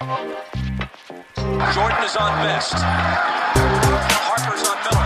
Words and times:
Jordan 0.00 0.16
is 2.02 2.16
on 2.16 2.32
best. 2.40 2.72
Harper's 4.24 4.64
on 4.64 4.80
Miller. 4.80 5.04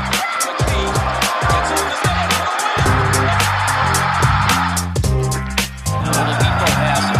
Oladipo 5.98 6.68
has 6.78 7.10
it. 7.10 7.18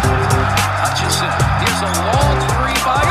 Here's 1.59 1.81
a 1.83 1.91
long 1.99 2.39
three 2.47 2.79
by 2.79 3.03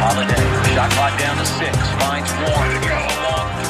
Holiday. 0.00 0.48
Shot 0.74 0.88
clock 0.92 1.12
down 1.18 1.36
to 1.36 1.44
six. 1.44 1.76
Finds 2.00 2.32
Warren. 2.40 2.80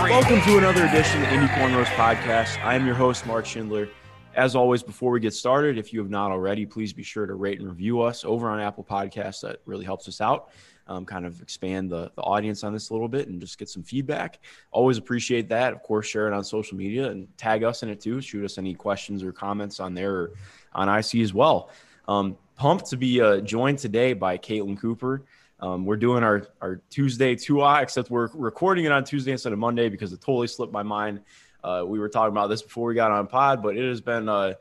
Welcome 0.09 0.41
to 0.43 0.59
another 0.59 0.87
edition 0.87 1.25
of 1.25 1.29
Indy 1.33 1.49
Cornrows 1.49 1.91
Podcast. 1.97 2.63
I 2.63 2.77
am 2.77 2.87
your 2.87 2.95
host, 2.95 3.27
Mark 3.27 3.47
Schindler. 3.47 3.89
As 4.37 4.55
always, 4.55 4.83
before 4.83 5.13
we 5.13 5.21
get 5.21 5.33
started, 5.33 5.79
if 5.79 5.95
you 5.95 6.01
have 6.01 6.11
not 6.11 6.31
already, 6.31 6.67
please 6.67 6.93
be 6.93 7.03
sure 7.03 7.25
to 7.25 7.35
rate 7.35 7.59
and 7.59 7.67
review 7.67 8.03
us 8.03 8.23
over 8.23 8.51
on 8.51 8.61
Apple 8.61 8.85
Podcasts. 8.85 9.41
That 9.41 9.63
really 9.65 9.87
helps 9.87 10.09
us 10.09 10.21
out, 10.21 10.51
um, 10.89 11.07
kind 11.07 11.25
of 11.25 11.41
expand 11.41 11.91
the, 11.91 12.13
the 12.17 12.21
audience 12.21 12.63
on 12.63 12.75
this 12.75 12.91
a 12.91 12.93
little 12.93 13.09
bit 13.09 13.29
and 13.29 13.41
just 13.41 13.59
get 13.59 13.71
some 13.71 13.83
feedback. 13.83 14.41
Always 14.73 14.99
appreciate 14.99 15.49
that. 15.49 15.73
Of 15.73 15.83
course, 15.83 16.07
share 16.07 16.29
it 16.29 16.35
on 16.35 16.45
social 16.45 16.77
media 16.77 17.09
and 17.09 17.35
tag 17.39 17.65
us 17.65 17.83
in 17.83 17.89
it 17.89 17.99
too. 17.99 18.21
Shoot 18.21 18.45
us 18.45 18.59
any 18.59 18.75
questions 18.75 19.23
or 19.23 19.33
comments 19.33 19.81
on 19.81 19.95
there 19.95 20.15
or 20.15 20.33
on 20.75 20.87
IC 20.87 21.15
as 21.15 21.33
well. 21.33 21.71
Um, 22.07 22.37
pumped 22.57 22.91
to 22.91 22.99
be 22.99 23.23
uh, 23.23 23.41
joined 23.41 23.79
today 23.79 24.13
by 24.13 24.37
Caitlin 24.37 24.79
Cooper. 24.79 25.25
Um, 25.61 25.87
we're 25.87 25.97
doing 25.97 26.23
our, 26.23 26.49
our 26.61 26.83
Tuesday 26.91 27.35
2I, 27.35 27.83
except 27.83 28.11
we're 28.11 28.29
recording 28.35 28.85
it 28.85 28.93
on 28.93 29.03
Tuesday 29.03 29.33
instead 29.33 29.55
of 29.55 29.59
Monday 29.59 29.89
because 29.89 30.13
it 30.13 30.21
totally 30.21 30.47
slipped 30.47 30.75
my 30.75 30.83
mind. 30.83 31.23
Uh, 31.67 31.85
we 31.85 31.99
were 31.99 32.09
talking 32.09 32.31
about 32.31 32.47
this 32.47 32.63
before 32.63 32.87
we 32.87 32.95
got 32.95 33.11
on 33.11 33.27
pod, 33.27 33.61
but 33.61 33.77
it 33.77 33.89
has 33.89 34.01
been, 34.01 34.29
uh, 34.29 34.55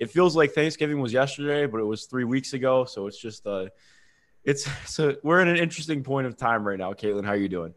it 0.00 0.10
feels 0.10 0.34
like 0.34 0.52
Thanksgiving 0.52 1.00
was 1.00 1.12
yesterday, 1.12 1.66
but 1.66 1.78
it 1.78 1.84
was 1.84 2.06
three 2.06 2.24
weeks 2.24 2.52
ago. 2.52 2.84
So 2.84 3.06
it's 3.06 3.18
just, 3.18 3.46
uh, 3.46 3.66
it's, 4.44 4.68
so 4.92 5.14
we're 5.22 5.40
in 5.40 5.46
an 5.46 5.56
interesting 5.56 6.02
point 6.02 6.26
of 6.26 6.36
time 6.36 6.66
right 6.66 6.78
now. 6.78 6.92
Caitlin, 6.94 7.24
how 7.24 7.30
are 7.30 7.36
you 7.36 7.48
doing? 7.48 7.74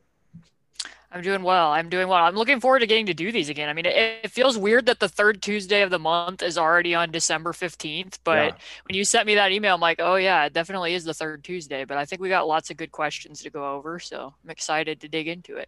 I'm 1.14 1.22
doing 1.22 1.44
well. 1.44 1.72
I'm 1.72 1.90
doing 1.90 2.08
well. 2.08 2.24
I'm 2.24 2.36
looking 2.36 2.60
forward 2.60 2.80
to 2.80 2.88
getting 2.88 3.06
to 3.08 3.14
do 3.14 3.32
these 3.32 3.50
again. 3.50 3.68
I 3.68 3.74
mean, 3.74 3.86
it, 3.86 4.22
it, 4.24 4.32
feels 4.32 4.58
weird 4.58 4.86
that 4.86 5.00
the 5.00 5.10
third 5.10 5.42
Tuesday 5.42 5.82
of 5.82 5.90
the 5.90 6.00
month 6.00 6.42
is 6.42 6.58
already 6.58 6.96
on 6.96 7.12
December 7.12 7.52
15th. 7.52 8.20
But 8.24 8.54
yeah. 8.54 8.58
when 8.88 8.96
you 8.96 9.04
sent 9.04 9.28
me 9.28 9.36
that 9.36 9.52
email, 9.52 9.76
I'm 9.76 9.82
like, 9.82 10.00
oh, 10.00 10.16
yeah, 10.16 10.46
it 10.46 10.54
definitely 10.54 10.94
is 10.94 11.04
the 11.04 11.14
third 11.14 11.44
Tuesday. 11.44 11.84
But 11.84 11.98
I 11.98 12.06
think 12.06 12.22
we 12.22 12.30
got 12.30 12.48
lots 12.48 12.72
of 12.72 12.78
good 12.78 12.94
questions 12.94 13.42
to 13.44 13.50
go 13.50 13.76
over. 13.76 14.00
So 14.00 14.34
I'm 14.42 14.50
excited 14.50 15.02
to 15.02 15.10
dig 15.10 15.28
into 15.28 15.58
it. 15.58 15.68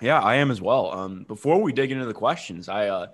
Yeah, 0.00 0.20
I 0.20 0.36
am 0.36 0.50
as 0.50 0.60
well. 0.60 0.92
Um, 0.92 1.24
before 1.24 1.60
we 1.60 1.72
dig 1.72 1.90
into 1.90 2.06
the 2.06 2.14
questions, 2.14 2.68
I, 2.68 2.88
uh, 2.88 3.06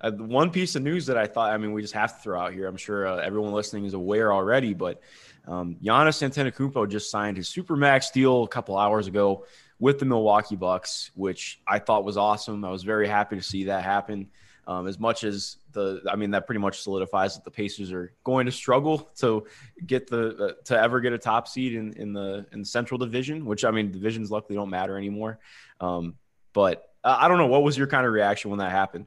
uh, 0.00 0.12
one 0.12 0.50
piece 0.50 0.76
of 0.76 0.82
news 0.82 1.06
that 1.06 1.18
I 1.18 1.26
thought, 1.26 1.52
I 1.52 1.56
mean, 1.58 1.72
we 1.72 1.82
just 1.82 1.94
have 1.94 2.16
to 2.16 2.22
throw 2.22 2.40
out 2.40 2.52
here. 2.52 2.66
I'm 2.66 2.76
sure 2.76 3.06
uh, 3.06 3.16
everyone 3.16 3.52
listening 3.52 3.84
is 3.84 3.94
aware 3.94 4.32
already, 4.32 4.72
but 4.72 5.00
um, 5.46 5.76
Giannis 5.82 6.22
Antetokounmpo 6.22 6.88
just 6.88 7.10
signed 7.10 7.36
his 7.36 7.48
supermax 7.48 8.12
deal 8.12 8.44
a 8.44 8.48
couple 8.48 8.78
hours 8.78 9.06
ago 9.08 9.46
with 9.80 9.98
the 9.98 10.04
Milwaukee 10.04 10.56
Bucks, 10.56 11.10
which 11.14 11.60
I 11.66 11.78
thought 11.78 12.04
was 12.04 12.16
awesome. 12.16 12.64
I 12.64 12.70
was 12.70 12.82
very 12.82 13.08
happy 13.08 13.36
to 13.36 13.42
see 13.42 13.64
that 13.64 13.84
happen. 13.84 14.28
Um, 14.66 14.86
as 14.86 14.98
much 14.98 15.24
as 15.24 15.56
the, 15.78 16.10
I 16.10 16.16
mean, 16.16 16.32
that 16.32 16.46
pretty 16.46 16.60
much 16.60 16.80
solidifies 16.80 17.36
that 17.36 17.44
the 17.44 17.50
Pacers 17.50 17.92
are 17.92 18.12
going 18.24 18.46
to 18.46 18.52
struggle 18.52 19.10
to 19.18 19.46
get 19.86 20.08
the 20.08 20.36
uh, 20.36 20.52
to 20.64 20.78
ever 20.78 21.00
get 21.00 21.12
a 21.12 21.18
top 21.18 21.48
seed 21.48 21.74
in 21.74 21.92
in 21.94 22.12
the 22.12 22.46
in 22.52 22.60
the 22.60 22.66
Central 22.66 22.98
Division, 22.98 23.44
which 23.44 23.64
I 23.64 23.70
mean, 23.70 23.92
divisions 23.92 24.30
luckily 24.30 24.56
don't 24.56 24.70
matter 24.70 24.96
anymore. 24.96 25.38
Um, 25.80 26.16
but 26.52 26.90
uh, 27.04 27.16
I 27.18 27.28
don't 27.28 27.38
know. 27.38 27.46
What 27.46 27.62
was 27.62 27.78
your 27.78 27.86
kind 27.86 28.06
of 28.06 28.12
reaction 28.12 28.50
when 28.50 28.58
that 28.58 28.70
happened? 28.70 29.06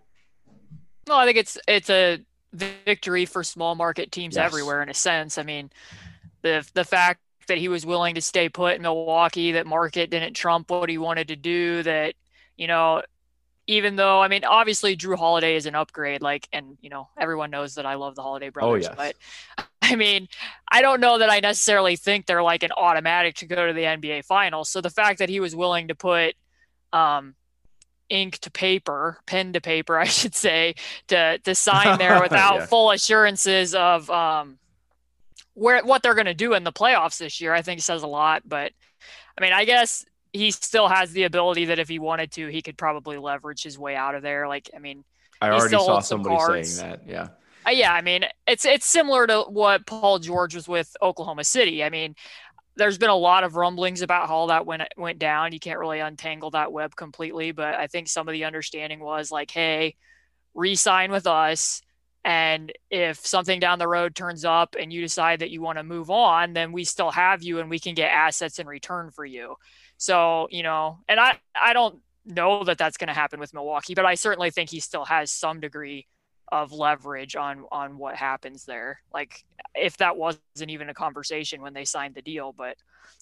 Well, 1.07 1.17
I 1.17 1.25
think 1.25 1.37
it's 1.37 1.57
it's 1.67 1.89
a 1.89 2.19
victory 2.53 3.25
for 3.25 3.43
small 3.43 3.75
market 3.75 4.11
teams 4.11 4.35
yes. 4.35 4.45
everywhere 4.45 4.81
in 4.81 4.89
a 4.89 4.93
sense. 4.93 5.37
I 5.37 5.43
mean, 5.43 5.71
the 6.41 6.67
the 6.73 6.85
fact 6.85 7.19
that 7.47 7.57
he 7.57 7.67
was 7.67 7.85
willing 7.85 8.15
to 8.15 8.21
stay 8.21 8.49
put 8.49 8.75
in 8.75 8.81
Milwaukee, 8.81 9.53
that 9.53 9.67
market 9.67 10.09
didn't 10.09 10.33
trump 10.33 10.71
what 10.71 10.89
he 10.89 10.97
wanted 10.97 11.27
to 11.29 11.35
do, 11.35 11.83
that, 11.83 12.13
you 12.55 12.67
know, 12.67 13.01
even 13.71 13.95
though 13.95 14.21
I 14.21 14.27
mean, 14.27 14.43
obviously 14.43 14.97
Jrue 14.97 15.17
Holiday 15.17 15.55
is 15.55 15.65
an 15.65 15.75
upgrade, 15.75 16.21
like, 16.21 16.47
and 16.51 16.77
you 16.81 16.89
know, 16.89 17.09
everyone 17.17 17.51
knows 17.51 17.75
that 17.75 17.85
I 17.85 17.95
love 17.95 18.15
the 18.15 18.21
Holiday 18.21 18.47
oh, 18.47 18.51
brothers, 18.51 18.87
oh, 18.87 18.95
yes. 18.97 19.15
but 19.57 19.67
I 19.81 19.95
mean, 19.95 20.27
I 20.69 20.81
don't 20.81 20.99
know 20.99 21.17
that 21.17 21.29
I 21.29 21.39
necessarily 21.39 21.95
think 21.95 22.25
they're 22.25 22.43
like 22.43 22.63
an 22.63 22.71
automatic 22.75 23.35
to 23.35 23.45
go 23.45 23.67
to 23.67 23.73
the 23.73 23.83
NBA 23.83 24.25
finals. 24.25 24.69
So 24.69 24.81
the 24.81 24.89
fact 24.89 25.19
that 25.19 25.29
he 25.29 25.39
was 25.39 25.55
willing 25.55 25.87
to 25.87 25.95
put 25.95 26.35
um, 26.93 27.35
ink 28.09 28.37
to 28.39 28.51
paper, 28.51 29.19
pen 29.25 29.53
to 29.53 29.61
paper, 29.61 29.97
I 29.99 30.05
should 30.05 30.35
say, 30.35 30.75
to 31.07 31.39
to 31.39 31.55
sign 31.55 31.97
there 31.97 32.21
without 32.21 32.55
yeah. 32.55 32.65
full 32.65 32.91
assurances 32.91 33.73
of 33.73 34.09
um, 34.09 34.59
where 35.53 35.83
what 35.83 36.03
they're 36.03 36.15
going 36.15 36.25
to 36.25 36.33
do 36.33 36.53
in 36.53 36.63
the 36.63 36.73
playoffs 36.73 37.17
this 37.17 37.39
year, 37.39 37.53
I 37.53 37.61
think 37.61 37.81
says 37.81 38.03
a 38.03 38.07
lot. 38.07 38.43
But 38.45 38.73
I 39.37 39.41
mean, 39.41 39.53
I 39.53 39.65
guess 39.65 40.05
he 40.33 40.51
still 40.51 40.87
has 40.87 41.11
the 41.11 41.23
ability 41.23 41.65
that 41.65 41.79
if 41.79 41.89
he 41.89 41.99
wanted 41.99 42.31
to, 42.33 42.47
he 42.47 42.61
could 42.61 42.77
probably 42.77 43.17
leverage 43.17 43.63
his 43.63 43.77
way 43.77 43.95
out 43.95 44.15
of 44.15 44.21
there. 44.21 44.47
Like, 44.47 44.69
I 44.75 44.79
mean, 44.79 45.03
I 45.41 45.49
already 45.49 45.75
saw 45.75 45.99
somebody 45.99 46.63
saying 46.63 46.89
that. 46.89 47.07
Yeah. 47.07 47.29
Uh, 47.65 47.71
yeah, 47.71 47.93
I 47.93 48.01
mean, 48.01 48.25
it's 48.47 48.65
it's 48.65 48.85
similar 48.85 49.27
to 49.27 49.41
what 49.41 49.85
Paul 49.85 50.19
George 50.19 50.55
was 50.55 50.67
with 50.67 50.95
Oklahoma 51.01 51.43
City. 51.43 51.83
I 51.83 51.89
mean, 51.89 52.15
there's 52.75 52.97
been 52.97 53.09
a 53.09 53.15
lot 53.15 53.43
of 53.43 53.55
rumblings 53.55 54.01
about 54.01 54.27
how 54.27 54.47
that 54.47 54.65
went 54.65 54.83
went 54.97 55.19
down. 55.19 55.53
You 55.53 55.59
can't 55.59 55.79
really 55.79 55.99
untangle 55.99 56.51
that 56.51 56.71
web 56.71 56.95
completely, 56.95 57.51
but 57.51 57.75
I 57.75 57.87
think 57.87 58.07
some 58.07 58.27
of 58.27 58.33
the 58.33 58.45
understanding 58.45 58.99
was 58.99 59.31
like, 59.31 59.51
hey, 59.51 59.95
re-sign 60.55 61.11
with 61.11 61.27
us 61.27 61.81
and 62.23 62.71
if 62.89 63.25
something 63.25 63.59
down 63.59 63.79
the 63.79 63.87
road 63.87 64.15
turns 64.15 64.45
up 64.45 64.75
and 64.79 64.93
you 64.93 65.01
decide 65.01 65.39
that 65.39 65.49
you 65.49 65.61
want 65.61 65.79
to 65.79 65.83
move 65.83 66.11
on, 66.11 66.53
then 66.53 66.71
we 66.71 66.83
still 66.83 67.09
have 67.11 67.41
you 67.41 67.59
and 67.59 67.69
we 67.69 67.79
can 67.79 67.95
get 67.95 68.11
assets 68.11 68.59
in 68.59 68.67
return 68.67 69.09
for 69.09 69.25
you. 69.25 69.55
So, 70.01 70.47
you 70.49 70.63
know, 70.63 70.97
and 71.07 71.19
I, 71.19 71.37
I 71.53 71.73
don't 71.73 71.99
know 72.25 72.63
that 72.63 72.79
that's 72.79 72.97
going 72.97 73.09
to 73.09 73.13
happen 73.13 73.39
with 73.39 73.53
Milwaukee, 73.53 73.93
but 73.93 74.03
I 74.03 74.15
certainly 74.15 74.49
think 74.49 74.71
he 74.71 74.79
still 74.79 75.05
has 75.05 75.31
some 75.31 75.59
degree 75.59 76.07
of 76.51 76.71
leverage 76.71 77.35
on 77.35 77.65
on 77.71 77.99
what 77.99 78.15
happens 78.15 78.65
there. 78.65 78.99
Like 79.13 79.45
if 79.75 79.97
that 79.97 80.17
wasn't 80.17 80.41
even 80.57 80.89
a 80.89 80.95
conversation 80.95 81.61
when 81.61 81.75
they 81.75 81.85
signed 81.85 82.15
the 82.15 82.23
deal, 82.23 82.51
but 82.51 82.77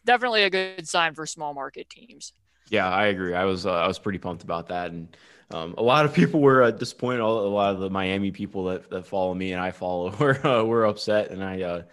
definitely 0.06 0.44
a 0.44 0.50
good 0.50 0.88
sign 0.88 1.16
for 1.16 1.26
small 1.26 1.54
market 1.54 1.90
teams. 1.90 2.32
Yeah, 2.70 2.90
I 2.90 3.08
agree. 3.08 3.36
I 3.36 3.44
was 3.44 3.66
uh, 3.66 3.74
I 3.74 3.86
was 3.86 4.00
pretty 4.00 4.20
pumped 4.20 4.44
about 4.44 4.70
that, 4.70 4.92
and 4.92 5.18
um, 5.52 5.76
a 5.78 5.84
lot 5.84 6.06
of 6.06 6.14
people 6.14 6.40
were 6.40 6.64
uh, 6.64 6.72
disappointed. 6.72 7.20
A 7.20 7.28
lot 7.28 7.74
of 7.74 7.82
the 7.82 7.90
Miami 7.90 8.32
people 8.32 8.64
that, 8.66 8.90
that 8.90 9.06
follow 9.06 9.34
me 9.34 9.52
and 9.52 9.62
I 9.62 9.72
follow 9.72 10.12
were 10.20 10.48
uh, 10.48 10.64
were 10.64 10.86
upset, 10.86 11.32
and 11.32 11.44
I. 11.44 11.84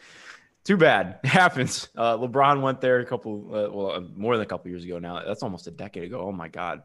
Too 0.66 0.76
bad. 0.76 1.20
It 1.24 1.28
happens. 1.28 1.88
Uh, 1.96 2.18
LeBron 2.18 2.60
went 2.60 2.80
there 2.80 2.98
a 2.98 3.06
couple, 3.06 3.46
uh, 3.54 3.70
well, 3.72 3.92
uh, 3.92 4.00
more 4.16 4.36
than 4.36 4.42
a 4.42 4.48
couple 4.48 4.68
years 4.68 4.84
ago 4.84 4.98
now. 4.98 5.22
That's 5.24 5.44
almost 5.44 5.68
a 5.68 5.70
decade 5.70 6.02
ago. 6.02 6.20
Oh 6.20 6.32
my 6.32 6.48
god, 6.48 6.82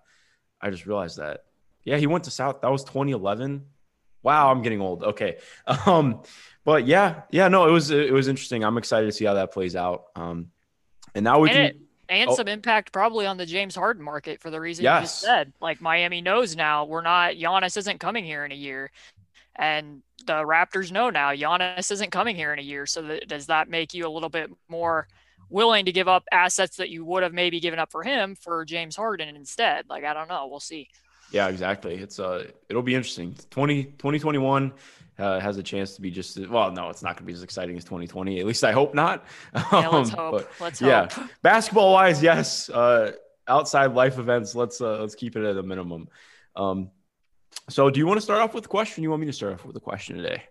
I 0.61 0.69
just 0.69 0.85
realized 0.85 1.17
that. 1.17 1.45
Yeah, 1.83 1.97
he 1.97 2.05
went 2.05 2.25
to 2.25 2.31
South. 2.31 2.61
That 2.61 2.71
was 2.71 2.83
2011. 2.83 3.65
Wow, 4.21 4.51
I'm 4.51 4.61
getting 4.61 4.81
old. 4.81 5.03
Okay, 5.03 5.37
um, 5.87 6.21
but 6.63 6.85
yeah, 6.85 7.23
yeah, 7.31 7.47
no, 7.47 7.67
it 7.67 7.71
was 7.71 7.89
it 7.89 8.13
was 8.13 8.27
interesting. 8.27 8.63
I'm 8.63 8.77
excited 8.77 9.07
to 9.07 9.11
see 9.11 9.25
how 9.25 9.33
that 9.33 9.51
plays 9.51 9.75
out. 9.75 10.05
Um, 10.15 10.51
and 11.15 11.23
now 11.23 11.39
we 11.39 11.49
and 11.49 11.55
can. 11.55 11.65
It- 11.65 11.77
and 12.09 12.29
oh. 12.29 12.35
some 12.35 12.49
impact 12.49 12.91
probably 12.91 13.25
on 13.25 13.37
the 13.37 13.45
James 13.45 13.73
Harden 13.73 14.03
market 14.03 14.41
for 14.41 14.49
the 14.49 14.59
reason 14.59 14.83
yes. 14.83 14.99
you 14.99 15.03
just 15.05 15.21
said. 15.21 15.53
Like 15.61 15.79
Miami 15.79 16.19
knows 16.19 16.57
now 16.57 16.83
we're 16.83 17.01
not 17.01 17.35
Giannis 17.35 17.77
isn't 17.77 18.01
coming 18.01 18.25
here 18.25 18.43
in 18.43 18.51
a 18.51 18.55
year, 18.55 18.91
and 19.55 20.01
the 20.25 20.33
Raptors 20.33 20.91
know 20.91 21.09
now 21.09 21.31
Giannis 21.31 21.91
isn't 21.91 22.11
coming 22.11 22.35
here 22.35 22.53
in 22.53 22.59
a 22.59 22.63
year. 22.63 22.85
So 22.85 23.01
that, 23.03 23.27
does 23.27 23.47
that 23.47 23.69
make 23.69 23.93
you 23.93 24.07
a 24.07 24.09
little 24.09 24.29
bit 24.29 24.51
more 24.67 25.07
willing 25.49 25.85
to 25.85 25.91
give 25.91 26.07
up 26.07 26.23
assets 26.31 26.77
that 26.77 26.89
you 26.89 27.03
would 27.05 27.23
have 27.23 27.33
maybe 27.33 27.59
given 27.59 27.79
up 27.79 27.91
for 27.91 28.03
him 28.03 28.35
for 28.35 28.65
James 28.65 28.95
Harden 28.95 29.35
instead? 29.35 29.85
Like 29.89 30.03
I 30.03 30.13
don't 30.13 30.29
know, 30.29 30.47
we'll 30.47 30.59
see. 30.59 30.89
Yeah, 31.31 31.47
exactly. 31.47 31.95
It's 31.95 32.19
uh, 32.19 32.47
it'll 32.69 32.81
be 32.81 32.95
interesting. 32.95 33.35
20, 33.49 33.83
2021 33.85 34.73
uh, 35.17 35.39
has 35.39 35.57
a 35.57 35.63
chance 35.63 35.95
to 35.95 36.01
be 36.01 36.11
just 36.11 36.47
well. 36.49 36.71
No, 36.71 36.89
it's 36.89 37.03
not 37.03 37.15
going 37.15 37.23
to 37.23 37.23
be 37.25 37.33
as 37.33 37.43
exciting 37.43 37.77
as 37.77 37.83
2020. 37.85 38.39
At 38.39 38.45
least 38.45 38.63
I 38.63 38.71
hope 38.71 38.93
not. 38.93 39.25
Yeah, 39.53 39.87
let's 39.87 40.09
um, 40.13 40.17
hope. 40.17 40.31
But, 40.31 40.51
let's 40.59 40.81
yeah. 40.81 41.07
basketball 41.41 41.93
wise, 41.93 42.21
yes. 42.21 42.69
Uh, 42.69 43.13
outside 43.47 43.93
life 43.93 44.19
events, 44.19 44.55
let's 44.55 44.81
uh, 44.81 44.99
let's 44.99 45.15
keep 45.15 45.35
it 45.35 45.43
at 45.43 45.57
a 45.57 45.63
minimum. 45.63 46.09
Um, 46.55 46.89
so, 47.69 47.89
do 47.89 47.99
you 47.99 48.07
want 48.07 48.17
to 48.17 48.21
start 48.21 48.41
off 48.41 48.53
with 48.53 48.65
a 48.65 48.69
question? 48.69 49.03
You 49.03 49.09
want 49.09 49.21
me 49.21 49.27
to 49.27 49.33
start 49.33 49.53
off 49.53 49.65
with 49.65 49.75
a 49.75 49.79
question 49.79 50.17
today? 50.17 50.43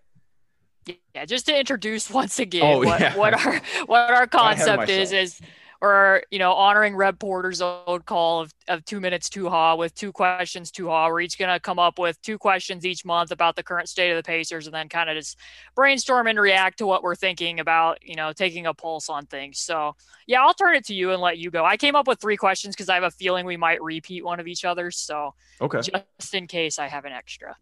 Yeah, 1.13 1.25
just 1.25 1.45
to 1.45 1.57
introduce 1.57 2.09
once 2.09 2.39
again 2.39 2.63
oh, 2.63 2.79
what, 2.79 2.99
yeah. 2.99 3.15
what 3.15 3.33
our 3.33 3.61
what 3.85 4.11
our 4.11 4.27
concept 4.41 4.89
is 4.89 5.11
is 5.11 5.39
or 5.81 6.23
you 6.29 6.37
know 6.37 6.53
honoring 6.53 6.95
Reb 6.95 7.19
Porter's 7.19 7.61
old 7.61 8.05
call 8.05 8.39
of, 8.39 8.53
of 8.67 8.85
two 8.85 8.99
minutes 8.99 9.29
two 9.29 9.49
ha 9.49 9.75
with 9.75 9.93
two 9.95 10.11
questions 10.11 10.71
two 10.71 10.87
ha. 10.87 11.07
We're 11.07 11.21
each 11.21 11.37
gonna 11.37 11.59
come 11.59 11.79
up 11.79 11.97
with 11.97 12.21
two 12.21 12.37
questions 12.37 12.85
each 12.85 13.03
month 13.03 13.31
about 13.31 13.55
the 13.55 13.63
current 13.63 13.89
state 13.89 14.11
of 14.11 14.17
the 14.17 14.23
Pacers, 14.23 14.67
and 14.67 14.73
then 14.73 14.87
kind 14.89 15.09
of 15.09 15.17
just 15.17 15.37
brainstorm 15.75 16.27
and 16.27 16.39
react 16.39 16.77
to 16.77 16.87
what 16.87 17.03
we're 17.03 17.15
thinking 17.15 17.59
about. 17.59 17.97
You 18.03 18.15
know, 18.15 18.31
taking 18.31 18.67
a 18.67 18.73
pulse 18.73 19.09
on 19.09 19.25
things. 19.25 19.59
So 19.59 19.95
yeah, 20.27 20.41
I'll 20.41 20.53
turn 20.53 20.75
it 20.75 20.85
to 20.85 20.93
you 20.93 21.11
and 21.11 21.21
let 21.21 21.39
you 21.39 21.49
go. 21.49 21.65
I 21.65 21.77
came 21.77 21.95
up 21.95 22.07
with 22.07 22.21
three 22.21 22.37
questions 22.37 22.75
because 22.75 22.89
I 22.89 22.95
have 22.95 23.03
a 23.03 23.11
feeling 23.11 23.45
we 23.45 23.57
might 23.57 23.81
repeat 23.81 24.23
one 24.23 24.39
of 24.39 24.47
each 24.47 24.63
other. 24.63 24.91
So 24.91 25.33
okay, 25.59 25.81
just 25.81 26.33
in 26.33 26.47
case 26.47 26.77
I 26.77 26.87
have 26.87 27.05
an 27.05 27.11
extra. 27.11 27.57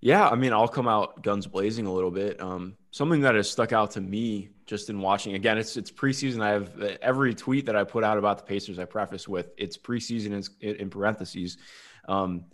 Yeah, 0.00 0.28
I 0.28 0.34
mean, 0.34 0.52
I'll 0.52 0.68
come 0.68 0.86
out 0.86 1.22
guns 1.22 1.46
blazing 1.46 1.86
a 1.86 1.92
little 1.92 2.10
bit. 2.10 2.38
Um, 2.38 2.76
something 2.90 3.22
that 3.22 3.34
has 3.34 3.50
stuck 3.50 3.72
out 3.72 3.92
to 3.92 4.02
me 4.02 4.50
just 4.66 4.90
in 4.90 5.00
watching 5.00 5.34
again, 5.34 5.58
it's 5.58 5.76
it's 5.76 5.90
preseason. 5.90 6.40
I 6.42 6.50
have 6.50 6.80
uh, 6.80 6.96
every 7.02 7.34
tweet 7.34 7.66
that 7.66 7.76
I 7.76 7.84
put 7.84 8.04
out 8.04 8.18
about 8.18 8.38
the 8.38 8.44
Pacers. 8.44 8.78
I 8.78 8.84
preface 8.84 9.28
with 9.28 9.52
it's 9.56 9.76
preseason 9.76 10.48
in, 10.60 10.74
in 10.76 10.90
parentheses. 10.90 11.58
Um, 12.08 12.46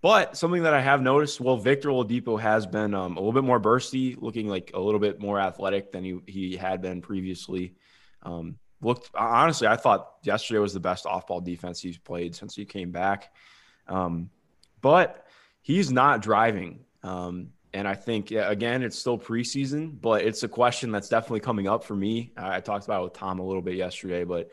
but 0.00 0.36
something 0.36 0.62
that 0.62 0.74
I 0.74 0.80
have 0.80 1.02
noticed, 1.02 1.40
well, 1.40 1.56
Victor 1.56 1.88
Oladipo 1.88 2.40
has 2.40 2.66
been 2.66 2.94
um, 2.94 3.16
a 3.16 3.20
little 3.20 3.32
bit 3.32 3.44
more 3.44 3.58
bursty, 3.58 4.16
looking 4.20 4.48
like 4.48 4.70
a 4.74 4.80
little 4.80 5.00
bit 5.00 5.20
more 5.20 5.40
athletic 5.40 5.92
than 5.92 6.04
he 6.04 6.20
he 6.26 6.56
had 6.56 6.80
been 6.80 7.02
previously. 7.02 7.74
Um, 8.22 8.58
looked 8.80 9.10
honestly, 9.14 9.66
I 9.66 9.76
thought 9.76 10.14
yesterday 10.22 10.60
was 10.60 10.72
the 10.72 10.80
best 10.80 11.04
off-ball 11.06 11.40
defense 11.40 11.80
he's 11.80 11.98
played 11.98 12.34
since 12.34 12.54
he 12.54 12.64
came 12.64 12.92
back. 12.92 13.32
Um, 13.88 14.30
but 14.80 15.26
he's 15.62 15.90
not 15.90 16.22
driving. 16.22 16.84
Um, 17.02 17.48
and 17.72 17.86
I 17.86 17.94
think 17.94 18.30
again, 18.30 18.82
it's 18.82 18.98
still 18.98 19.18
preseason, 19.18 20.00
but 20.00 20.22
it's 20.22 20.42
a 20.42 20.48
question 20.48 20.90
that's 20.90 21.08
definitely 21.08 21.40
coming 21.40 21.68
up 21.68 21.84
for 21.84 21.94
me. 21.94 22.32
I, 22.36 22.60
talked 22.60 22.84
about 22.84 23.00
it 23.00 23.04
with 23.04 23.12
Tom 23.14 23.38
a 23.38 23.46
little 23.46 23.62
bit 23.62 23.74
yesterday, 23.74 24.24
but 24.24 24.50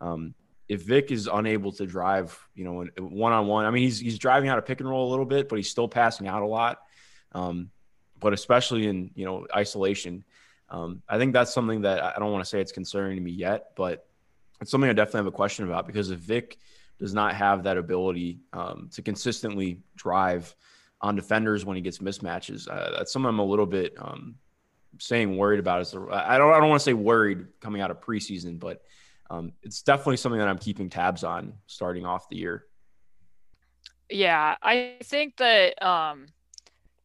um, 0.00 0.34
if 0.68 0.82
Vic 0.82 1.10
is 1.10 1.28
unable 1.32 1.72
to 1.72 1.86
drive, 1.86 2.38
you 2.54 2.64
know, 2.64 2.86
one 2.98 3.32
on 3.32 3.46
one, 3.46 3.64
I 3.64 3.70
mean, 3.70 3.84
he's 3.84 3.98
he's 3.98 4.18
driving 4.18 4.50
out 4.50 4.58
of 4.58 4.66
pick 4.66 4.80
and 4.80 4.88
roll 4.88 5.08
a 5.08 5.10
little 5.10 5.24
bit, 5.24 5.48
but 5.48 5.56
he's 5.56 5.70
still 5.70 5.88
passing 5.88 6.28
out 6.28 6.42
a 6.42 6.46
lot. 6.46 6.80
Um, 7.32 7.70
but 8.20 8.32
especially 8.32 8.86
in 8.86 9.10
you 9.14 9.24
know 9.24 9.46
isolation, 9.54 10.24
um, 10.68 11.02
I 11.08 11.18
think 11.18 11.32
that's 11.32 11.52
something 11.54 11.82
that 11.82 12.02
I 12.02 12.18
don't 12.18 12.32
want 12.32 12.44
to 12.44 12.48
say 12.48 12.60
it's 12.60 12.72
concerning 12.72 13.16
to 13.16 13.22
me 13.22 13.30
yet, 13.30 13.70
but 13.76 14.06
it's 14.60 14.70
something 14.70 14.90
I 14.90 14.92
definitely 14.92 15.18
have 15.18 15.26
a 15.26 15.32
question 15.32 15.64
about 15.64 15.86
because 15.86 16.10
if 16.10 16.18
Vic 16.18 16.58
does 16.98 17.14
not 17.14 17.34
have 17.34 17.62
that 17.62 17.78
ability 17.78 18.40
um, 18.52 18.90
to 18.92 19.02
consistently 19.02 19.80
drive 19.96 20.54
on 21.00 21.16
defenders 21.16 21.64
when 21.64 21.76
he 21.76 21.82
gets 21.82 21.98
mismatches, 21.98 22.68
uh, 22.68 22.96
that's 22.96 23.12
something 23.12 23.28
I'm 23.28 23.38
a 23.38 23.44
little 23.44 23.66
bit 23.66 23.94
um, 23.98 24.36
saying 24.98 25.36
worried 25.36 25.60
about. 25.60 25.80
Is 25.80 25.92
the, 25.92 26.00
I 26.10 26.38
don't 26.38 26.52
I 26.52 26.58
don't 26.58 26.68
want 26.68 26.80
to 26.80 26.84
say 26.84 26.94
worried 26.94 27.46
coming 27.60 27.80
out 27.80 27.90
of 27.90 28.00
preseason, 28.00 28.58
but 28.58 28.82
um, 29.30 29.52
it's 29.62 29.82
definitely 29.82 30.16
something 30.16 30.38
that 30.38 30.48
I'm 30.48 30.58
keeping 30.58 30.90
tabs 30.90 31.24
on 31.24 31.54
starting 31.66 32.06
off 32.06 32.28
the 32.28 32.36
year. 32.36 32.64
Yeah, 34.10 34.56
I 34.62 34.96
think 35.02 35.36
that 35.36 35.80
um, 35.84 36.26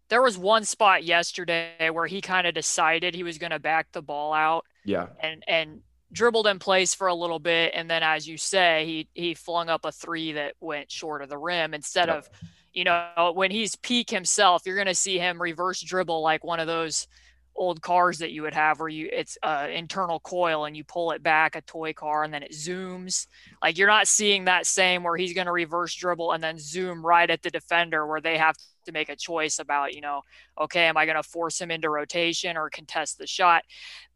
there 0.10 0.22
was 0.22 0.38
one 0.38 0.64
spot 0.64 1.04
yesterday 1.04 1.90
where 1.92 2.08
he 2.08 2.22
kind 2.22 2.48
of 2.48 2.54
decided 2.54 3.14
he 3.14 3.24
was 3.24 3.38
going 3.38 3.52
to 3.52 3.60
back 3.60 3.92
the 3.92 4.02
ball 4.02 4.34
out. 4.34 4.66
Yeah. 4.86 5.08
And 5.20 5.44
and 5.48 5.82
dribbled 6.12 6.46
in 6.46 6.60
place 6.60 6.94
for 6.94 7.08
a 7.08 7.16
little 7.16 7.40
bit, 7.40 7.74
and 7.74 7.90
then 7.90 8.04
as 8.04 8.28
you 8.28 8.38
say, 8.38 8.86
he 8.86 9.08
he 9.14 9.34
flung 9.34 9.70
up 9.70 9.86
a 9.86 9.92
three 9.92 10.34
that 10.34 10.54
went 10.60 10.92
short 10.92 11.24
of 11.24 11.30
the 11.30 11.38
rim 11.38 11.74
instead 11.74 12.08
yep. 12.08 12.18
of, 12.18 12.30
you 12.74 12.84
know, 12.84 13.32
when 13.36 13.52
he's 13.52 13.76
peak 13.76 14.10
himself, 14.10 14.64
you're 14.66 14.76
going 14.76 14.88
to 14.88 14.96
see 14.96 15.18
him 15.18 15.42
reverse 15.42 15.82
dribble 15.82 16.22
like 16.22 16.44
one 16.44 16.60
of 16.60 16.68
those 16.68 17.08
old 17.56 17.82
cars 17.82 18.18
that 18.18 18.32
you 18.32 18.42
would 18.42 18.54
have 18.54 18.80
where 18.80 18.90
you 18.90 19.08
it's 19.12 19.38
a 19.44 19.70
internal 19.70 20.20
coil 20.20 20.66
and 20.66 20.76
you 20.76 20.84
pull 20.84 21.12
it 21.12 21.22
back 21.22 21.56
a 21.56 21.62
toy 21.62 21.94
car 21.94 22.24
and 22.24 22.34
then 22.34 22.44
it 22.44 22.52
zooms. 22.52 23.28
Like 23.62 23.78
you're 23.78 23.88
not 23.88 24.08
seeing 24.08 24.46
that 24.46 24.66
same 24.66 25.04
where 25.04 25.16
he's 25.16 25.34
going 25.34 25.46
to 25.46 25.52
reverse 25.52 25.94
dribble 25.94 26.32
and 26.32 26.44
then 26.44 26.58
zoom 26.58 27.06
right 27.06 27.30
at 27.30 27.44
the 27.44 27.52
defender 27.52 28.08
where 28.08 28.22
they 28.22 28.38
have 28.38 28.56
to 28.86 28.92
make 28.92 29.10
a 29.10 29.16
choice 29.16 29.60
about 29.60 29.94
you 29.94 30.02
know 30.02 30.22
okay 30.60 30.88
am 30.88 30.98
i 30.98 31.06
going 31.06 31.16
to 31.16 31.24
force 31.24 31.62
him 31.62 31.72
into 31.72 31.90
rotation 31.90 32.58
or 32.58 32.70
contest 32.70 33.18
the 33.18 33.28
shot? 33.28 33.64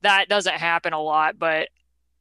That 0.01 0.30
doesn't 0.30 0.56
happen 0.56 0.94
a 0.94 1.01
lot 1.01 1.38
but 1.38 1.69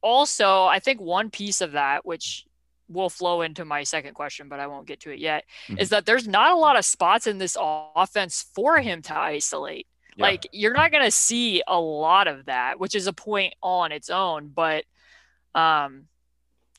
also 0.01 0.65
i 0.65 0.79
think 0.79 1.01
one 1.01 1.29
piece 1.31 1.59
of 1.61 1.71
that 1.71 2.05
which 2.05 2.45
will 2.89 3.09
flow 3.09 3.41
into 3.41 3.65
my 3.65 3.83
second 3.83 4.13
question, 4.13 4.49
but 4.49 4.59
I 4.59 4.67
won't 4.67 4.87
get 4.87 5.01
to 5.01 5.11
it 5.11 5.19
yet, 5.19 5.45
mm-hmm. 5.67 5.79
is 5.79 5.89
that 5.89 6.05
there's 6.05 6.27
not 6.27 6.51
a 6.51 6.55
lot 6.55 6.77
of 6.77 6.85
spots 6.85 7.27
in 7.27 7.37
this 7.37 7.57
offense 7.59 8.45
for 8.55 8.79
him 8.79 9.01
to 9.03 9.17
isolate. 9.17 9.87
Yeah. 10.15 10.23
Like 10.23 10.47
you're 10.51 10.73
not 10.73 10.91
going 10.91 11.03
to 11.03 11.11
see 11.11 11.61
a 11.67 11.79
lot 11.79 12.27
of 12.27 12.45
that, 12.45 12.79
which 12.79 12.95
is 12.95 13.07
a 13.07 13.13
point 13.13 13.53
on 13.61 13.91
its 13.91 14.09
own, 14.09 14.51
but 14.53 14.85
um 15.55 16.07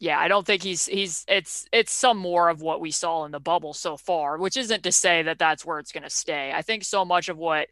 yeah, 0.01 0.19
I 0.19 0.29
don't 0.29 0.47
think 0.47 0.63
he's 0.63 0.87
he's 0.87 1.25
it's 1.27 1.67
it's 1.73 1.93
some 1.93 2.19
more 2.19 2.49
of 2.49 2.63
what 2.63 2.81
we 2.81 2.93
saw 2.93 3.25
in 3.25 3.33
the 3.33 3.41
bubble 3.41 3.75
so 3.75 3.97
far, 3.97 4.39
which 4.39 4.57
isn't 4.57 4.85
to 4.85 4.93
say 4.93 5.23
that 5.23 5.39
that's 5.39 5.65
where 5.65 5.81
it's 5.81 5.91
going 5.91 6.05
to 6.05 6.11
stay. 6.11 6.53
I 6.55 6.63
think 6.63 6.85
so 6.85 7.05
much 7.05 7.29
of 7.29 7.37
what 7.37 7.67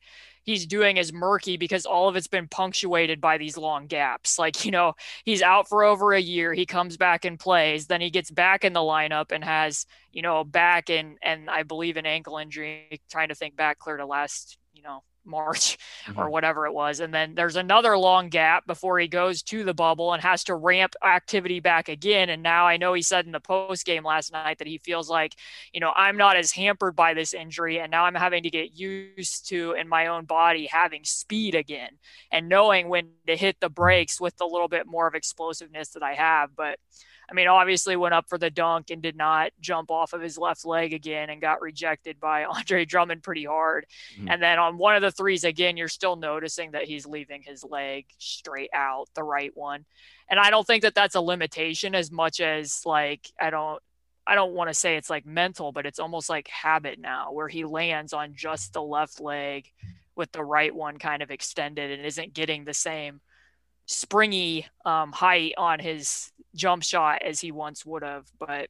he's 0.46 0.64
doing 0.64 0.96
is 0.96 1.12
murky 1.12 1.56
because 1.56 1.84
all 1.84 2.08
of 2.08 2.16
it's 2.16 2.28
been 2.28 2.48
punctuated 2.48 3.20
by 3.20 3.36
these 3.36 3.58
long 3.58 3.86
gaps. 3.86 4.38
Like, 4.38 4.64
you 4.64 4.70
know, 4.70 4.94
he's 5.24 5.42
out 5.42 5.68
for 5.68 5.84
over 5.84 6.14
a 6.14 6.20
year, 6.20 6.54
he 6.54 6.64
comes 6.64 6.96
back 6.96 7.24
and 7.24 7.38
plays, 7.38 7.88
then 7.88 8.00
he 8.00 8.10
gets 8.10 8.30
back 8.30 8.64
in 8.64 8.72
the 8.72 8.80
lineup 8.80 9.32
and 9.32 9.44
has, 9.44 9.86
you 10.12 10.22
know, 10.22 10.44
back 10.44 10.88
and 10.88 11.18
and 11.22 11.50
I 11.50 11.64
believe 11.64 11.96
an 11.96 12.06
ankle 12.06 12.38
injury, 12.38 13.00
trying 13.10 13.28
to 13.28 13.34
think 13.34 13.56
back 13.56 13.78
clear 13.78 13.98
to 13.98 14.06
last, 14.06 14.56
you 14.72 14.82
know, 14.82 15.02
March 15.26 15.78
mm-hmm. 16.06 16.18
or 16.18 16.30
whatever 16.30 16.66
it 16.66 16.72
was. 16.72 17.00
And 17.00 17.12
then 17.12 17.34
there's 17.34 17.56
another 17.56 17.96
long 17.98 18.28
gap 18.28 18.66
before 18.66 18.98
he 18.98 19.08
goes 19.08 19.42
to 19.44 19.64
the 19.64 19.74
bubble 19.74 20.12
and 20.12 20.22
has 20.22 20.44
to 20.44 20.54
ramp 20.54 20.94
activity 21.04 21.60
back 21.60 21.88
again. 21.88 22.30
And 22.30 22.42
now 22.42 22.66
I 22.66 22.76
know 22.76 22.94
he 22.94 23.02
said 23.02 23.26
in 23.26 23.32
the 23.32 23.40
post 23.40 23.84
game 23.84 24.04
last 24.04 24.32
night 24.32 24.58
that 24.58 24.66
he 24.66 24.78
feels 24.78 25.10
like, 25.10 25.34
you 25.72 25.80
know, 25.80 25.92
I'm 25.94 26.16
not 26.16 26.36
as 26.36 26.52
hampered 26.52 26.96
by 26.96 27.14
this 27.14 27.34
injury. 27.34 27.78
And 27.80 27.90
now 27.90 28.04
I'm 28.04 28.14
having 28.14 28.42
to 28.44 28.50
get 28.50 28.78
used 28.78 29.48
to 29.48 29.72
in 29.72 29.88
my 29.88 30.06
own 30.06 30.24
body 30.24 30.66
having 30.66 31.04
speed 31.04 31.54
again 31.54 31.90
and 32.30 32.48
knowing 32.48 32.88
when 32.88 33.10
to 33.26 33.36
hit 33.36 33.56
the 33.60 33.68
brakes 33.68 34.20
with 34.20 34.40
a 34.40 34.46
little 34.46 34.68
bit 34.68 34.86
more 34.86 35.06
of 35.06 35.14
explosiveness 35.14 35.90
that 35.90 36.02
I 36.02 36.14
have. 36.14 36.54
But 36.56 36.78
I 37.28 37.34
mean, 37.34 37.48
obviously 37.48 37.96
went 37.96 38.14
up 38.14 38.28
for 38.28 38.38
the 38.38 38.50
dunk 38.50 38.90
and 38.90 39.02
did 39.02 39.16
not 39.16 39.50
jump 39.60 39.90
off 39.90 40.12
of 40.12 40.20
his 40.20 40.38
left 40.38 40.64
leg 40.64 40.92
again 40.92 41.30
and 41.30 41.40
got 41.40 41.60
rejected 41.60 42.20
by 42.20 42.44
Andre 42.56 42.84
Drummond 42.84 43.22
pretty 43.22 43.44
hard. 43.44 43.86
Mm-hmm. 44.16 44.28
And 44.30 44.42
then 44.42 44.58
on 44.58 44.78
one 44.78 44.94
of 44.94 45.02
the 45.02 45.10
threes, 45.10 45.44
again, 45.44 45.76
you're 45.76 45.88
still 45.88 46.16
noticing 46.16 46.72
that 46.72 46.84
he's 46.84 47.06
leaving 47.06 47.42
his 47.42 47.64
leg 47.64 48.06
straight 48.18 48.70
out, 48.72 49.08
the 49.14 49.24
right 49.24 49.50
one. 49.56 49.84
And 50.28 50.38
I 50.38 50.50
don't 50.50 50.66
think 50.66 50.82
that 50.82 50.94
that's 50.94 51.14
a 51.14 51.20
limitation 51.20 51.94
as 51.94 52.10
much 52.10 52.40
as 52.40 52.82
like, 52.84 53.30
I 53.40 53.50
don't, 53.50 53.82
I 54.26 54.34
don't 54.34 54.54
want 54.54 54.70
to 54.70 54.74
say 54.74 54.96
it's 54.96 55.10
like 55.10 55.24
mental, 55.24 55.70
but 55.72 55.86
it's 55.86 56.00
almost 56.00 56.28
like 56.28 56.48
habit 56.48 56.98
now 56.98 57.32
where 57.32 57.48
he 57.48 57.64
lands 57.64 58.12
on 58.12 58.34
just 58.34 58.72
the 58.72 58.82
left 58.82 59.20
leg 59.20 59.70
with 60.16 60.32
the 60.32 60.42
right 60.42 60.74
one 60.74 60.98
kind 60.98 61.22
of 61.22 61.30
extended 61.30 61.92
and 61.92 62.04
isn't 62.04 62.34
getting 62.34 62.64
the 62.64 62.74
same 62.74 63.20
springy 63.86 64.66
um, 64.84 65.12
height 65.12 65.54
on 65.56 65.78
his 65.78 66.32
jump 66.54 66.82
shot 66.82 67.22
as 67.22 67.40
he 67.40 67.52
once 67.52 67.86
would 67.86 68.02
have. 68.02 68.26
But 68.38 68.68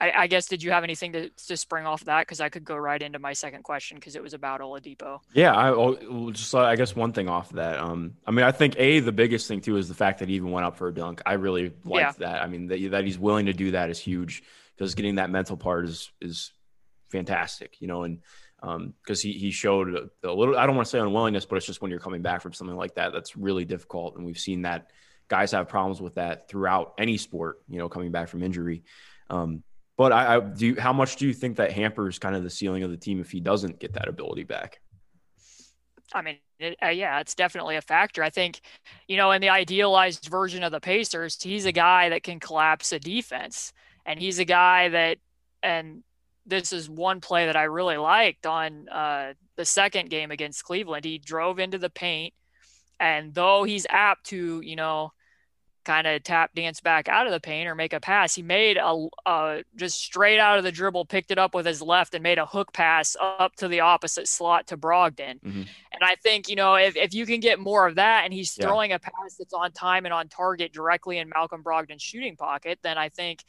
I, 0.00 0.12
I, 0.12 0.26
guess 0.26 0.46
did 0.46 0.62
you 0.62 0.70
have 0.70 0.84
anything 0.84 1.12
to, 1.12 1.30
to 1.48 1.56
spring 1.56 1.86
off 1.86 2.04
that? 2.04 2.22
Because 2.22 2.40
I 2.40 2.48
could 2.48 2.64
go 2.64 2.76
right 2.76 3.00
into 3.00 3.18
my 3.18 3.32
second 3.32 3.62
question 3.62 3.96
because 3.96 4.16
it 4.16 4.22
was 4.22 4.34
about 4.34 4.60
Oladipo. 4.60 5.20
Yeah, 5.32 5.54
I 5.54 5.70
oh, 5.70 6.30
just 6.30 6.54
I 6.54 6.76
guess 6.76 6.94
one 6.94 7.12
thing 7.12 7.28
off 7.28 7.50
of 7.50 7.56
that. 7.56 7.78
Um, 7.78 8.16
I 8.26 8.30
mean, 8.30 8.44
I 8.44 8.52
think 8.52 8.74
a 8.78 9.00
the 9.00 9.12
biggest 9.12 9.48
thing 9.48 9.60
too 9.60 9.76
is 9.76 9.88
the 9.88 9.94
fact 9.94 10.20
that 10.20 10.28
he 10.28 10.34
even 10.34 10.50
went 10.50 10.66
up 10.66 10.76
for 10.76 10.88
a 10.88 10.94
dunk. 10.94 11.22
I 11.26 11.34
really 11.34 11.72
liked 11.84 12.20
yeah. 12.20 12.26
that. 12.26 12.42
I 12.42 12.46
mean, 12.46 12.68
that, 12.68 12.90
that 12.90 13.04
he's 13.04 13.18
willing 13.18 13.46
to 13.46 13.52
do 13.52 13.72
that 13.72 13.90
is 13.90 13.98
huge 13.98 14.42
because 14.76 14.94
getting 14.94 15.16
that 15.16 15.30
mental 15.30 15.56
part 15.56 15.86
is 15.86 16.10
is 16.20 16.52
fantastic. 17.10 17.80
You 17.80 17.88
know, 17.88 18.04
and 18.04 18.20
because 18.60 19.24
um, 19.24 19.30
he 19.30 19.32
he 19.32 19.50
showed 19.50 19.94
a, 19.94 20.28
a 20.28 20.32
little. 20.32 20.56
I 20.56 20.66
don't 20.66 20.74
want 20.74 20.86
to 20.86 20.90
say 20.90 20.98
unwillingness, 20.98 21.44
but 21.44 21.56
it's 21.56 21.66
just 21.66 21.80
when 21.80 21.90
you're 21.90 22.00
coming 22.00 22.22
back 22.22 22.42
from 22.42 22.52
something 22.52 22.76
like 22.76 22.94
that, 22.96 23.12
that's 23.12 23.36
really 23.36 23.64
difficult, 23.64 24.16
and 24.16 24.24
we've 24.24 24.38
seen 24.38 24.62
that 24.62 24.90
guys 25.28 25.52
have 25.52 25.68
problems 25.68 26.00
with 26.00 26.14
that 26.14 26.48
throughout 26.48 26.94
any 26.98 27.16
sport. 27.16 27.60
You 27.68 27.78
know, 27.78 27.88
coming 27.88 28.10
back 28.10 28.28
from 28.28 28.42
injury. 28.42 28.82
Um, 29.30 29.62
but 29.96 30.12
I, 30.12 30.36
I 30.36 30.40
do. 30.40 30.76
How 30.78 30.92
much 30.92 31.16
do 31.16 31.26
you 31.26 31.34
think 31.34 31.56
that 31.56 31.72
hampers 31.72 32.18
kind 32.18 32.34
of 32.34 32.42
the 32.42 32.50
ceiling 32.50 32.82
of 32.82 32.90
the 32.90 32.96
team 32.96 33.20
if 33.20 33.30
he 33.30 33.40
doesn't 33.40 33.78
get 33.78 33.92
that 33.94 34.08
ability 34.08 34.44
back? 34.44 34.80
I 36.14 36.22
mean, 36.22 36.38
it, 36.58 36.76
uh, 36.82 36.88
yeah, 36.88 37.20
it's 37.20 37.34
definitely 37.34 37.76
a 37.76 37.82
factor. 37.82 38.22
I 38.22 38.30
think, 38.30 38.60
you 39.06 39.16
know, 39.16 39.30
in 39.32 39.40
the 39.42 39.50
idealized 39.50 40.26
version 40.28 40.62
of 40.62 40.72
the 40.72 40.80
Pacers, 40.80 41.40
he's 41.40 41.66
a 41.66 41.72
guy 41.72 42.08
that 42.08 42.22
can 42.22 42.40
collapse 42.40 42.92
a 42.92 42.98
defense, 42.98 43.72
and 44.06 44.18
he's 44.18 44.38
a 44.38 44.44
guy 44.44 44.88
that, 44.88 45.18
and 45.62 46.02
this 46.48 46.72
is 46.72 46.88
one 46.88 47.20
play 47.20 47.46
that 47.46 47.56
I 47.56 47.64
really 47.64 47.96
liked 47.96 48.46
on 48.46 48.88
uh, 48.88 49.34
the 49.56 49.64
second 49.64 50.10
game 50.10 50.30
against 50.30 50.64
Cleveland. 50.64 51.04
He 51.04 51.18
drove 51.18 51.58
into 51.58 51.78
the 51.78 51.90
paint, 51.90 52.34
and 52.98 53.34
though 53.34 53.64
he's 53.64 53.86
apt 53.88 54.26
to, 54.26 54.60
you 54.64 54.76
know, 54.76 55.12
kind 55.84 56.06
of 56.06 56.22
tap 56.22 56.54
dance 56.54 56.82
back 56.82 57.08
out 57.08 57.26
of 57.26 57.32
the 57.32 57.40
paint 57.40 57.66
or 57.66 57.74
make 57.74 57.94
a 57.94 58.00
pass, 58.00 58.34
he 58.34 58.42
made 58.42 58.76
a, 58.76 59.06
a 59.24 59.62
just 59.74 59.98
straight 59.98 60.38
out 60.38 60.58
of 60.58 60.64
the 60.64 60.72
dribble, 60.72 61.06
picked 61.06 61.30
it 61.30 61.38
up 61.38 61.54
with 61.54 61.64
his 61.64 61.80
left, 61.80 62.12
and 62.12 62.22
made 62.22 62.38
a 62.38 62.44
hook 62.44 62.74
pass 62.74 63.16
up 63.20 63.56
to 63.56 63.68
the 63.68 63.80
opposite 63.80 64.28
slot 64.28 64.66
to 64.66 64.76
Brogdon. 64.76 65.40
Mm-hmm. 65.40 65.62
And 65.92 66.02
I 66.02 66.16
think, 66.16 66.50
you 66.50 66.56
know, 66.56 66.74
if, 66.74 66.94
if 66.94 67.14
you 67.14 67.24
can 67.24 67.40
get 67.40 67.58
more 67.58 67.86
of 67.86 67.94
that 67.94 68.24
and 68.24 68.34
he's 68.34 68.52
throwing 68.52 68.90
yeah. 68.90 68.96
a 68.96 68.98
pass 68.98 69.36
that's 69.38 69.54
on 69.54 69.72
time 69.72 70.04
and 70.04 70.12
on 70.12 70.28
target 70.28 70.74
directly 70.74 71.18
in 71.18 71.30
Malcolm 71.30 71.62
Brogdon's 71.62 72.02
shooting 72.02 72.36
pocket, 72.36 72.78
then 72.82 72.98
I 72.98 73.08
think 73.08 73.42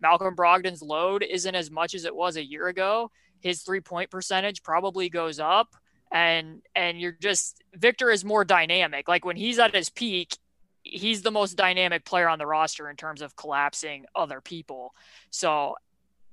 Malcolm 0.00 0.34
Brogdon's 0.34 0.82
load 0.82 1.22
isn't 1.22 1.54
as 1.54 1.70
much 1.70 1.94
as 1.94 2.04
it 2.04 2.14
was 2.14 2.36
a 2.36 2.44
year 2.44 2.68
ago. 2.68 3.10
His 3.40 3.62
three 3.62 3.80
point 3.80 4.10
percentage 4.10 4.62
probably 4.62 5.08
goes 5.08 5.38
up. 5.40 5.74
And 6.12 6.62
and 6.74 7.00
you're 7.00 7.16
just 7.20 7.62
Victor 7.74 8.10
is 8.10 8.24
more 8.24 8.44
dynamic. 8.44 9.08
Like 9.08 9.24
when 9.24 9.36
he's 9.36 9.58
at 9.58 9.74
his 9.74 9.90
peak, 9.90 10.36
he's 10.82 11.22
the 11.22 11.32
most 11.32 11.56
dynamic 11.56 12.04
player 12.04 12.28
on 12.28 12.38
the 12.38 12.46
roster 12.46 12.88
in 12.88 12.96
terms 12.96 13.22
of 13.22 13.34
collapsing 13.34 14.06
other 14.14 14.40
people. 14.40 14.94
So 15.30 15.74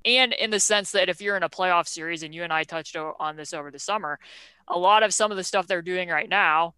and 0.05 0.34
in 0.34 0.50
the 0.50 0.60
sense 0.60 0.91
that 0.91 1.10
if 1.10 1.22
you're 1.22 1.38
in 1.38 1.43
a 1.43 1.50
playoff 1.50 1.88
series, 1.88 2.24
and 2.24 2.36
you 2.36 2.43
and 2.43 2.51
I 2.51 2.63
touched 2.63 2.96
on 2.96 3.36
this 3.36 3.53
over 3.53 3.72
the 3.72 3.79
summer, 3.79 4.20
a 4.67 4.77
lot 4.77 5.03
of 5.03 5.13
some 5.13 5.32
of 5.32 5.38
the 5.38 5.43
stuff 5.43 5.67
they're 5.67 5.82
doing 5.82 6.10
right 6.10 6.27
now, 6.27 6.74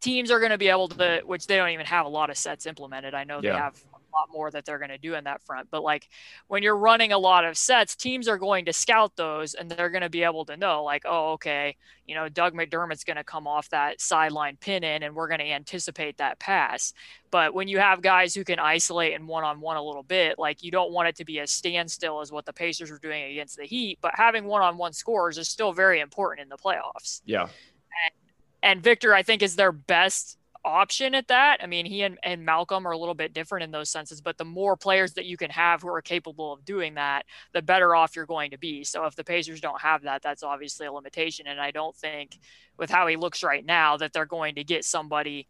teams 0.00 0.30
are 0.30 0.38
going 0.38 0.50
to 0.50 0.58
be 0.58 0.68
able 0.68 0.88
to, 0.88 1.22
which 1.24 1.46
they 1.46 1.56
don't 1.56 1.70
even 1.70 1.86
have 1.86 2.04
a 2.04 2.10
lot 2.10 2.28
of 2.28 2.36
sets 2.36 2.66
implemented. 2.66 3.14
I 3.14 3.24
know 3.24 3.40
yeah. 3.42 3.52
they 3.52 3.58
have 3.58 3.82
lot 4.16 4.28
more 4.32 4.50
that 4.50 4.64
they're 4.64 4.78
going 4.78 4.90
to 4.90 4.98
do 4.98 5.14
in 5.14 5.24
that 5.24 5.42
front. 5.42 5.68
But 5.70 5.82
like 5.82 6.08
when 6.48 6.62
you're 6.62 6.76
running 6.76 7.12
a 7.12 7.18
lot 7.18 7.44
of 7.44 7.56
sets, 7.56 7.94
teams 7.94 8.28
are 8.28 8.38
going 8.38 8.64
to 8.64 8.72
scout 8.72 9.14
those 9.16 9.54
and 9.54 9.70
they're 9.70 9.90
going 9.90 10.02
to 10.02 10.08
be 10.08 10.22
able 10.22 10.44
to 10.46 10.56
know, 10.56 10.82
like, 10.82 11.02
oh, 11.04 11.32
okay, 11.32 11.76
you 12.06 12.14
know, 12.14 12.28
Doug 12.28 12.54
McDermott's 12.54 13.04
going 13.04 13.16
to 13.16 13.24
come 13.24 13.46
off 13.46 13.68
that 13.70 14.00
sideline 14.00 14.56
pin 14.56 14.84
in 14.84 15.02
and 15.02 15.14
we're 15.14 15.28
going 15.28 15.40
to 15.40 15.50
anticipate 15.50 16.16
that 16.18 16.38
pass. 16.38 16.92
But 17.30 17.54
when 17.54 17.68
you 17.68 17.78
have 17.78 18.00
guys 18.00 18.34
who 18.34 18.44
can 18.44 18.58
isolate 18.58 19.14
and 19.14 19.28
one 19.28 19.44
on 19.44 19.60
one 19.60 19.76
a 19.76 19.82
little 19.82 20.02
bit, 20.02 20.38
like 20.38 20.62
you 20.62 20.70
don't 20.70 20.92
want 20.92 21.08
it 21.08 21.16
to 21.16 21.24
be 21.24 21.40
a 21.40 21.46
standstill 21.46 22.20
as 22.20 22.32
what 22.32 22.46
the 22.46 22.52
Pacers 22.52 22.90
are 22.90 22.98
doing 22.98 23.24
against 23.24 23.56
the 23.56 23.64
Heat. 23.64 23.98
But 24.00 24.12
having 24.14 24.44
one 24.44 24.62
on 24.62 24.78
one 24.78 24.92
scores 24.92 25.36
is 25.36 25.48
still 25.48 25.72
very 25.72 26.00
important 26.00 26.44
in 26.44 26.48
the 26.48 26.56
playoffs. 26.56 27.20
Yeah. 27.24 27.42
And, 27.42 28.14
and 28.62 28.82
Victor, 28.82 29.14
I 29.14 29.22
think, 29.22 29.42
is 29.42 29.56
their 29.56 29.72
best 29.72 30.38
option 30.66 31.14
at 31.14 31.28
that. 31.28 31.58
I 31.62 31.66
mean, 31.66 31.86
he 31.86 32.02
and, 32.02 32.18
and 32.22 32.44
Malcolm 32.44 32.86
are 32.86 32.90
a 32.90 32.98
little 32.98 33.14
bit 33.14 33.32
different 33.32 33.64
in 33.64 33.70
those 33.70 33.88
senses, 33.88 34.20
but 34.20 34.36
the 34.36 34.44
more 34.44 34.76
players 34.76 35.14
that 35.14 35.24
you 35.24 35.36
can 35.36 35.50
have 35.50 35.80
who 35.80 35.88
are 35.88 36.02
capable 36.02 36.52
of 36.52 36.64
doing 36.64 36.94
that, 36.94 37.24
the 37.52 37.62
better 37.62 37.94
off 37.94 38.16
you're 38.16 38.26
going 38.26 38.50
to 38.50 38.58
be. 38.58 38.84
So 38.84 39.06
if 39.06 39.14
the 39.14 39.24
Pacers 39.24 39.60
don't 39.60 39.80
have 39.80 40.02
that, 40.02 40.22
that's 40.22 40.42
obviously 40.42 40.86
a 40.86 40.92
limitation. 40.92 41.46
And 41.46 41.60
I 41.60 41.70
don't 41.70 41.94
think 41.94 42.38
with 42.76 42.90
how 42.90 43.06
he 43.06 43.16
looks 43.16 43.42
right 43.42 43.64
now 43.64 43.96
that 43.98 44.12
they're 44.12 44.26
going 44.26 44.56
to 44.56 44.64
get 44.64 44.84
somebody 44.84 45.46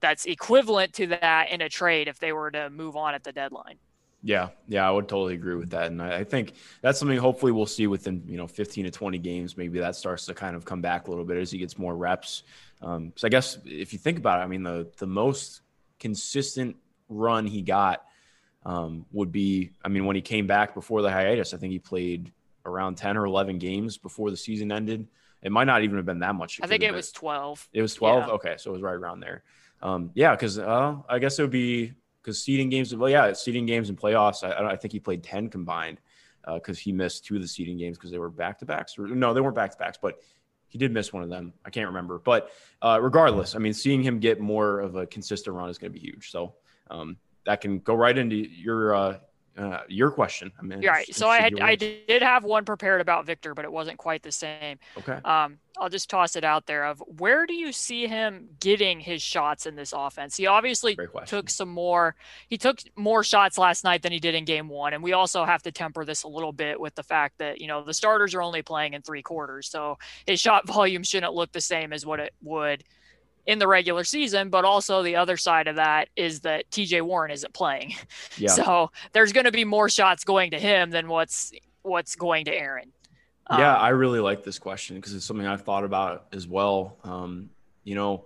that's 0.00 0.24
equivalent 0.26 0.92
to 0.94 1.08
that 1.08 1.50
in 1.50 1.60
a 1.60 1.68
trade 1.68 2.08
if 2.08 2.18
they 2.18 2.32
were 2.32 2.50
to 2.50 2.70
move 2.70 2.96
on 2.96 3.14
at 3.14 3.24
the 3.24 3.32
deadline. 3.32 3.76
Yeah, 4.26 4.48
yeah, 4.68 4.88
I 4.88 4.90
would 4.90 5.06
totally 5.06 5.34
agree 5.34 5.54
with 5.54 5.68
that, 5.70 5.88
and 5.88 6.00
I 6.00 6.24
think 6.24 6.54
that's 6.80 6.98
something 6.98 7.18
hopefully 7.18 7.52
we'll 7.52 7.66
see 7.66 7.86
within 7.86 8.22
you 8.26 8.38
know 8.38 8.46
15 8.46 8.86
to 8.86 8.90
20 8.90 9.18
games. 9.18 9.58
Maybe 9.58 9.78
that 9.80 9.96
starts 9.96 10.24
to 10.24 10.32
kind 10.32 10.56
of 10.56 10.64
come 10.64 10.80
back 10.80 11.06
a 11.06 11.10
little 11.10 11.26
bit 11.26 11.36
as 11.36 11.50
he 11.50 11.58
gets 11.58 11.78
more 11.78 11.94
reps. 11.94 12.42
Um, 12.84 13.12
so 13.16 13.26
I 13.26 13.30
guess 13.30 13.58
if 13.64 13.92
you 13.92 13.98
think 13.98 14.18
about 14.18 14.40
it, 14.40 14.44
I 14.44 14.46
mean 14.46 14.62
the 14.62 14.90
the 14.98 15.06
most 15.06 15.62
consistent 15.98 16.76
run 17.08 17.46
he 17.46 17.62
got 17.62 18.04
um, 18.64 19.06
would 19.12 19.30
be, 19.30 19.72
I 19.84 19.88
mean, 19.88 20.06
when 20.06 20.16
he 20.16 20.22
came 20.22 20.46
back 20.46 20.74
before 20.74 21.02
the 21.02 21.10
hiatus, 21.10 21.54
I 21.54 21.58
think 21.58 21.72
he 21.72 21.78
played 21.78 22.32
around 22.64 22.96
10 22.96 23.16
or 23.16 23.26
11 23.26 23.58
games 23.58 23.98
before 23.98 24.30
the 24.30 24.36
season 24.36 24.72
ended. 24.72 25.06
It 25.42 25.52
might 25.52 25.64
not 25.64 25.82
even 25.82 25.96
have 25.96 26.06
been 26.06 26.20
that 26.20 26.34
much. 26.34 26.58
It 26.58 26.64
I 26.64 26.68
think 26.68 26.82
it 26.82 26.92
was 26.92 27.12
12. 27.12 27.68
It 27.72 27.82
was 27.82 27.94
12. 27.94 28.26
Yeah. 28.26 28.32
Okay, 28.34 28.54
so 28.56 28.70
it 28.70 28.72
was 28.72 28.82
right 28.82 28.94
around 28.94 29.20
there. 29.20 29.42
Um, 29.82 30.10
yeah, 30.14 30.34
because 30.34 30.58
uh, 30.58 30.96
I 31.08 31.18
guess 31.18 31.38
it 31.38 31.42
would 31.42 31.50
be 31.50 31.92
because 32.22 32.42
seeding 32.42 32.70
games. 32.70 32.94
Well, 32.96 33.10
yeah, 33.10 33.34
seeding 33.34 33.66
games 33.66 33.90
and 33.90 34.00
playoffs. 34.00 34.42
I, 34.42 34.70
I 34.70 34.76
think 34.76 34.92
he 34.92 35.00
played 35.00 35.22
ten 35.22 35.50
combined 35.50 36.00
because 36.54 36.78
uh, 36.78 36.80
he 36.80 36.92
missed 36.92 37.26
two 37.26 37.36
of 37.36 37.42
the 37.42 37.48
seeding 37.48 37.76
games 37.76 37.98
because 37.98 38.10
they 38.10 38.18
were 38.18 38.30
back 38.30 38.58
to 38.60 38.64
backs. 38.64 38.94
No, 38.98 39.34
they 39.34 39.42
weren't 39.42 39.54
back 39.54 39.72
to 39.72 39.76
backs, 39.76 39.98
but 40.00 40.20
he 40.74 40.78
did 40.78 40.92
miss 40.92 41.12
one 41.12 41.22
of 41.22 41.30
them. 41.30 41.52
I 41.64 41.70
can't 41.70 41.86
remember, 41.86 42.18
but 42.18 42.50
uh, 42.82 42.98
regardless, 43.00 43.54
I 43.54 43.60
mean, 43.60 43.74
seeing 43.74 44.02
him 44.02 44.18
get 44.18 44.40
more 44.40 44.80
of 44.80 44.96
a 44.96 45.06
consistent 45.06 45.54
run 45.54 45.70
is 45.70 45.78
going 45.78 45.92
to 45.92 45.96
be 45.96 46.04
huge. 46.04 46.32
So 46.32 46.56
um, 46.90 47.16
that 47.46 47.60
can 47.60 47.78
go 47.78 47.94
right 47.94 48.18
into 48.18 48.34
your 48.34 48.92
uh, 48.92 49.18
uh, 49.56 49.80
your 49.88 50.10
question. 50.10 50.50
I 50.58 50.62
mean, 50.62 50.84
right. 50.84 51.12
So 51.14 51.28
I 51.28 51.38
had 51.38 51.60
I 51.60 51.76
did 51.76 52.22
have 52.22 52.42
one 52.44 52.64
prepared 52.64 53.00
about 53.00 53.24
Victor, 53.24 53.54
but 53.54 53.64
it 53.64 53.72
wasn't 53.72 53.98
quite 53.98 54.22
the 54.22 54.32
same. 54.32 54.78
Okay. 54.98 55.18
Um, 55.24 55.58
I'll 55.78 55.88
just 55.88 56.10
toss 56.10 56.34
it 56.34 56.44
out 56.44 56.66
there. 56.66 56.84
Of 56.86 57.02
where 57.06 57.46
do 57.46 57.54
you 57.54 57.72
see 57.72 58.06
him 58.06 58.48
getting 58.58 58.98
his 58.98 59.22
shots 59.22 59.66
in 59.66 59.76
this 59.76 59.92
offense? 59.92 60.36
He 60.36 60.46
obviously 60.46 60.96
took 61.26 61.48
some 61.50 61.68
more. 61.68 62.16
He 62.48 62.58
took 62.58 62.80
more 62.96 63.22
shots 63.22 63.56
last 63.56 63.84
night 63.84 64.02
than 64.02 64.12
he 64.12 64.18
did 64.18 64.34
in 64.34 64.44
Game 64.44 64.68
One, 64.68 64.92
and 64.92 65.02
we 65.02 65.12
also 65.12 65.44
have 65.44 65.62
to 65.62 65.72
temper 65.72 66.04
this 66.04 66.24
a 66.24 66.28
little 66.28 66.52
bit 66.52 66.80
with 66.80 66.96
the 66.96 67.04
fact 67.04 67.38
that 67.38 67.60
you 67.60 67.68
know 67.68 67.84
the 67.84 67.94
starters 67.94 68.34
are 68.34 68.42
only 68.42 68.62
playing 68.62 68.94
in 68.94 69.02
three 69.02 69.22
quarters, 69.22 69.68
so 69.68 69.98
his 70.26 70.40
shot 70.40 70.66
volume 70.66 71.04
shouldn't 71.04 71.34
look 71.34 71.52
the 71.52 71.60
same 71.60 71.92
as 71.92 72.04
what 72.04 72.18
it 72.18 72.34
would 72.42 72.82
in 73.46 73.58
the 73.58 73.68
regular 73.68 74.04
season, 74.04 74.48
but 74.48 74.64
also 74.64 75.02
the 75.02 75.16
other 75.16 75.36
side 75.36 75.68
of 75.68 75.76
that 75.76 76.08
is 76.16 76.40
that 76.40 76.70
TJ 76.70 77.02
Warren 77.02 77.30
isn't 77.30 77.52
playing. 77.52 77.94
Yeah. 78.36 78.48
So 78.48 78.90
there's 79.12 79.32
going 79.32 79.44
to 79.44 79.52
be 79.52 79.64
more 79.64 79.88
shots 79.88 80.24
going 80.24 80.50
to 80.52 80.58
him 80.58 80.90
than 80.90 81.08
what's 81.08 81.52
what's 81.82 82.16
going 82.16 82.46
to 82.46 82.54
Aaron. 82.54 82.92
Yeah, 83.50 83.76
um, 83.76 83.82
I 83.82 83.88
really 83.90 84.18
like 84.18 84.42
this 84.42 84.58
question 84.58 84.96
because 84.96 85.14
it's 85.14 85.24
something 85.24 85.46
I've 85.46 85.62
thought 85.62 85.84
about 85.84 86.26
as 86.32 86.48
well. 86.48 86.96
Um, 87.04 87.50
you 87.84 87.94
know, 87.94 88.24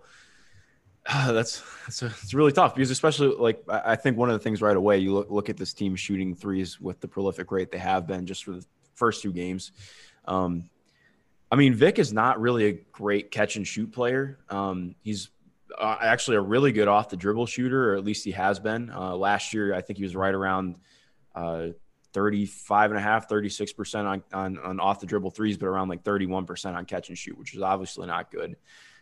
that's 1.07 1.63
that's 1.85 2.03
a, 2.03 2.07
it's 2.07 2.33
really 2.33 2.53
tough 2.53 2.75
because 2.75 2.91
especially 2.91 3.29
like 3.29 3.63
I 3.69 3.97
think 3.97 4.17
one 4.17 4.31
of 4.31 4.35
the 4.35 4.43
things 4.43 4.63
right 4.63 4.77
away 4.77 4.99
you 4.99 5.13
look 5.13 5.31
look 5.31 5.49
at 5.49 5.57
this 5.57 5.75
team 5.75 5.97
shooting 5.97 6.35
threes 6.35 6.81
with 6.81 7.01
the 7.01 7.09
prolific 7.09 7.51
rate 7.51 7.71
they 7.71 7.79
have 7.79 8.07
been 8.07 8.25
just 8.27 8.45
for 8.45 8.53
the 8.53 8.65
first 8.95 9.23
two 9.23 9.33
games. 9.33 9.73
Um, 10.27 10.71
I 11.51 11.57
mean, 11.57 11.75
Vic 11.75 11.99
is 11.99 12.13
not 12.13 12.41
really 12.41 12.67
a 12.67 12.73
great 12.73 13.31
catch 13.31 13.57
and 13.57 13.67
shoot 13.67 13.93
player. 13.93 14.39
Um, 14.51 14.95
he's 15.03 15.31
uh, 15.79 15.97
actually 16.01 16.37
a 16.37 16.41
really 16.41 16.73
good 16.73 16.89
off 16.89 17.09
the 17.09 17.17
dribble 17.17 17.47
shooter, 17.47 17.93
or 17.93 17.97
at 17.97 18.05
least 18.05 18.25
he 18.25 18.33
has 18.33 18.59
been. 18.59 18.91
Uh, 18.91 19.17
last 19.17 19.55
year, 19.55 19.75
I 19.75 19.81
think 19.81 19.97
he 19.99 20.03
was 20.03 20.15
right 20.15 20.35
around 20.35 20.77
uh, 21.35 21.69
35 22.13 22.91
and 22.91 22.99
a 22.99 23.03
half, 23.03 23.29
36% 23.29 24.05
on, 24.05 24.23
on, 24.33 24.59
on 24.59 24.81
off 24.81 25.01
the 25.01 25.07
dribble 25.07 25.31
threes, 25.31 25.57
but 25.57 25.67
around 25.67 25.89
like 25.89 26.03
31% 26.05 26.75
on 26.75 26.85
catch 26.85 27.09
and 27.09 27.17
shoot, 27.17 27.39
which 27.39 27.55
is 27.55 27.63
obviously 27.63 28.07
not 28.07 28.31
good. 28.31 28.57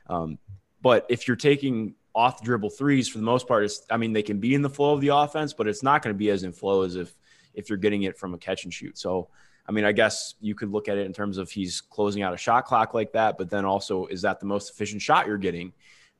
Um, 0.08 0.38
but 0.82 1.06
if 1.08 1.26
you're 1.26 1.36
taking 1.36 1.94
off 2.14 2.38
the 2.38 2.44
dribble 2.44 2.70
threes 2.70 3.08
for 3.08 3.18
the 3.18 3.24
most 3.24 3.48
part, 3.48 3.64
it's, 3.64 3.84
I 3.90 3.96
mean, 3.96 4.12
they 4.12 4.22
can 4.22 4.38
be 4.38 4.54
in 4.54 4.62
the 4.62 4.70
flow 4.70 4.92
of 4.92 5.00
the 5.00 5.08
offense, 5.08 5.52
but 5.52 5.66
it's 5.66 5.82
not 5.82 6.02
going 6.02 6.14
to 6.14 6.18
be 6.18 6.30
as 6.30 6.42
in 6.42 6.52
flow 6.52 6.82
as 6.82 6.96
if, 6.96 7.12
if 7.54 7.68
you're 7.68 7.78
getting 7.78 8.04
it 8.04 8.18
from 8.18 8.34
a 8.34 8.38
catch 8.38 8.64
and 8.64 8.72
shoot. 8.72 8.98
So, 8.98 9.28
I 9.68 9.72
mean, 9.72 9.84
I 9.84 9.92
guess 9.92 10.34
you 10.40 10.54
could 10.54 10.70
look 10.70 10.88
at 10.88 10.96
it 10.96 11.06
in 11.06 11.12
terms 11.12 11.38
of 11.38 11.50
he's 11.50 11.80
closing 11.80 12.22
out 12.22 12.32
a 12.32 12.36
shot 12.36 12.66
clock 12.66 12.94
like 12.94 13.12
that, 13.12 13.36
but 13.36 13.50
then 13.50 13.64
also, 13.64 14.06
is 14.06 14.22
that 14.22 14.38
the 14.38 14.46
most 14.46 14.70
efficient 14.70 15.02
shot 15.02 15.26
you're 15.26 15.38
getting? 15.38 15.72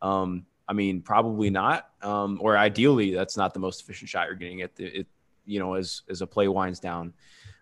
Um, 0.02 0.46
I 0.68 0.72
mean, 0.72 1.00
probably 1.00 1.50
not. 1.50 1.88
Um, 2.02 2.38
or 2.40 2.56
ideally, 2.56 3.14
that's 3.14 3.36
not 3.36 3.54
the 3.54 3.60
most 3.60 3.82
efficient 3.82 4.10
shot 4.10 4.26
you're 4.26 4.34
getting. 4.34 4.60
It, 4.60 4.72
it 4.78 5.06
you 5.44 5.60
know, 5.60 5.74
as 5.74 6.02
as 6.08 6.22
a 6.22 6.26
play 6.26 6.48
winds 6.48 6.80
down. 6.80 7.12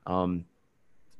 Um, 0.06 0.46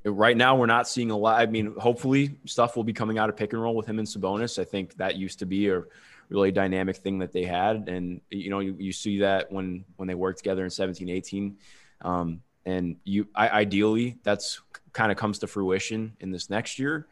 right 0.05 0.37
now, 0.37 0.57
we're 0.57 0.67
not 0.67 0.89
seeing 0.89 1.11
a 1.11 1.17
lot. 1.17 1.41
I 1.41 1.47
mean, 1.47 1.75
hopefully, 1.79 2.39
stuff 2.47 2.75
will 2.75 2.85
be 2.85 2.95
coming 2.95 3.19
out 3.19 3.29
of 3.29 3.37
pick 3.37 3.53
and 3.53 3.61
roll 3.63 3.77
with 3.77 3.87
him 3.87 3.99
and 3.99 4.09
Sabonis. 4.09 4.59
I 4.59 4.65
think 4.65 4.97
that 4.97 5.17
used 5.17 5.41
to 5.41 5.47
be 5.47 5.69
a 5.69 5.83
really 6.31 6.53
dynamic 6.53 6.97
thing 6.97 7.19
that 7.19 7.33
they 7.33 7.45
had, 7.45 7.89
and 7.89 8.23
you 8.31 8.49
know, 8.49 8.61
you, 8.61 8.77
you 8.79 8.93
see 8.93 9.19
that 9.19 9.53
when 9.53 9.85
when 9.97 10.09
they 10.09 10.15
work 10.15 10.39
together 10.39 10.65
in 10.65 10.71
17, 10.71 11.11
18. 11.11 11.57
Um, 12.01 12.41
and 12.67 12.97
you 13.05 13.29
I, 13.35 13.49
ideally 13.49 14.19
that's 14.23 14.61
kind 14.93 15.11
of 15.11 15.19
comes 15.19 15.39
to 15.41 15.47
fruition 15.47 16.17
in 16.21 16.31
this 16.31 16.51
next 16.51 16.79
year. 16.79 17.07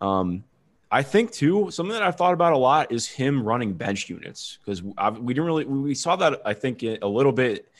Um, 0.00 0.44
I 0.90 1.02
think 1.02 1.32
too 1.32 1.70
something 1.70 1.92
that 1.92 2.02
I've 2.02 2.16
thought 2.16 2.32
about 2.32 2.52
a 2.52 2.58
lot 2.58 2.92
is 2.92 3.06
him 3.06 3.42
running 3.42 3.74
bench 3.74 4.08
units 4.08 4.58
because 4.64 4.82
we 4.82 5.34
didn't 5.34 5.46
really 5.46 5.64
we 5.64 5.94
saw 5.94 6.16
that 6.16 6.40
I 6.44 6.54
think 6.54 6.82
a 6.82 7.06
little 7.06 7.32
bit 7.32 7.70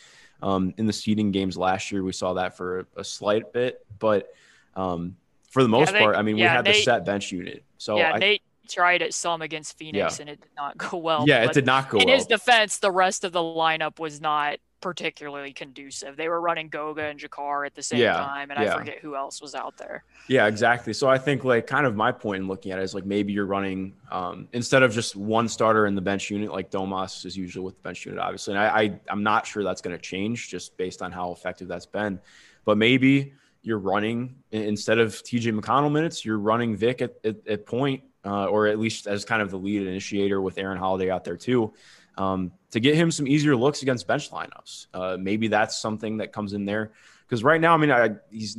um, 0.43 0.75
in 0.77 0.87
the 0.87 0.93
seeding 0.93 1.33
games 1.33 1.57
last 1.57 1.91
year. 1.91 2.03
We 2.03 2.13
saw 2.13 2.35
that 2.35 2.57
for 2.57 2.87
a 2.97 3.05
slight 3.05 3.53
bit, 3.53 3.85
but 3.99 4.29
um, 4.77 5.17
for 5.51 5.63
the 5.63 5.69
most 5.69 5.89
yeah, 5.89 5.93
they, 5.93 6.05
part, 6.05 6.17
I 6.17 6.23
mean, 6.23 6.37
yeah, 6.37 6.45
we 6.45 6.57
had 6.57 6.65
Nate, 6.65 6.75
the 6.75 6.83
set 6.83 7.05
bench 7.05 7.33
unit. 7.33 7.65
So 7.79 7.97
yeah, 7.97 8.13
I, 8.13 8.19
Nate 8.19 8.43
tried 8.69 9.01
it 9.03 9.15
some 9.15 9.41
against 9.41 9.79
Phoenix 9.79 10.19
yeah. 10.19 10.23
and 10.23 10.31
it 10.31 10.41
did 10.41 10.51
not 10.57 10.77
go 10.77 10.99
well. 10.99 11.25
Yeah, 11.27 11.45
it 11.45 11.53
did 11.53 11.67
not 11.67 11.89
go. 11.89 11.97
Well. 11.97 12.03
In 12.03 12.09
well. 12.09 12.19
his 12.19 12.27
defense, 12.27 12.79
the 12.79 12.91
rest 12.91 13.25
of 13.25 13.33
the 13.33 13.41
lineup 13.41 13.99
was 13.99 14.21
not 14.21 14.59
particularly 14.81 15.53
conducive. 15.53 16.17
They 16.17 16.29
were 16.29 16.41
running 16.41 16.69
Goga 16.69 17.03
and 17.03 17.19
JaKarr 17.19 17.67
at 17.67 17.75
the 17.75 17.83
same 17.83 18.01
yeah, 18.01 18.15
time, 18.15 18.51
and 18.51 18.61
yeah. 18.61 18.75
I 18.75 18.79
forget 18.79 18.99
who 18.99 19.17
else 19.17 19.43
was 19.43 19.55
out 19.55 19.77
there. 19.77 20.05
Yeah, 20.29 20.47
exactly. 20.47 20.93
So 20.93 21.09
I 21.09 21.19
think 21.19 21.45
like 21.45 21.67
kind 21.67 21.87
of 21.87 21.97
my 21.97 22.13
point 22.13 22.43
in 22.43 22.49
looking 22.49 22.73
at 22.73 22.79
it 22.79 22.83
is 22.83 22.95
like 22.95 23.05
maybe 23.05 23.33
you're 23.33 23.47
running 23.47 23.95
um, 24.11 24.49
instead 24.53 24.83
of 24.83 24.93
just 24.93 25.17
one 25.17 25.49
starter 25.49 25.87
in 25.87 25.95
the 25.95 26.01
bench 26.01 26.31
unit, 26.31 26.53
like 26.53 26.71
Domas 26.71 27.27
is 27.27 27.37
usually 27.37 27.65
with 27.65 27.75
the 27.77 27.83
bench 27.83 28.07
unit, 28.07 28.21
obviously. 28.21 28.55
And 28.55 28.63
I, 28.63 28.81
I 28.81 29.01
I'm 29.09 29.23
not 29.23 29.47
sure 29.47 29.65
that's 29.65 29.81
going 29.81 29.97
to 29.97 30.03
change 30.03 30.49
just 30.49 30.77
based 30.77 31.03
on 31.03 31.13
how 31.13 31.33
effective 31.33 31.69
that's 31.69 31.87
been, 31.87 32.21
but 32.65 32.79
maybe 32.79 33.33
you're 33.63 33.79
running 33.79 34.37
instead 34.53 34.99
of 34.99 35.11
TJ 35.11 35.59
McConnell 35.59 35.93
minutes, 35.93 36.25
you're 36.25 36.39
running 36.39 36.77
Vic 36.77 37.03
at, 37.03 37.17
at, 37.25 37.47
at 37.47 37.67
point, 37.67 38.03
uh, 38.25 38.47
or 38.47 38.69
at 38.69 38.79
least 38.79 39.07
as 39.07 39.25
kind 39.25 39.43
of 39.43 39.51
the 39.51 39.59
lead 39.59 39.87
initiator 39.87 40.41
with 40.41 40.57
Aaron 40.59 40.79
Holiday 40.79 41.11
out 41.11 41.25
there 41.25 41.37
too 41.37 41.73
um, 42.19 42.53
to 42.73 42.81
get 42.81 42.95
him 42.95 43.11
some 43.11 43.27
easier 43.27 43.57
looks 43.57 43.83
against 43.83 44.07
bench 44.07 44.31
lineups. 44.31 44.87
Uh, 44.93 45.17
maybe 45.19 45.49
that's 45.49 45.79
something 45.79 46.19
that 46.19 46.33
comes 46.33 46.53
in 46.53 46.65
there 46.65 46.93
because 47.27 47.45
right 47.45 47.61
now, 47.61 47.75
I 47.75 47.77
mean, 47.77 47.91
I, 47.91 48.11
he's 48.31 48.59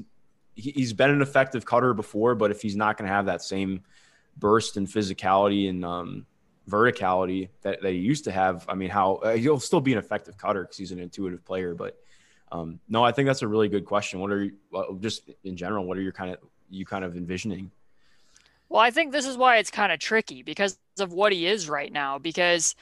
he's 0.55 0.93
been 0.93 1.09
an 1.09 1.21
effective 1.21 1.65
cutter 1.65 1.93
before, 1.93 2.35
but 2.35 2.51
if 2.51 2.61
he's 2.61 2.75
not 2.75 2.97
going 2.97 3.07
to 3.07 3.13
have 3.13 3.27
that 3.27 3.41
same 3.41 3.81
burst 4.37 4.77
and 4.77 4.87
physicality 4.87 5.69
and 5.69 5.85
um, 5.85 6.25
verticality 6.69 7.49
that, 7.61 7.81
that 7.81 7.91
he 7.91 7.99
used 7.99 8.25
to 8.25 8.31
have, 8.31 8.65
I 8.67 8.75
mean, 8.75 8.89
how 8.89 9.15
uh, 9.15 9.35
he'll 9.35 9.59
still 9.59 9.81
be 9.81 9.93
an 9.93 9.99
effective 9.99 10.37
cutter 10.37 10.63
because 10.63 10.77
he's 10.77 10.91
an 10.91 10.99
intuitive 10.99 11.45
player. 11.45 11.73
But 11.75 11.97
um, 12.51 12.79
no, 12.87 13.03
I 13.03 13.11
think 13.11 13.27
that's 13.27 13.41
a 13.41 13.47
really 13.47 13.69
good 13.69 13.85
question. 13.85 14.19
What 14.19 14.31
are 14.31 14.43
you, 14.43 14.53
just 15.01 15.29
in 15.43 15.55
general? 15.55 15.85
What 15.85 15.97
are 15.97 16.01
you 16.01 16.11
kind 16.11 16.31
of 16.31 16.39
you 16.69 16.85
kind 16.85 17.03
of 17.03 17.15
envisioning? 17.15 17.71
Well, 18.69 18.81
I 18.81 18.91
think 18.91 19.11
this 19.11 19.25
is 19.25 19.35
why 19.35 19.57
it's 19.57 19.71
kind 19.71 19.91
of 19.91 19.99
tricky 19.99 20.43
because 20.43 20.77
of 20.99 21.11
what 21.11 21.31
he 21.31 21.47
is 21.47 21.67
right 21.67 21.91
now. 21.91 22.19
Because 22.19 22.75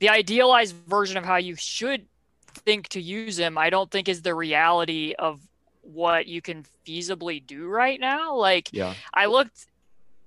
the 0.00 0.08
idealized 0.08 0.74
version 0.86 1.16
of 1.16 1.24
how 1.24 1.36
you 1.36 1.54
should 1.56 2.06
think 2.64 2.88
to 2.88 3.00
use 3.00 3.38
him, 3.38 3.56
I 3.58 3.70
don't 3.70 3.90
think 3.90 4.08
is 4.08 4.22
the 4.22 4.34
reality 4.34 5.14
of 5.18 5.40
what 5.82 6.26
you 6.26 6.42
can 6.42 6.64
feasibly 6.86 7.44
do 7.44 7.66
right 7.68 7.98
now. 8.00 8.34
Like 8.36 8.68
Yeah. 8.72 8.94
I 9.14 9.26
looked 9.26 9.66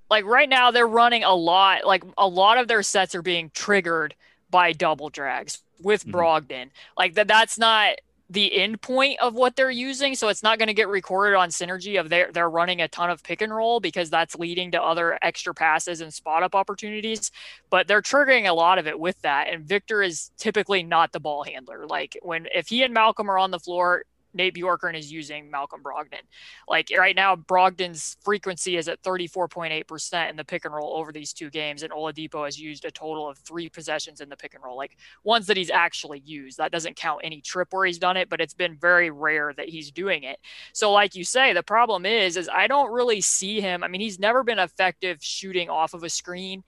like 0.09 0.25
right 0.25 0.49
now 0.49 0.71
they're 0.71 0.87
running 0.87 1.23
a 1.23 1.33
lot 1.35 1.85
like 1.85 2.03
a 2.17 2.27
lot 2.27 2.57
of 2.57 2.67
their 2.67 2.83
sets 2.83 3.15
are 3.15 3.21
being 3.21 3.51
triggered 3.53 4.15
by 4.49 4.73
double 4.73 5.09
drags 5.09 5.59
with 5.81 6.05
Mhm. 6.05 6.11
Brogdon. 6.11 6.69
Like 6.97 7.13
that 7.13 7.27
that's 7.27 7.57
not 7.57 7.95
the 8.31 8.57
end 8.57 8.81
point 8.81 9.19
of 9.19 9.33
what 9.33 9.57
they're 9.57 9.69
using. 9.69 10.15
So 10.15 10.29
it's 10.29 10.41
not 10.41 10.57
going 10.57 10.67
to 10.67 10.73
get 10.73 10.87
recorded 10.87 11.35
on 11.35 11.49
synergy 11.49 11.99
of 11.99 12.07
they're 12.07 12.31
they're 12.31 12.49
running 12.49 12.81
a 12.81 12.87
ton 12.87 13.09
of 13.09 13.21
pick 13.23 13.41
and 13.41 13.53
roll 13.53 13.81
because 13.81 14.09
that's 14.09 14.35
leading 14.35 14.71
to 14.71 14.81
other 14.81 15.19
extra 15.21 15.53
passes 15.53 15.99
and 15.99 16.13
spot 16.13 16.41
up 16.41 16.55
opportunities. 16.55 17.29
But 17.69 17.87
they're 17.87 18.01
triggering 18.01 18.47
a 18.47 18.53
lot 18.53 18.77
of 18.77 18.87
it 18.87 18.97
with 18.97 19.21
that. 19.23 19.49
And 19.49 19.65
Victor 19.65 20.01
is 20.01 20.31
typically 20.37 20.81
not 20.81 21.11
the 21.11 21.19
ball 21.19 21.43
handler. 21.43 21.85
Like 21.85 22.17
when 22.21 22.47
if 22.55 22.69
he 22.69 22.83
and 22.83 22.93
Malcolm 22.93 23.29
are 23.29 23.37
on 23.37 23.51
the 23.51 23.59
floor, 23.59 24.05
Nate 24.33 24.55
Bjorkgren 24.55 24.97
is 24.97 25.11
using 25.11 25.49
Malcolm 25.49 25.81
Brogdon. 25.83 26.21
Like 26.67 26.89
right 26.97 27.15
now, 27.15 27.35
Brogdon's 27.35 28.17
frequency 28.21 28.77
is 28.77 28.87
at 28.87 29.01
34.8% 29.03 30.29
in 30.29 30.35
the 30.35 30.43
pick 30.43 30.65
and 30.65 30.73
roll 30.73 30.95
over 30.95 31.11
these 31.11 31.33
two 31.33 31.49
games, 31.49 31.83
and 31.83 31.91
Oladipo 31.91 32.45
has 32.45 32.59
used 32.59 32.85
a 32.85 32.91
total 32.91 33.27
of 33.27 33.37
three 33.39 33.69
possessions 33.69 34.21
in 34.21 34.29
the 34.29 34.37
pick 34.37 34.53
and 34.53 34.63
roll, 34.63 34.77
like 34.77 34.97
ones 35.23 35.47
that 35.47 35.57
he's 35.57 35.69
actually 35.69 36.19
used. 36.25 36.57
That 36.57 36.71
doesn't 36.71 36.95
count 36.95 37.21
any 37.23 37.41
trip 37.41 37.69
where 37.71 37.85
he's 37.85 37.99
done 37.99 38.17
it, 38.17 38.29
but 38.29 38.41
it's 38.41 38.53
been 38.53 38.77
very 38.77 39.09
rare 39.09 39.53
that 39.55 39.69
he's 39.69 39.91
doing 39.91 40.23
it. 40.23 40.39
So, 40.73 40.91
like 40.91 41.15
you 41.15 41.23
say, 41.23 41.53
the 41.53 41.63
problem 41.63 42.05
is, 42.05 42.37
is 42.37 42.49
I 42.49 42.67
don't 42.67 42.91
really 42.91 43.21
see 43.21 43.61
him. 43.61 43.83
I 43.83 43.87
mean, 43.87 44.01
he's 44.01 44.19
never 44.19 44.43
been 44.43 44.59
effective 44.59 45.17
shooting 45.21 45.69
off 45.69 45.93
of 45.93 46.03
a 46.03 46.09
screen. 46.09 46.63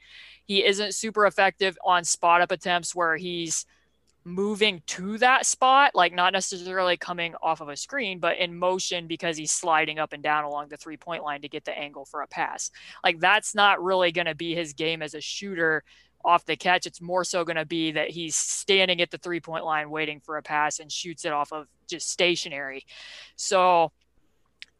He 0.46 0.66
isn't 0.66 0.96
super 0.96 1.26
effective 1.26 1.78
on 1.84 2.04
spot 2.04 2.42
up 2.42 2.52
attempts 2.52 2.94
where 2.94 3.16
he's 3.16 3.66
moving 4.26 4.82
to 4.88 5.18
that 5.18 5.46
spot, 5.46 5.92
like 5.94 6.14
not 6.14 6.34
necessarily 6.34 6.98
coming 6.98 7.36
off 7.42 7.62
of 7.62 7.70
a 7.70 7.76
screen, 7.76 8.20
but 8.20 8.38
in 8.38 8.58
motion 8.58 9.08
because 9.08 9.38
he's 9.38 9.52
sliding 9.52 10.00
up 10.00 10.14
and 10.14 10.24
down 10.24 10.44
along 10.44 10.70
the 10.70 10.78
three 10.78 10.98
point 10.98 11.24
line 11.24 11.42
to 11.42 11.50
get 11.50 11.66
the 11.66 11.78
angle 11.78 12.06
for 12.06 12.22
a 12.22 12.28
pass. 12.28 12.72
Like 13.04 13.20
that's 13.20 13.54
not 13.54 13.84
really 13.84 14.12
going 14.12 14.28
to 14.28 14.36
be 14.36 14.56
his 14.56 14.74
game 14.74 15.02
as 15.02 15.14
a 15.14 15.22
shooter 15.22 15.84
off 16.24 16.46
the 16.46 16.56
catch. 16.56 16.86
It's 16.86 17.02
more 17.02 17.24
so 17.24 17.44
going 17.44 17.58
to 17.58 17.66
be 17.66 17.92
that 17.92 18.10
he's 18.10 18.36
standing 18.36 19.02
at 19.02 19.12
the 19.12 19.18
three 19.18 19.40
point 19.40 19.66
line 19.66 19.90
waiting 19.90 20.20
for 20.20 20.38
a 20.38 20.44
pass 20.44 20.80
and 20.80 20.92
shoots 20.92 21.26
it 21.26 21.34
off 21.34 21.52
of 21.52 21.68
just 21.90 22.10
stationary. 22.10 22.86
So, 23.36 23.92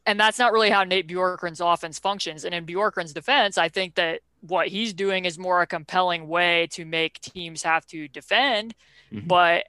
and 0.06 0.18
that's 0.18 0.38
not 0.38 0.52
really 0.52 0.70
how 0.70 0.84
Nate 0.84 1.08
Bjorkgren's 1.08 1.60
offense 1.60 1.98
functions. 1.98 2.44
And 2.44 2.54
in 2.54 2.66
Bjorkgren's 2.66 3.12
defense, 3.12 3.58
I 3.58 3.68
think 3.68 3.94
that 3.96 4.20
what 4.40 4.68
he's 4.68 4.92
doing 4.92 5.24
is 5.24 5.38
more 5.38 5.62
a 5.62 5.66
compelling 5.66 6.28
way 6.28 6.68
to 6.72 6.84
make 6.84 7.20
teams 7.20 7.62
have 7.62 7.86
to 7.86 8.08
defend 8.08 8.74
Mhm. 9.12 9.28
but 9.28 9.66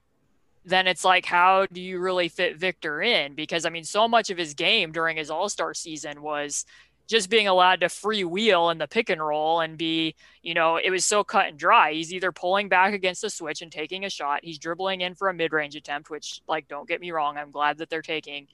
then 0.64 0.88
it's 0.88 1.06
like 1.06 1.26
how 1.26 1.66
do 1.72 1.80
you 1.80 2.00
really 2.00 2.28
fit 2.28 2.58
Victor 2.58 3.02
in 3.02 3.36
because 3.36 3.66
I 3.66 3.70
mean 3.70 3.84
so 3.84 4.08
much 4.08 4.30
of 4.30 4.38
his 4.38 4.54
game 4.54 4.92
during 4.92 5.18
his 5.18 5.30
All-Star 5.30 5.74
season 5.74 6.22
was 6.22 6.66
just 7.08 7.30
being 7.30 7.48
allowed 7.48 7.82
to 7.82 7.86
freewheel 7.86 8.72
in 8.72 8.80
the 8.80 8.88
pick 8.88 9.12
and 9.12 9.22
roll 9.22 9.60
and 9.60 9.78
be, 9.78 10.16
you 10.42 10.56
know, 10.56 10.78
it 10.78 10.90
was 10.90 11.06
so 11.06 11.24
cut 11.24 11.46
and 11.46 11.56
dry. 11.58 11.94
He's 11.94 12.12
either 12.12 12.32
pulling 12.32 12.68
back 12.68 12.96
against 12.96 13.22
the 13.22 13.30
switch 13.30 13.62
and 13.62 13.72
taking 13.72 14.06
a 14.06 14.10
shot, 14.10 14.40
he's 14.42 14.58
dribbling 14.58 15.02
in 15.02 15.14
for 15.14 15.30
a 15.30 15.34
mid-range 15.34 15.76
attempt, 15.76 16.10
which 16.10 16.42
like 16.48 16.68
don't 16.68 16.88
get 16.88 17.00
me 17.02 17.12
wrong, 17.12 17.38
I'm 17.38 17.52
glad 17.52 17.78
that 17.78 17.90
they're 17.92 18.02
taking 18.02 18.48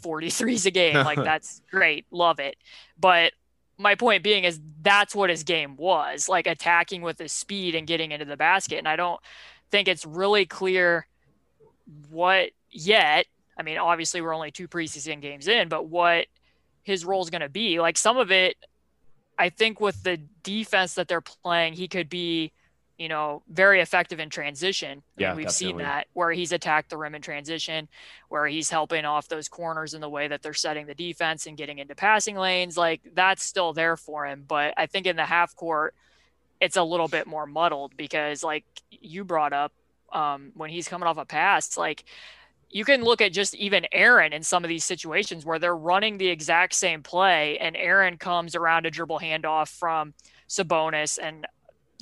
43s 0.00 0.66
a 0.66 0.70
game. 0.70 0.94
Like 0.94 1.18
that's 1.24 1.62
great, 1.68 2.06
love 2.12 2.38
it. 2.38 2.54
But 2.96 3.32
my 3.76 3.96
point 3.96 4.22
being 4.22 4.44
is 4.44 4.60
that's 4.82 5.14
what 5.14 5.30
his 5.30 5.42
game 5.42 5.74
was, 5.76 6.28
like 6.28 6.46
attacking 6.46 7.02
with 7.02 7.18
his 7.18 7.32
speed 7.32 7.74
and 7.74 7.88
getting 7.88 8.12
into 8.12 8.26
the 8.26 8.36
basket. 8.36 8.78
And 8.78 8.86
I 8.86 8.94
don't 8.94 9.20
think 9.70 9.88
it's 9.88 10.04
really 10.04 10.46
clear 10.46 11.06
what 12.08 12.50
yet. 12.70 13.26
I 13.58 13.62
mean, 13.62 13.78
obviously 13.78 14.20
we're 14.20 14.34
only 14.34 14.50
two 14.50 14.68
preseason 14.68 15.20
games 15.20 15.48
in, 15.48 15.68
but 15.68 15.86
what 15.86 16.26
his 16.82 17.04
role 17.04 17.22
is 17.22 17.30
going 17.30 17.42
to 17.42 17.48
be. 17.48 17.80
Like 17.80 17.98
some 17.98 18.16
of 18.16 18.30
it, 18.30 18.56
I 19.38 19.48
think 19.48 19.80
with 19.80 20.02
the 20.02 20.18
defense 20.42 20.94
that 20.94 21.08
they're 21.08 21.20
playing, 21.20 21.74
he 21.74 21.88
could 21.88 22.08
be, 22.08 22.52
you 22.98 23.08
know, 23.08 23.42
very 23.48 23.80
effective 23.80 24.20
in 24.20 24.28
transition. 24.28 24.90
I 24.90 24.92
mean, 24.92 25.02
Yeah, 25.16 25.34
we've 25.34 25.50
seen 25.50 25.78
that 25.78 26.06
where 26.12 26.30
he's 26.32 26.52
attacked 26.52 26.90
the 26.90 26.98
rim 26.98 27.14
in 27.14 27.22
transition, 27.22 27.88
where 28.28 28.46
he's 28.46 28.68
helping 28.68 29.04
off 29.04 29.28
those 29.28 29.48
corners 29.48 29.94
in 29.94 30.00
the 30.00 30.08
way 30.08 30.28
that 30.28 30.42
they're 30.42 30.52
setting 30.52 30.86
the 30.86 30.94
defense 30.94 31.46
and 31.46 31.56
getting 31.56 31.78
into 31.78 31.94
passing 31.94 32.36
lanes. 32.36 32.76
Like 32.76 33.00
that's 33.14 33.42
still 33.42 33.72
there 33.72 33.96
for 33.96 34.26
him. 34.26 34.44
But 34.46 34.74
I 34.76 34.86
think 34.86 35.06
in 35.06 35.16
the 35.16 35.24
half 35.24 35.56
court, 35.56 35.94
it's 36.60 36.76
a 36.76 36.82
little 36.82 37.08
bit 37.08 37.26
more 37.26 37.46
muddled 37.46 37.96
because, 37.96 38.42
like 38.42 38.64
you 38.90 39.24
brought 39.24 39.52
up, 39.52 39.72
um, 40.12 40.52
when 40.54 40.70
he's 40.70 40.88
coming 40.88 41.06
off 41.06 41.18
a 41.18 41.24
pass, 41.24 41.76
like 41.76 42.04
you 42.70 42.84
can 42.84 43.02
look 43.02 43.20
at 43.20 43.32
just 43.32 43.54
even 43.56 43.86
Aaron 43.92 44.32
in 44.32 44.42
some 44.42 44.64
of 44.64 44.68
these 44.68 44.84
situations 44.84 45.44
where 45.44 45.58
they're 45.58 45.76
running 45.76 46.18
the 46.18 46.28
exact 46.28 46.74
same 46.74 47.02
play 47.02 47.58
and 47.58 47.76
Aaron 47.76 48.16
comes 48.16 48.54
around 48.54 48.86
a 48.86 48.90
dribble 48.90 49.18
handoff 49.18 49.68
from 49.68 50.14
Sabonis 50.48 51.18
and 51.20 51.46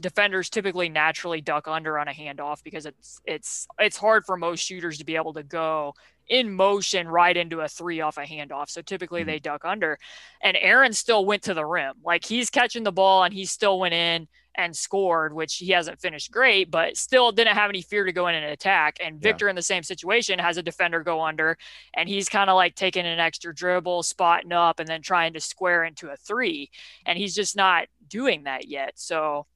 defenders 0.01 0.51
typically 0.51 0.89
naturally 0.89 1.41
duck 1.41 1.67
under 1.67 1.99
on 1.99 2.07
a 2.09 2.13
handoff 2.13 2.63
because 2.63 2.87
it's 2.87 3.21
it's 3.25 3.67
it's 3.79 3.97
hard 3.97 4.25
for 4.25 4.37
most 4.37 4.61
shooters 4.61 4.99
to 4.99 5.05
be 5.05 5.17
able 5.17 5.33
to 5.33 5.43
go 5.43 5.95
in 6.29 6.53
motion 6.53 7.09
right 7.09 7.37
into 7.37 7.61
a 7.61 7.69
three 7.69 8.01
off 8.01 8.19
a 8.19 8.25
handoff. 8.25 8.69
So 8.69 8.83
typically 8.83 9.23
Mhm. 9.23 9.27
they 9.27 9.39
duck 9.39 9.65
under. 9.65 9.99
And 10.43 10.57
Aaron 10.59 10.93
still 10.93 11.25
went 11.25 11.43
to 11.45 11.55
the 11.55 11.65
rim. 11.65 11.95
Like 12.05 12.25
he's 12.25 12.51
catching 12.51 12.83
the 12.83 12.93
ball 12.93 13.25
and 13.25 13.33
he 13.33 13.47
still 13.47 13.79
went 13.79 13.95
in 13.95 14.29
and 14.55 14.77
scored, 14.77 15.33
which 15.33 15.55
he 15.57 15.69
hasn't 15.71 16.01
finished 16.01 16.33
great, 16.33 16.69
but 16.71 16.97
still 16.97 17.31
didn't 17.31 17.55
have 17.55 17.71
any 17.71 17.81
fear 17.81 18.05
to 18.05 18.13
go 18.13 18.27
in 18.27 18.35
and 18.35 18.45
attack. 18.45 18.99
And 19.01 19.17
Yeah. 19.17 19.31
Victor 19.31 19.49
in 19.49 19.57
the 19.57 19.63
same 19.63 19.85
situation 19.85 20.39
has 20.41 20.57
a 20.57 20.63
defender 20.63 21.03
go 21.03 21.23
under 21.23 21.57
and 21.95 22.09
he's 22.09 22.29
kind 22.29 22.51
of 22.51 22.57
like 22.57 22.75
taking 22.75 23.07
an 23.07 23.21
extra 23.21 23.55
dribble, 23.55 24.03
spotting 24.03 24.53
up, 24.53 24.81
and 24.81 24.89
then 24.89 25.01
trying 25.01 25.33
to 25.35 25.41
square 25.41 25.85
into 25.85 26.11
a 26.11 26.17
three. 26.17 26.71
And 27.07 27.17
he's 27.17 27.35
just 27.35 27.57
not 27.57 27.87
doing 28.07 28.45
that 28.45 28.67
yet. 28.69 28.99
So 28.99 29.47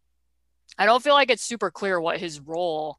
I 0.79 0.87
don't 0.87 1.03
feel 1.03 1.15
like 1.15 1.31
it's 1.31 1.43
super 1.43 1.71
clear 1.71 2.01
what 2.01 2.19
his 2.19 2.41
role 2.41 2.99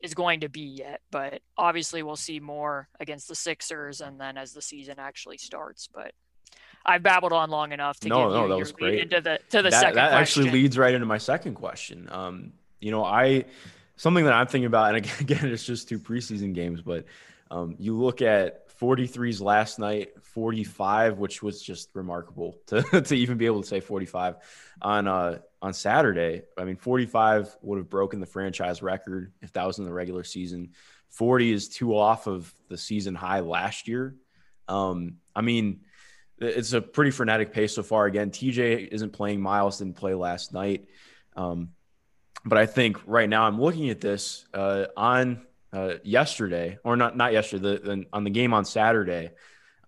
is 0.00 0.14
going 0.14 0.40
to 0.40 0.48
be 0.48 0.60
yet, 0.60 1.00
but 1.10 1.40
obviously 1.56 2.02
we'll 2.02 2.16
see 2.16 2.40
more 2.40 2.88
against 3.00 3.28
the 3.28 3.34
Sixers 3.34 4.00
and 4.00 4.20
then 4.20 4.36
as 4.36 4.52
the 4.52 4.62
season 4.62 4.96
actually 4.98 5.38
starts. 5.38 5.88
But 5.92 6.12
I've 6.86 7.02
babbled 7.02 7.32
on 7.32 7.50
long 7.50 7.72
enough 7.72 7.98
to 8.00 8.08
No, 8.08 8.30
no, 8.30 8.48
that 8.48 8.56
was 8.56 8.72
great. 8.72 9.00
into 9.00 9.20
the 9.20 9.40
to 9.50 9.58
the 9.62 9.70
that, 9.70 9.72
second 9.72 9.96
that 9.96 10.10
question. 10.10 10.42
actually 10.44 10.50
leads 10.50 10.78
right 10.78 10.94
into 10.94 11.06
my 11.06 11.18
second 11.18 11.54
question. 11.54 12.08
Um, 12.10 12.52
you 12.80 12.90
know, 12.90 13.04
I 13.04 13.44
something 13.96 14.24
that 14.24 14.32
I'm 14.32 14.46
thinking 14.46 14.66
about, 14.66 14.94
and 14.94 14.98
again, 14.98 15.16
again 15.20 15.48
it's 15.48 15.64
just 15.64 15.88
two 15.88 15.98
preseason 15.98 16.54
games, 16.54 16.80
but 16.80 17.04
um, 17.50 17.76
you 17.78 17.96
look 17.96 18.22
at 18.22 18.68
43s 18.78 19.40
last 19.40 19.78
night, 19.78 20.10
45, 20.22 21.18
which 21.18 21.42
was 21.42 21.60
just 21.60 21.88
remarkable 21.94 22.56
to, 22.66 22.82
to 23.02 23.14
even 23.14 23.38
be 23.38 23.46
able 23.46 23.62
to 23.62 23.68
say 23.68 23.80
45 23.80 24.36
on 24.80 25.08
uh, 25.08 25.38
on 25.60 25.72
Saturday. 25.72 26.42
I 26.56 26.64
mean, 26.64 26.76
45 26.76 27.56
would 27.62 27.78
have 27.78 27.90
broken 27.90 28.20
the 28.20 28.26
franchise 28.26 28.82
record 28.82 29.32
if 29.42 29.52
that 29.54 29.66
was 29.66 29.78
in 29.78 29.84
the 29.84 29.92
regular 29.92 30.24
season. 30.24 30.70
40 31.10 31.52
is 31.52 31.68
two 31.68 31.96
off 31.96 32.26
of 32.26 32.52
the 32.68 32.78
season 32.78 33.14
high 33.14 33.40
last 33.40 33.88
year. 33.88 34.14
Um, 34.68 35.16
I 35.34 35.40
mean, 35.40 35.80
it's 36.38 36.72
a 36.72 36.80
pretty 36.80 37.10
frenetic 37.10 37.52
pace 37.52 37.74
so 37.74 37.82
far. 37.82 38.06
Again, 38.06 38.30
TJ 38.30 38.88
isn't 38.88 39.12
playing. 39.12 39.40
Miles 39.40 39.78
didn't 39.78 39.96
play 39.96 40.14
last 40.14 40.52
night. 40.52 40.86
Um, 41.36 41.70
but 42.44 42.58
I 42.58 42.66
think 42.66 42.98
right 43.06 43.28
now 43.28 43.44
I'm 43.44 43.60
looking 43.60 43.90
at 43.90 44.00
this 44.00 44.46
uh, 44.54 44.86
on 44.96 45.44
uh, 45.72 45.94
yesterday, 46.04 46.78
or 46.84 46.96
not 46.96 47.16
not 47.16 47.32
yesterday, 47.32 47.78
the, 47.78 47.78
the, 47.78 48.04
on 48.12 48.24
the 48.24 48.30
game 48.30 48.54
on 48.54 48.64
Saturday. 48.64 49.30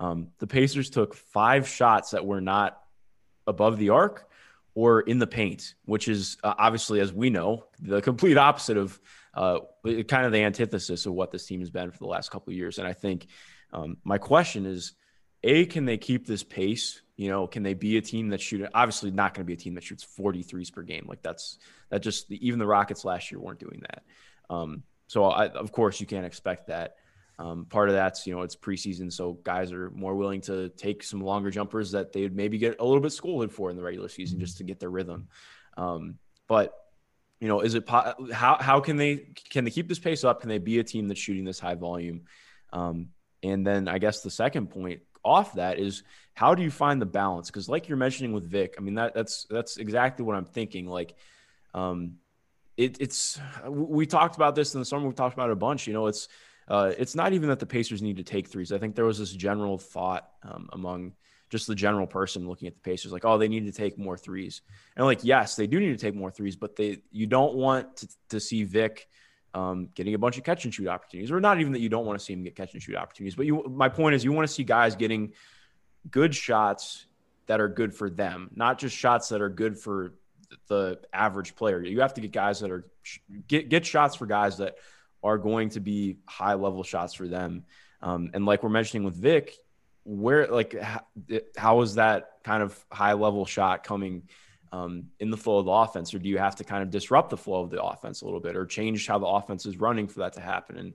Um, 0.01 0.29
the 0.39 0.47
Pacers 0.47 0.91
took 0.91 1.15
five 1.15 1.69
shots 1.69 2.11
that 2.11 2.27
were 2.27 2.41
not 2.41 2.81
above 3.47 3.79
the 3.79 3.91
arc 3.91 4.30
or 4.81 5.03
in 5.03 5.19
the 5.19 5.27
paint, 5.27 5.75
which 5.85 6.09
is 6.09 6.39
uh, 6.43 6.55
obviously, 6.57 7.01
as 7.01 7.13
we 7.13 7.29
know, 7.29 7.67
the 7.81 8.01
complete 8.01 8.39
opposite 8.39 8.79
of 8.79 8.99
uh, 9.35 9.59
kind 9.85 10.25
of 10.25 10.33
the 10.33 10.43
antithesis 10.43 11.05
of 11.05 11.13
what 11.13 11.31
this 11.31 11.45
team 11.45 11.61
has 11.61 11.69
been 11.69 11.91
for 11.91 11.99
the 11.99 12.07
last 12.07 12.31
couple 12.31 12.51
of 12.51 12.57
years. 12.57 12.79
And 12.79 12.89
I 12.89 12.95
think 12.95 13.27
um, 13.75 13.99
my 14.05 14.17
question 14.17 14.65
is, 14.65 14.95
a, 15.43 15.67
can 15.67 15.85
they 15.85 15.99
keep 15.99 16.27
this 16.27 16.43
pace? 16.43 17.03
You 17.19 17.29
know, 17.29 17.47
can 17.47 17.63
they 17.63 17.75
be 17.75 17.99
a 17.99 18.01
team 18.01 18.31
that 18.31 18.41
shoot? 18.41 18.67
Obviously, 18.73 19.11
not 19.11 19.35
going 19.35 19.45
to 19.45 19.47
be 19.47 19.53
a 19.53 19.63
team 19.63 19.75
that 19.75 19.85
shoots 19.85 20.07
43s 20.19 20.73
per 20.73 20.81
game. 20.81 21.05
Like 21.07 21.21
that's 21.21 21.59
that 21.91 22.01
just 22.01 22.33
even 22.33 22.59
the 22.59 22.67
Rockets 22.67 23.05
last 23.05 23.31
year 23.31 23.39
weren't 23.39 23.61
doing 23.61 23.83
that. 23.83 24.03
Um, 24.49 24.83
so 25.09 25.25
I, 25.25 25.49
of 25.49 25.73
course 25.73 26.01
you 26.01 26.07
can't 26.07 26.25
expect 26.25 26.69
that. 26.69 26.97
Um, 27.41 27.65
part 27.65 27.89
of 27.89 27.95
that's 27.95 28.27
you 28.27 28.35
know 28.35 28.43
it's 28.43 28.55
preseason, 28.55 29.11
so 29.11 29.33
guys 29.33 29.73
are 29.73 29.91
more 29.93 30.15
willing 30.15 30.43
to 30.43 30.69
take 30.69 31.03
some 31.03 31.23
longer 31.23 31.51
jumpers 31.51 31.93
that 31.93 32.13
they'd 32.13 32.37
maybe 32.37 32.59
get 32.59 32.79
a 32.79 32.85
little 32.85 33.01
bit 33.01 33.13
scolded 33.13 33.51
for 33.51 33.71
in 33.71 33.77
the 33.77 33.83
regular 33.83 34.11
season 34.11 34.39
just 34.39 34.59
to 34.59 34.65
get 34.65 34.79
their 34.79 34.91
rhythm. 34.91 35.27
Um, 35.79 36.19
but 36.49 36.75
you 37.41 37.49
know, 37.49 37.61
is 37.61 37.75
it 37.75 37.87
po- 37.87 38.13
how 38.31 38.59
how 38.61 38.81
can 38.81 38.99
they 38.99 39.29
can 39.49 39.65
they 39.65 39.71
keep 39.71 39.89
this 39.89 39.99
pace 39.99 40.23
up? 40.23 40.41
Can 40.41 40.51
they 40.51 40.59
be 40.59 40.81
a 40.81 40.85
team 40.85 41.09
that's 41.09 41.19
shooting 41.19 41.47
this 41.47 41.59
high 41.59 41.77
volume? 41.77 42.23
Um, 42.75 43.09
and 43.43 43.67
then 43.67 43.89
I 43.89 43.97
guess 43.97 44.21
the 44.21 44.31
second 44.31 44.69
point 44.69 45.01
off 45.25 45.55
that 45.55 45.79
is 45.79 46.03
how 46.35 46.55
do 46.55 46.63
you 46.63 46.71
find 46.71 47.01
the 47.01 47.07
balance? 47.07 47.49
Because 47.49 47.71
like 47.71 47.89
you're 47.89 47.97
mentioning 47.97 48.35
with 48.35 48.45
Vic, 48.45 48.75
I 48.77 48.83
mean 48.83 48.97
that 48.97 49.15
that's 49.15 49.47
that's 49.49 49.79
exactly 49.79 50.27
what 50.27 50.37
I'm 50.37 50.45
thinking. 50.45 50.87
Like, 50.87 51.15
um, 51.73 52.17
it, 52.77 53.01
it's 53.01 53.41
we 53.67 54.05
talked 54.05 54.37
about 54.37 54.55
this 54.55 54.75
in 54.75 54.81
the 54.81 54.85
summer. 54.85 55.09
We 55.09 55.15
talked 55.15 55.35
about 55.35 55.49
it 55.49 55.55
a 55.55 55.57
bunch. 55.57 55.87
You 55.87 55.95
know, 55.95 56.07
it's 56.07 56.29
uh, 56.71 56.93
it's 56.97 57.17
not 57.17 57.33
even 57.33 57.49
that 57.49 57.59
the 57.59 57.67
Pacers 57.67 58.01
need 58.01 58.17
to 58.19 58.23
take 58.23 58.49
threes. 58.49 58.71
I 58.71 58.79
think 58.79 58.95
there 58.95 59.05
was 59.05 59.19
this 59.19 59.33
general 59.33 59.77
thought 59.77 60.31
um, 60.45 60.69
among 60.73 61.13
just 61.51 61.67
the 61.67 61.75
general 61.75 62.07
person 62.07 62.49
looking 62.49 62.69
at 62.69 62.75
the 62.75 62.81
Pacers, 62.81 63.11
like, 63.11 63.25
oh, 63.25 63.37
they 63.37 63.49
need 63.49 63.67
to 63.67 63.73
take 63.73 63.99
more 63.99 64.17
threes. 64.17 64.63
And 64.97 65.05
like, 65.05 65.25
yes, 65.25 65.57
they 65.57 65.67
do 65.67 65.81
need 65.81 65.91
to 65.91 65.97
take 65.97 66.15
more 66.15 66.31
threes, 66.31 66.55
but 66.55 66.77
they 66.77 67.03
you 67.11 67.27
don't 67.27 67.55
want 67.55 67.97
to, 67.97 68.09
to 68.29 68.41
see 68.41 68.63
Vic 68.63 69.09
um, 69.53 69.89
getting 69.97 70.15
a 70.15 70.19
bunch 70.19 70.39
of 70.39 70.45
catch 70.45 70.65
and 70.65 70.73
shoot 70.73 70.87
opportunities, 70.87 71.33
or 71.33 71.41
not 71.41 71.61
even 71.61 71.73
that 71.73 71.81
you 71.81 71.89
don't 71.89 72.07
want 72.07 72.17
to 72.17 72.25
see 72.25 72.35
him 72.35 72.45
get 72.45 72.55
catch 72.55 72.73
and 72.73 72.81
shoot 72.81 72.95
opportunities. 72.95 73.35
But 73.35 73.47
you, 73.47 73.65
my 73.69 73.89
point 73.89 74.15
is, 74.15 74.23
you 74.23 74.31
want 74.31 74.47
to 74.47 74.55
see 74.55 74.63
guys 74.63 74.95
getting 74.95 75.33
good 76.09 76.33
shots 76.37 77.07
that 77.47 77.61
are 77.61 77.69
good 77.69 77.93
for 77.93 78.09
them, 78.09 78.49
not 78.55 78.79
just 78.79 78.97
shots 78.97 79.29
that 79.31 79.41
are 79.41 79.49
good 79.49 79.77
for 79.77 80.15
the 80.69 81.01
average 81.13 81.57
player. 81.57 81.83
You 81.83 82.01
have 82.01 82.15
to 82.15 82.21
get 82.21 82.31
guys 82.31 82.61
that 82.61 82.71
are 82.71 82.87
get 83.49 83.69
get 83.69 83.85
shots 83.85 84.15
for 84.15 84.27
guys 84.27 84.59
that 84.59 84.77
are 85.23 85.39
going 85.39 85.71
to 85.71 85.81
be 85.81 86.19
high 86.27 86.55
level 86.55 86.83
shots 86.83 87.15
for 87.15 87.29
them. 87.29 87.65
Um, 88.03 88.31
and 88.35 88.47
like 88.47 88.63
we're 88.63 88.71
mentioning 88.71 89.05
with 89.05 89.15
Vic, 89.15 89.55
where 90.05 90.47
like 90.47 90.75
how, 91.57 91.81
is 91.83 91.97
that 91.97 92.31
kind 92.45 92.63
of 92.63 92.79
high 92.91 93.13
level 93.13 93.45
shot 93.45 93.85
coming 93.85 94.23
um, 94.73 95.07
in 95.19 95.31
the 95.31 95.37
flow 95.37 95.59
of 95.59 95.67
the 95.67 95.71
offense, 95.71 96.15
or 96.15 96.19
do 96.19 96.29
you 96.29 96.39
have 96.39 96.57
to 96.57 96.65
kind 96.65 96.83
of 96.83 96.91
disrupt 96.91 97.31
the 97.31 97.37
flow 97.37 97.63
of 97.63 97.71
the 97.71 97.83
offense 97.83 98.23
a 98.23 98.25
little 98.25 98.41
bit, 98.41 98.57
or 98.57 98.65
change 98.65 99.07
how 99.07 99.19
the 99.19 99.27
offense 99.27 99.67
is 99.67 99.77
running 99.77 100.09
for 100.09 100.21
that 100.21 100.33
to 100.35 100.41
happen? 100.41 100.79
And 100.79 100.95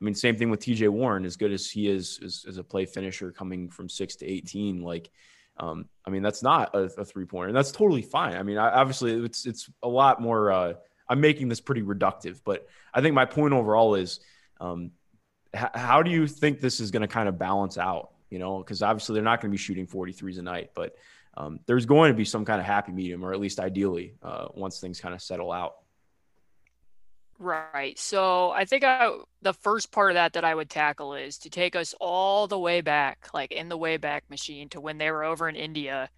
I 0.00 0.04
mean, 0.04 0.14
same 0.14 0.36
thing 0.36 0.50
with 0.50 0.60
T.J. 0.60 0.88
Warren. 0.88 1.24
As 1.24 1.36
good 1.36 1.52
as 1.52 1.70
he 1.70 1.88
is 1.88 2.20
as, 2.24 2.44
as 2.48 2.58
a 2.58 2.64
play 2.64 2.86
finisher, 2.86 3.32
coming 3.32 3.68
from 3.68 3.88
six 3.88 4.16
to 4.16 4.26
eighteen, 4.26 4.82
like 4.82 5.10
um, 5.58 5.86
I 6.04 6.10
mean, 6.10 6.22
that's 6.22 6.42
not 6.42 6.74
a, 6.74 6.90
a 6.98 7.04
three 7.04 7.24
pointer, 7.24 7.48
and 7.48 7.56
that's 7.56 7.72
totally 7.72 8.02
fine. 8.02 8.36
I 8.36 8.42
mean, 8.42 8.58
I, 8.58 8.70
obviously, 8.70 9.12
it's 9.24 9.46
it's 9.46 9.70
a 9.82 9.88
lot 9.88 10.20
more. 10.20 10.50
Uh, 10.50 10.72
I'm 11.08 11.20
making 11.20 11.48
this 11.48 11.60
pretty 11.60 11.82
reductive, 11.82 12.40
but 12.44 12.66
I 12.92 13.00
think 13.00 13.14
my 13.14 13.24
point 13.24 13.54
overall 13.54 13.94
is, 13.94 14.20
um, 14.60 14.90
h- 15.54 15.70
how 15.74 16.02
do 16.02 16.10
you 16.10 16.26
think 16.26 16.60
this 16.60 16.80
is 16.80 16.90
going 16.90 17.02
to 17.02 17.08
kind 17.08 17.28
of 17.28 17.38
balance 17.38 17.78
out? 17.78 18.10
You 18.30 18.38
know, 18.38 18.58
because 18.58 18.82
obviously 18.82 19.14
they're 19.14 19.22
not 19.22 19.40
going 19.40 19.50
to 19.50 19.54
be 19.54 19.58
shooting 19.58 19.86
43s 19.86 20.38
a 20.38 20.42
night, 20.42 20.70
but 20.74 20.96
um, 21.36 21.60
there's 21.66 21.86
going 21.86 22.10
to 22.10 22.16
be 22.16 22.24
some 22.24 22.44
kind 22.44 22.60
of 22.60 22.66
happy 22.66 22.92
medium, 22.92 23.24
or 23.24 23.32
at 23.32 23.40
least 23.40 23.60
ideally, 23.60 24.14
uh, 24.22 24.48
once 24.54 24.80
things 24.80 25.00
kind 25.00 25.14
of 25.14 25.22
settle 25.22 25.52
out. 25.52 25.76
Right. 27.38 27.98
So 27.98 28.50
I 28.50 28.64
think 28.64 28.82
I, 28.82 29.10
the 29.42 29.52
first 29.52 29.92
part 29.92 30.10
of 30.10 30.14
that 30.14 30.32
that 30.32 30.44
I 30.44 30.54
would 30.54 30.70
tackle 30.70 31.14
is 31.14 31.36
to 31.38 31.50
take 31.50 31.76
us 31.76 31.94
all 32.00 32.46
the 32.46 32.58
way 32.58 32.80
back, 32.80 33.28
like 33.34 33.52
in 33.52 33.68
the 33.68 33.76
way 33.76 33.98
back 33.98 34.24
machine, 34.30 34.70
to 34.70 34.80
when 34.80 34.96
they 34.98 35.10
were 35.10 35.22
over 35.22 35.48
in 35.48 35.54
India 35.54 36.08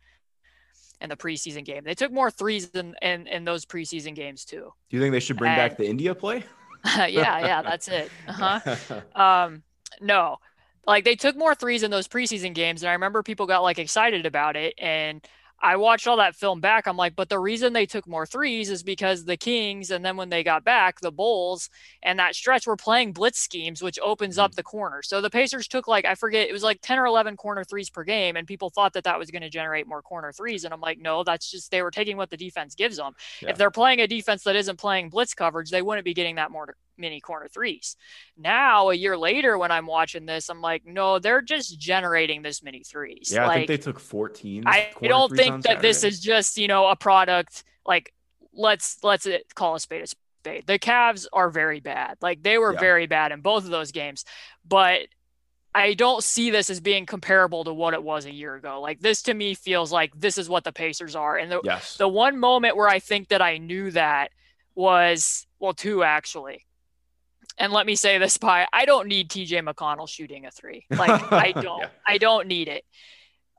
in 1.01 1.09
the 1.11 1.17
preseason 1.17 1.65
game. 1.65 1.85
They 1.85 1.95
took 1.95 2.13
more 2.13 2.31
threes 2.31 2.71
in, 2.71 2.95
in, 3.03 3.27
in 3.27 3.45
those 3.45 3.65
preseason 3.65 4.15
games 4.15 4.45
too. 4.45 4.73
Do 4.91 4.97
you 4.97 5.01
think 5.01 5.13
they 5.13 5.21
should 5.21 5.37
bring 5.37 5.53
and, 5.53 5.59
back 5.59 5.79
the 5.79 5.87
India 5.87 6.15
play? 6.15 6.45
yeah, 6.85 7.07
yeah, 7.09 7.63
that's 7.63 7.89
it. 7.89 8.11
Uh-huh. 8.27 9.01
um, 9.21 9.63
no, 10.01 10.39
like 10.87 11.05
they 11.05 11.17
took 11.17 11.37
more 11.37 11.55
threes 11.55 11.83
in 11.83 11.91
those 11.91 12.09
preseason 12.09 12.55
games, 12.55 12.83
and 12.83 12.91
I 12.91 12.93
remember 12.95 13.23
people 13.23 13.47
got 13.47 13.63
like 13.63 13.79
excited 13.79 14.27
about 14.27 14.57
it, 14.57 14.75
and 14.79 15.27
I 15.61 15.77
watched 15.77 16.07
all 16.07 16.19
that 16.19 16.37
film 16.37 16.61
back. 16.61 16.87
I'm 16.87 16.97
like, 16.97 17.17
but 17.17 17.29
the 17.29 17.39
reason 17.39 17.73
they 17.73 17.87
took 17.87 18.07
more 18.07 18.27
threes 18.27 18.71
is 18.71 18.83
because 18.83 19.25
the 19.25 19.37
Kings, 19.37 19.91
and 19.91 20.05
then 20.05 20.17
when 20.17 20.29
they 20.29 20.45
got 20.45 20.65
back, 20.65 21.01
the 21.01 21.11
Bulls 21.11 21.69
and 22.03 22.19
that 22.19 22.37
stretch 22.37 22.67
were 22.67 22.77
playing 22.77 23.13
blitz 23.13 23.41
schemes, 23.41 23.83
which 23.83 23.99
opens 24.01 24.37
mm-hmm. 24.37 24.45
up 24.45 24.55
the 24.55 24.63
corner. 24.63 25.03
So 25.03 25.21
the 25.21 25.31
Pacers 25.31 25.67
took 25.67 25.89
like, 25.89 26.05
I 26.05 26.15
forget, 26.15 26.49
it 26.49 26.53
was 26.53 26.63
like 26.63 26.81
10 26.83 26.99
or 26.99 27.07
11 27.07 27.37
corner 27.37 27.65
threes 27.65 27.91
per 27.91 28.05
game, 28.05 28.37
and 28.37 28.47
people 28.47 28.71
thought 28.71 28.93
that 28.93 29.05
that 29.05 29.19
was 29.19 29.31
going 29.31 29.43
to 29.43 29.51
generate 29.51 29.89
more 29.89 30.03
corner 30.03 30.33
threes. 30.33 30.65
And 30.65 30.73
I'm 30.73 30.81
like, 30.81 31.01
no, 31.01 31.25
that's 31.25 31.51
just 31.51 31.71
they 31.71 31.83
were 31.83 31.91
taking 31.91 32.17
what 32.17 32.31
the 32.31 32.37
defense 32.37 32.75
gives 32.75 32.97
them. 32.97 33.15
Yeah. 33.43 33.51
If 33.51 33.59
they're 33.59 33.71
playing 33.71 34.01
a 34.01 34.07
defense 34.07 34.45
that 34.45 34.57
isn't 34.57 34.79
playing 34.79 35.11
blitz 35.11 35.35
coverage, 35.35 35.71
they 35.71 35.83
wouldn't 35.83 36.05
be 36.05 36.15
getting 36.15 36.37
that 36.37 36.53
more 36.53 36.77
many 36.99 37.21
corner 37.21 37.49
threes. 37.49 37.97
Now, 38.37 38.91
a 38.91 38.95
year 38.95 39.17
later, 39.17 39.57
when 39.57 39.71
I'm 39.71 39.87
watching 39.87 40.27
this, 40.27 40.49
I'm 40.49 40.61
like, 40.61 40.85
no, 40.85 41.19
they're 41.19 41.43
just 41.43 41.79
generating 41.79 42.43
this 42.43 42.63
many 42.63 42.83
threes. 42.83 43.31
Yeah, 43.33 43.47
like, 43.47 43.51
I 43.51 43.55
think 43.59 43.69
they 43.69 43.77
took 43.79 44.01
14. 44.01 44.65
I 44.67 44.91
don't 45.03 45.35
think 45.35 45.65
that 45.65 45.81
this 45.81 46.05
is 46.05 46.21
just 46.21 46.59
you 46.59 46.69
know 46.69 46.89
a 46.89 46.97
product 46.97 47.65
like 47.87 48.13
let's 48.53 49.03
let's 49.03 49.27
uh, 49.27 49.39
call 49.55 49.75
a 49.75 49.81
spade 49.81 50.03
a 50.03 50.07
spade. 50.07 50.67
The 50.67 50.79
Cavs 50.79 51.27
are 51.33 51.51
very 51.51 51.81
bad. 51.81 52.19
Like 52.21 52.43
they 52.43 52.59
were 52.59 52.75
yeah. 52.75 52.81
very 52.81 53.07
bad 53.07 53.33
in 53.33 53.41
both 53.41 53.65
of 53.65 53.71
those 53.71 53.93
games, 53.93 54.25
but 54.67 55.03
I 55.75 55.95
don't 55.95 56.25
see 56.25 56.51
this 56.51 56.71
as 56.71 56.81
being 56.81 57.07
comparable 57.07 57.65
to 57.65 57.73
what 57.73 57.95
it 57.95 58.03
was 58.03 58.27
a 58.27 58.33
year 58.33 58.55
ago. 58.55 58.81
Like 58.81 59.01
this 59.01 59.23
to 59.23 59.35
me 59.35 59.55
feels 59.55 59.93
like 59.93 60.13
this 60.17 60.39
is 60.39 60.49
what 60.49 60.65
the 60.65 60.73
Pacers 60.73 61.15
are. 61.15 61.37
And 61.37 61.51
the 61.51 61.61
yes. 61.63 61.97
the 61.97 62.09
one 62.09 62.39
moment 62.39 62.77
where 62.77 62.89
I 62.89 62.99
think 62.99 63.29
that 63.29 63.43
I 63.43 63.59
knew 63.59 63.91
that 63.93 64.31
was 64.75 65.47
well 65.59 65.75
two 65.75 66.03
actually. 66.03 66.65
And 67.59 67.73
let 67.73 67.87
me 67.87 67.97
say 67.97 68.19
this, 68.19 68.39
Pie. 68.39 68.67
I 68.73 68.85
don't 68.85 69.09
need 69.09 69.29
TJ 69.29 69.67
McConnell 69.67 70.09
shooting 70.09 70.47
a 70.47 70.51
three. 70.51 70.87
Like 70.91 71.33
I 71.33 71.53
don't. 71.61 71.81
yeah. 71.81 71.89
I 72.07 72.19
don't 72.19 72.47
need 72.47 72.69
it. 72.69 72.85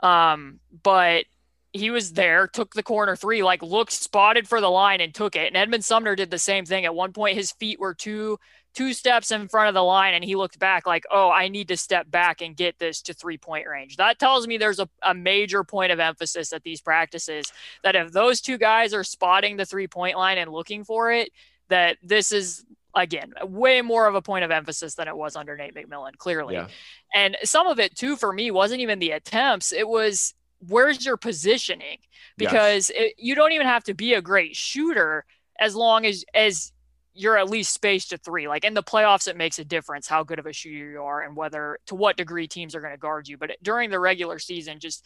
Um, 0.02 0.60
but 0.84 1.26
he 1.74 1.92
was 1.92 2.14
there, 2.14 2.48
took 2.48 2.74
the 2.74 2.82
corner 2.84 3.16
three, 3.16 3.44
like 3.44 3.62
looked 3.62 3.92
spotted 3.92 4.48
for 4.48 4.62
the 4.62 4.70
line 4.72 5.02
and 5.02 5.14
took 5.14 5.36
it. 5.36 5.48
And 5.48 5.58
Edmund 5.58 5.86
Sumner 5.86 6.16
did 6.16 6.32
the 6.32 6.40
same 6.40 6.66
thing. 6.66 6.86
At 6.86 6.96
one 6.96 7.14
point, 7.14 7.38
his 7.38 7.52
feet 7.52 7.80
were 7.80 7.94
two 7.94 8.40
two 8.76 8.94
steps 8.94 9.32
in 9.32 9.48
front 9.48 9.68
of 9.68 9.74
the 9.74 9.84
line, 9.84 10.14
and 10.14 10.24
he 10.24 10.36
looked 10.36 10.60
back 10.60 10.86
like, 10.86 11.04
"Oh, 11.12 11.30
I 11.30 11.48
need 11.48 11.68
to 11.70 11.78
step 11.78 12.10
back 12.10 12.42
and 12.42 12.56
get 12.56 12.80
this 12.80 13.02
to 13.04 13.14
three 13.14 13.38
point 13.38 13.68
range." 13.68 13.98
That 13.98 14.20
tells 14.20 14.48
me 14.48 14.58
there's 14.58 14.80
a, 14.80 14.90
a 15.04 15.14
major 15.14 15.64
point 15.64 15.92
of 15.92 16.00
emphasis 16.00 16.54
at 16.54 16.64
these 16.64 16.82
practices. 16.82 17.52
That 17.84 17.96
if 17.96 18.12
those 18.12 18.42
two 18.42 18.58
guys 18.58 18.94
are 18.94 19.04
spotting 19.04 19.58
the 19.58 19.66
three 19.66 19.88
point 19.88 20.18
line 20.18 20.38
and 20.38 20.52
looking 20.52 20.84
for 20.84 21.12
it, 21.12 21.32
that 21.70 21.98
this 22.02 22.32
is 22.32 22.64
again 22.96 23.34
way 23.44 23.82
more 23.82 24.08
of 24.08 24.16
a 24.16 24.22
point 24.22 24.44
of 24.44 24.52
emphasis 24.52 24.96
than 24.96 25.08
it 25.08 25.16
was 25.16 25.36
under 25.36 25.56
Nate 25.56 25.76
McMillan 25.76 26.18
clearly. 26.18 26.56
Yeah. 26.56 26.68
and 27.14 27.38
some 27.44 27.68
of 27.68 27.80
it 27.80 27.96
too 27.96 28.16
for 28.16 28.34
me 28.34 28.52
wasn't 28.52 28.82
even 28.82 29.00
the 29.00 29.12
attempts. 29.12 29.72
It 29.72 29.88
was 29.88 30.34
where's 30.68 31.06
your 31.06 31.18
positioning? 31.18 32.00
Because 32.38 32.90
yes. 32.90 33.02
it, 33.08 33.14
you 33.18 33.36
don't 33.36 33.52
even 33.52 33.68
have 33.68 33.84
to 33.86 33.94
be 33.94 34.14
a 34.14 34.22
great 34.22 34.56
shooter 34.56 35.26
as 35.60 35.76
long 35.76 36.06
as 36.06 36.26
as 36.34 36.72
you're 37.14 37.38
at 37.38 37.50
least 37.50 37.74
spaced 37.74 38.12
to 38.12 38.18
three. 38.18 38.48
Like 38.48 38.64
in 38.64 38.74
the 38.74 38.84
playoffs 38.84 39.28
it 39.28 39.38
makes 39.38 39.60
a 39.60 39.66
difference 39.66 40.08
how 40.08 40.24
good 40.24 40.40
of 40.40 40.46
a 40.46 40.54
shooter 40.54 40.92
you 40.92 41.04
are 41.04 41.22
and 41.22 41.36
whether 41.36 41.80
to 41.88 41.96
what 41.96 42.18
degree 42.18 42.48
teams 42.48 42.76
are 42.76 42.82
going 42.82 42.94
to 42.94 42.98
guard 42.98 43.28
you. 43.28 43.38
But 43.38 43.52
during 43.62 43.90
the 43.90 44.00
regular 44.00 44.40
season 44.40 44.80
just 44.80 45.04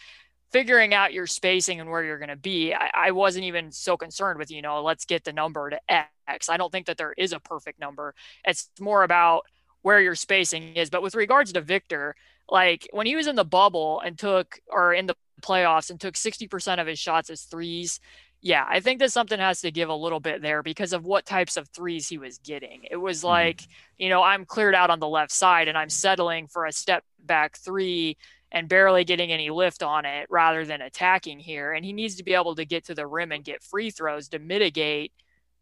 figuring 0.53 0.93
out 0.93 1.13
your 1.13 1.27
spacing 1.27 1.81
and 1.81 1.89
where 1.89 2.03
you're 2.03 2.19
going 2.19 2.29
to 2.29 2.35
be, 2.35 2.73
I, 2.73 2.91
I, 2.93 3.11
wasn't 3.11 3.45
even 3.45 3.71
so 3.71 3.97
concerned 3.97 4.37
with, 4.37 4.51
you 4.51 4.61
know, 4.61 4.83
let's 4.83 5.03
get 5.03 5.23
the 5.23 5.33
number 5.33 5.71
to 5.71 5.79
X. 6.27 6.47
I 6.47 6.57
don't 6.57 6.71
think 6.71 6.85
that 6.85 6.97
there 6.97 7.13
is 7.17 7.33
a 7.33 7.39
perfect 7.39 7.79
number. 7.79 8.13
It's 8.45 8.69
more 8.79 9.03
about 9.03 9.47
where 9.81 9.99
your 9.99 10.15
spacing 10.15 10.75
is. 10.75 10.91
But 10.91 11.01
with 11.01 11.15
regards 11.15 11.51
to 11.53 11.61
Victor, 11.61 12.15
like 12.47 12.87
when 12.93 13.07
he 13.07 13.15
was 13.15 13.25
in 13.25 13.35
the 13.35 13.43
bubble 13.43 13.99
and 13.99 14.17
took, 14.17 14.59
or 14.69 14.93
in 14.93 15.07
the 15.07 15.15
playoffs 15.41 15.89
and 15.89 15.99
took 15.99 16.13
60% 16.13 16.79
of 16.79 16.87
his 16.87 16.99
shots 16.99 17.31
as 17.31 17.41
threes, 17.41 17.99
yeah, 18.39 18.65
I 18.69 18.79
think 18.79 18.99
that 18.99 19.11
something 19.11 19.39
has 19.39 19.61
to 19.61 19.71
give 19.71 19.89
a 19.89 19.95
little 19.95 20.19
bit 20.19 20.41
there 20.41 20.61
because 20.61 20.93
of 20.93 21.05
what 21.05 21.25
types 21.25 21.57
of 21.57 21.67
threes 21.69 22.09
he 22.09 22.17
was 22.19 22.37
getting. 22.37 22.83
It 22.91 22.97
was 22.97 23.19
mm-hmm. 23.19 23.27
like, 23.27 23.61
you 23.97 24.09
know, 24.09 24.21
I'm 24.21 24.45
cleared 24.45 24.75
out 24.75 24.91
on 24.91 24.99
the 24.99 25.07
left 25.07 25.31
side 25.31 25.67
and 25.67 25.77
I'm 25.77 25.89
settling 25.89 26.47
for 26.47 26.65
a 26.65 26.71
step 26.71 27.03
back 27.25 27.57
three 27.57 28.17
and 28.53 28.69
barely 28.69 29.03
getting 29.03 29.31
any 29.31 29.49
lift 29.49 29.81
on 29.81 30.05
it 30.05 30.27
rather 30.29 30.63
than 30.63 30.81
attacking 30.81 31.39
here. 31.39 31.73
And 31.73 31.83
he 31.83 31.91
needs 31.91 32.15
to 32.15 32.23
be 32.23 32.35
able 32.35 32.55
to 32.55 32.65
get 32.65 32.85
to 32.85 32.95
the 32.95 33.07
rim 33.07 33.31
and 33.31 33.43
get 33.43 33.63
free 33.63 33.89
throws 33.89 34.29
to 34.29 34.39
mitigate 34.39 35.11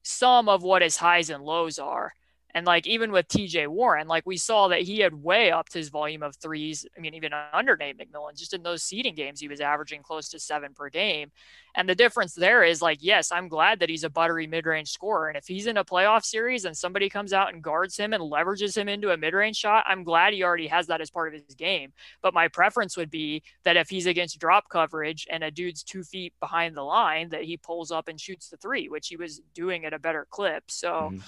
some 0.04 0.50
of 0.50 0.62
what 0.62 0.82
his 0.82 0.98
highs 0.98 1.30
and 1.30 1.44
lows 1.44 1.80
are. 1.80 2.14
And 2.54 2.66
like 2.66 2.88
even 2.88 3.12
with 3.12 3.28
TJ 3.28 3.68
Warren, 3.68 4.08
like 4.08 4.26
we 4.26 4.38
saw 4.38 4.68
that 4.70 4.82
he 4.82 5.00
had 5.00 5.14
way 5.14 5.52
upped 5.52 5.74
his 5.74 5.90
volume 5.90 6.24
of 6.24 6.36
threes. 6.36 6.86
I 6.98 7.00
mean, 7.00 7.14
even 7.14 7.32
under 7.54 7.76
Nate 7.78 7.98
McMillan, 7.98 8.38
just 8.38 8.54
in 8.54 8.64
those 8.64 8.84
seeding 8.84 9.16
games, 9.16 9.40
he 9.40 9.48
was 9.48 9.62
averaging 9.62 10.04
close 10.04 10.30
to 10.30 10.40
seven 10.40 10.74
per 10.74 10.90
game. 10.90 11.32
And 11.76 11.88
the 11.88 11.96
difference 11.96 12.34
there 12.34 12.64
is 12.64 12.82
like, 12.82 12.98
yes, 13.02 13.32
I'm 13.32 13.48
glad 13.48 13.80
that 13.80 13.90
he's 13.90 14.04
a 14.04 14.10
buttery 14.10 14.48
mid 14.48 14.66
range 14.66 14.90
scorer. 14.90 15.30
And 15.30 15.38
if 15.38 15.48
he's 15.48 15.68
in 15.68 15.78
a 15.78 15.86
playoff 15.86 16.26
series 16.26 16.66
and 16.66 16.76
somebody 16.76 17.10
comes 17.10 17.32
out 17.32 17.54
and 17.54 17.64
guards 17.64 17.96
him 17.96 18.14
and 18.14 18.22
leverages 18.24 18.78
him 18.78 18.90
into 18.90 19.12
a 19.12 19.18
mid 19.18 19.34
range 19.34 19.56
shot, 19.56 19.86
I'm 19.88 20.04
glad 20.04 20.34
he 20.34 20.44
already 20.44 20.68
has 20.68 20.88
that 20.88 21.02
as 21.02 21.10
part 21.10 21.34
of 21.34 21.42
his 21.42 21.56
game. 21.56 21.94
But 22.22 22.34
my 22.34 22.48
preference 22.48 22.98
would 22.98 23.10
be 23.10 23.44
that 23.64 23.78
if 23.78 23.90
he's 23.90 24.06
against 24.06 24.40
drop 24.40 24.70
coverage 24.70 25.28
and 25.30 25.44
a 25.44 25.52
dude's 25.52 25.84
two 25.84 26.04
feet 26.04 26.34
behind 26.40 26.76
the 26.76 26.84
line, 26.84 27.30
that 27.30 27.44
he 27.44 27.58
pulls 27.58 27.92
up 27.92 28.08
and 28.08 28.20
shoots 28.20 28.50
the 28.50 28.58
three, 28.58 28.90
which 28.90 29.08
he 29.08 29.16
was 29.16 29.42
doing 29.54 29.86
at 29.86 29.94
a 29.94 30.00
better 30.00 30.28
clip. 30.30 30.64
So, 30.68 31.12
mm-hmm 31.14 31.20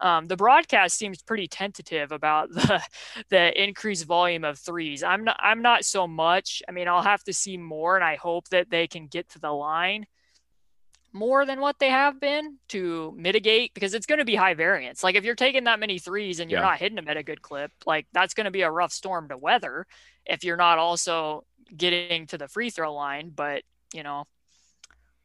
um, 0.00 0.26
the 0.26 0.36
broadcast 0.36 0.96
seems 0.96 1.22
pretty 1.22 1.48
tentative 1.48 2.12
about 2.12 2.50
the 2.52 2.82
the 3.30 3.62
increased 3.62 4.06
volume 4.06 4.44
of 4.44 4.58
threes. 4.58 5.02
I'm 5.02 5.24
not 5.24 5.36
I'm 5.40 5.62
not 5.62 5.84
so 5.84 6.06
much. 6.06 6.62
I 6.68 6.72
mean, 6.72 6.88
I'll 6.88 7.02
have 7.02 7.24
to 7.24 7.32
see 7.32 7.56
more, 7.56 7.96
and 7.96 8.04
I 8.04 8.16
hope 8.16 8.48
that 8.48 8.70
they 8.70 8.86
can 8.86 9.06
get 9.06 9.28
to 9.30 9.38
the 9.38 9.52
line 9.52 10.06
more 11.12 11.46
than 11.46 11.60
what 11.60 11.78
they 11.78 11.88
have 11.88 12.20
been 12.20 12.58
to 12.68 13.14
mitigate 13.16 13.72
because 13.74 13.94
it's 13.94 14.06
going 14.06 14.18
to 14.18 14.24
be 14.24 14.34
high 14.34 14.54
variance. 14.54 15.02
Like 15.02 15.14
if 15.14 15.24
you're 15.24 15.34
taking 15.34 15.64
that 15.64 15.80
many 15.80 15.98
threes 15.98 16.38
and 16.38 16.50
you're 16.50 16.60
yeah. 16.60 16.66
not 16.66 16.78
hitting 16.78 16.96
them 16.96 17.08
at 17.08 17.16
a 17.16 17.22
good 17.22 17.40
clip, 17.42 17.72
like 17.86 18.06
that's 18.12 18.34
going 18.34 18.44
to 18.44 18.50
be 18.50 18.62
a 18.62 18.70
rough 18.70 18.92
storm 18.92 19.28
to 19.30 19.36
weather 19.36 19.86
if 20.26 20.44
you're 20.44 20.56
not 20.56 20.78
also 20.78 21.44
getting 21.74 22.26
to 22.28 22.38
the 22.38 22.46
free 22.46 22.70
throw 22.70 22.94
line. 22.94 23.32
But 23.34 23.62
you 23.94 24.02
know, 24.02 24.24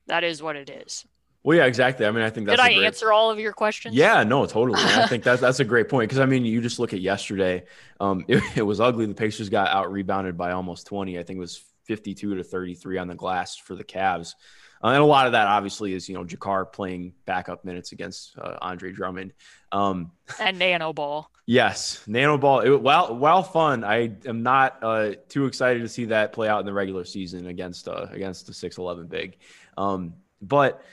that 0.08 0.24
is 0.24 0.42
what 0.42 0.56
it 0.56 0.70
is. 0.70 1.06
Well, 1.44 1.58
yeah, 1.58 1.66
exactly. 1.66 2.06
I 2.06 2.12
mean, 2.12 2.24
I 2.24 2.30
think 2.30 2.48
that's. 2.48 2.58
Did 2.58 2.66
I 2.66 2.74
great... 2.74 2.86
answer 2.86 3.12
all 3.12 3.30
of 3.30 3.38
your 3.38 3.52
questions? 3.52 3.96
Yeah, 3.96 4.24
no, 4.24 4.46
totally. 4.46 4.80
I 4.82 5.08
think 5.10 5.24
that's 5.24 5.42
that's 5.42 5.60
a 5.60 5.66
great 5.66 5.90
point 5.90 6.10
because 6.10 6.20
I 6.20 6.26
mean, 6.26 6.46
you 6.46 6.62
just 6.62 6.80
look 6.80 6.94
at 6.94 7.02
yesterday. 7.02 7.66
Um, 8.00 8.24
it, 8.30 8.42
it 8.56 8.62
was 8.62 8.80
ugly. 8.80 9.06
The 9.06 9.14
Pacers 9.14 9.50
got 9.50 9.68
out 9.68 9.92
rebounded 9.92 10.38
by 10.38 10.52
almost 10.52 10.88
twenty. 10.88 11.20
I 11.20 11.24
think 11.24 11.38
it 11.38 11.42
was 11.42 11.64
fifty-two 11.84 12.36
to 12.36 12.44
thirty-three 12.44 12.98
on 12.98 13.08
the 13.08 13.16
glass 13.16 13.58
for 13.58 13.76
the 13.76 13.84
Cavs. 13.84 14.36
Uh, 14.84 14.88
and 14.88 15.02
a 15.02 15.06
lot 15.06 15.28
of 15.28 15.32
that 15.32 15.48
obviously 15.48 15.94
is, 15.94 16.10
you 16.10 16.16
know, 16.16 16.26
JaKarr 16.26 16.74
playing 16.74 17.14
backup 17.26 17.64
minutes 17.64 17.94
against 17.94 18.38
uh, 18.38 18.58
Andre 18.62 18.92
Drummond. 18.92 19.32
Um, 19.72 20.12
and 20.42 20.60
Nano 20.60 20.92
Ball. 20.92 21.32
Yes, 21.46 22.04
Nano 22.06 22.38
Ball. 22.38 22.60
It, 22.60 22.82
while, 22.82 23.16
while 23.16 23.44
fun, 23.44 23.86
I 23.86 24.12
am 24.26 24.44
not 24.44 24.80
uh, 24.84 25.12
too 25.30 25.46
excited 25.46 25.80
to 25.84 25.88
see 25.88 26.06
that 26.06 26.34
play 26.34 26.50
out 26.50 26.60
in 26.60 26.66
the 26.66 26.74
regular 26.74 27.06
season 27.06 27.48
against 27.48 27.88
uh, 27.88 28.08
against 28.12 28.46
the 28.46 28.52
6'11 28.52 29.08
big. 29.08 29.38
Um, 29.78 30.16
but 30.42 30.84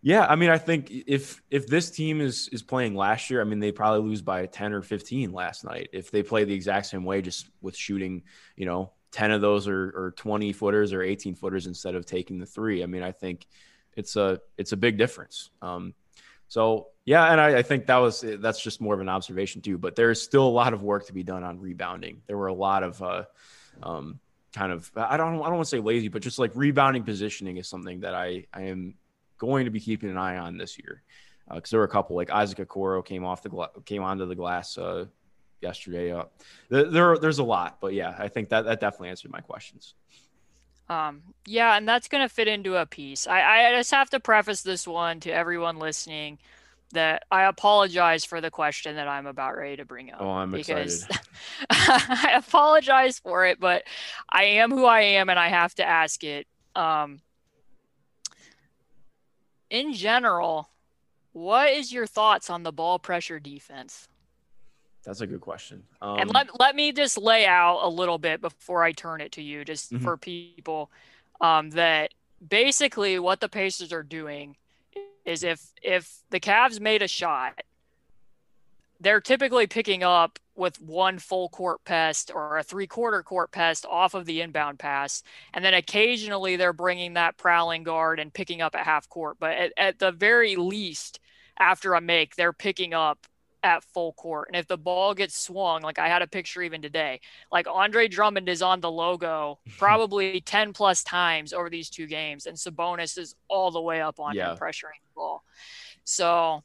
yeah, 0.00 0.26
I 0.26 0.36
mean, 0.36 0.50
I 0.50 0.58
think 0.58 0.90
if 0.90 1.42
if 1.50 1.66
this 1.66 1.90
team 1.90 2.20
is 2.20 2.48
is 2.52 2.62
playing 2.62 2.94
last 2.94 3.30
year, 3.30 3.40
I 3.40 3.44
mean, 3.44 3.58
they 3.58 3.72
probably 3.72 4.08
lose 4.08 4.22
by 4.22 4.46
10 4.46 4.72
or 4.72 4.82
15 4.82 5.32
last 5.32 5.64
night. 5.64 5.88
If 5.92 6.10
they 6.10 6.22
play 6.22 6.44
the 6.44 6.54
exact 6.54 6.86
same 6.86 7.04
way, 7.04 7.20
just 7.20 7.48
with 7.60 7.76
shooting, 7.76 8.22
you 8.56 8.66
know, 8.66 8.92
10 9.10 9.32
of 9.32 9.40
those 9.40 9.66
are, 9.66 9.88
or 9.96 10.14
20 10.16 10.52
footers 10.52 10.92
or 10.92 11.02
18 11.02 11.34
footers 11.34 11.66
instead 11.66 11.94
of 11.94 12.06
taking 12.06 12.38
the 12.38 12.46
three. 12.46 12.82
I 12.82 12.86
mean, 12.86 13.02
I 13.02 13.10
think 13.10 13.46
it's 13.96 14.14
a 14.14 14.40
it's 14.56 14.72
a 14.72 14.76
big 14.76 14.98
difference. 14.98 15.50
Um, 15.62 15.94
so 16.46 16.88
yeah, 17.04 17.32
and 17.32 17.40
I, 17.40 17.58
I, 17.58 17.62
think 17.62 17.86
that 17.86 17.96
was 17.96 18.24
that's 18.38 18.62
just 18.62 18.80
more 18.80 18.94
of 18.94 19.00
an 19.00 19.08
observation 19.08 19.62
too. 19.62 19.78
But 19.78 19.96
there's 19.96 20.22
still 20.22 20.46
a 20.46 20.48
lot 20.48 20.72
of 20.72 20.82
work 20.82 21.06
to 21.06 21.12
be 21.12 21.24
done 21.24 21.42
on 21.42 21.58
rebounding. 21.58 22.22
There 22.26 22.38
were 22.38 22.46
a 22.46 22.54
lot 22.54 22.84
of 22.84 23.02
uh, 23.02 23.24
um, 23.82 24.20
kind 24.54 24.72
of 24.72 24.90
I 24.94 25.16
don't 25.16 25.34
I 25.34 25.48
don't 25.48 25.56
want 25.56 25.64
to 25.64 25.76
say 25.76 25.80
lazy, 25.80 26.08
but 26.08 26.22
just 26.22 26.38
like 26.38 26.52
rebounding 26.54 27.02
positioning 27.02 27.56
is 27.56 27.68
something 27.68 28.00
that 28.00 28.14
I 28.14 28.46
I 28.54 28.62
am 28.62 28.94
going 29.38 29.64
to 29.64 29.70
be 29.70 29.80
keeping 29.80 30.10
an 30.10 30.18
eye 30.18 30.36
on 30.36 30.56
this 30.58 30.78
year 30.78 31.02
because 31.54 31.70
uh, 31.70 31.74
there 31.74 31.80
were 31.80 31.86
a 31.86 31.90
couple 31.90 32.16
like 32.16 32.30
Isaac 32.30 32.58
Okoro 32.58 33.04
came 33.04 33.24
off 33.24 33.42
the 33.42 33.48
gla- 33.48 33.70
came 33.84 34.02
onto 34.02 34.26
the 34.26 34.34
glass 34.34 34.76
uh, 34.76 35.06
yesterday. 35.60 36.12
Uh, 36.12 36.24
there, 36.68 37.16
there's 37.18 37.38
a 37.38 37.44
lot, 37.44 37.78
but 37.80 37.94
yeah, 37.94 38.14
I 38.18 38.28
think 38.28 38.50
that 38.50 38.64
that 38.66 38.80
definitely 38.80 39.10
answered 39.10 39.30
my 39.30 39.40
questions. 39.40 39.94
Um, 40.88 41.22
yeah, 41.46 41.76
and 41.76 41.86
that's 41.86 42.08
going 42.08 42.26
to 42.26 42.34
fit 42.34 42.48
into 42.48 42.76
a 42.76 42.86
piece. 42.86 43.26
I, 43.26 43.68
I 43.68 43.76
just 43.76 43.90
have 43.90 44.10
to 44.10 44.20
preface 44.20 44.62
this 44.62 44.86
one 44.86 45.20
to 45.20 45.30
everyone 45.30 45.78
listening 45.78 46.38
that 46.92 47.24
I 47.30 47.44
apologize 47.44 48.24
for 48.24 48.40
the 48.40 48.50
question 48.50 48.96
that 48.96 49.08
I'm 49.08 49.26
about 49.26 49.56
ready 49.56 49.76
to 49.76 49.84
bring 49.84 50.10
up. 50.10 50.22
Oh, 50.22 50.30
I'm 50.30 50.50
because 50.50 51.04
excited. 51.04 51.28
I 51.70 52.32
apologize 52.36 53.18
for 53.18 53.44
it, 53.44 53.60
but 53.60 53.82
I 54.30 54.44
am 54.44 54.70
who 54.70 54.86
I 54.86 55.00
am 55.00 55.28
and 55.28 55.38
I 55.38 55.48
have 55.48 55.74
to 55.74 55.86
ask 55.86 56.24
it. 56.24 56.46
Um, 56.74 57.20
in 59.70 59.92
general, 59.92 60.70
what 61.32 61.70
is 61.70 61.92
your 61.92 62.06
thoughts 62.06 62.50
on 62.50 62.62
the 62.62 62.72
ball 62.72 62.98
pressure 62.98 63.38
defense? 63.38 64.08
That's 65.04 65.20
a 65.20 65.26
good 65.26 65.40
question. 65.40 65.84
Um, 66.02 66.18
and 66.18 66.34
let, 66.34 66.58
let 66.58 66.76
me 66.76 66.92
just 66.92 67.16
lay 67.16 67.46
out 67.46 67.80
a 67.82 67.88
little 67.88 68.18
bit 68.18 68.40
before 68.40 68.82
I 68.82 68.92
turn 68.92 69.20
it 69.20 69.32
to 69.32 69.42
you, 69.42 69.64
just 69.64 69.92
mm-hmm. 69.92 70.04
for 70.04 70.16
people 70.16 70.90
um, 71.40 71.70
that 71.70 72.12
basically 72.46 73.18
what 73.18 73.40
the 73.40 73.48
Pacers 73.48 73.92
are 73.92 74.02
doing 74.02 74.56
is 75.24 75.44
if 75.44 75.72
if 75.82 76.18
the 76.30 76.40
Cavs 76.40 76.80
made 76.80 77.02
a 77.02 77.08
shot, 77.08 77.62
they're 79.00 79.20
typically 79.20 79.66
picking 79.66 80.02
up 80.02 80.38
with 80.58 80.80
one 80.80 81.18
full 81.18 81.48
court 81.48 81.84
pest 81.84 82.30
or 82.34 82.58
a 82.58 82.62
three 82.62 82.86
quarter 82.86 83.22
court 83.22 83.52
pest 83.52 83.86
off 83.88 84.14
of 84.14 84.26
the 84.26 84.40
inbound 84.40 84.78
pass. 84.78 85.22
And 85.54 85.64
then 85.64 85.74
occasionally 85.74 86.56
they're 86.56 86.72
bringing 86.72 87.14
that 87.14 87.36
prowling 87.36 87.84
guard 87.84 88.20
and 88.20 88.34
picking 88.34 88.60
up 88.60 88.74
at 88.74 88.84
half 88.84 89.08
court. 89.08 89.36
But 89.38 89.52
at, 89.52 89.72
at 89.76 89.98
the 89.98 90.12
very 90.12 90.56
least, 90.56 91.20
after 91.58 91.94
a 91.94 92.00
make, 92.00 92.36
they're 92.36 92.52
picking 92.52 92.94
up 92.94 93.26
at 93.62 93.82
full 93.82 94.12
court. 94.12 94.48
And 94.48 94.56
if 94.56 94.66
the 94.66 94.78
ball 94.78 95.14
gets 95.14 95.38
swung, 95.38 95.82
like 95.82 95.98
I 95.98 96.08
had 96.08 96.22
a 96.22 96.26
picture 96.26 96.62
even 96.62 96.82
today, 96.82 97.20
like 97.50 97.66
Andre 97.66 98.08
Drummond 98.08 98.48
is 98.48 98.62
on 98.62 98.80
the 98.80 98.90
logo 98.90 99.58
probably 99.78 100.40
10 100.40 100.72
plus 100.72 101.02
times 101.02 101.52
over 101.52 101.70
these 101.70 101.90
two 101.90 102.06
games. 102.06 102.46
And 102.46 102.56
Sabonis 102.56 103.18
is 103.18 103.34
all 103.48 103.70
the 103.70 103.80
way 103.80 104.00
up 104.00 104.20
on 104.20 104.34
yeah. 104.34 104.52
him 104.52 104.58
pressuring 104.58 105.00
the 105.02 105.14
ball. 105.14 105.44
So 106.04 106.62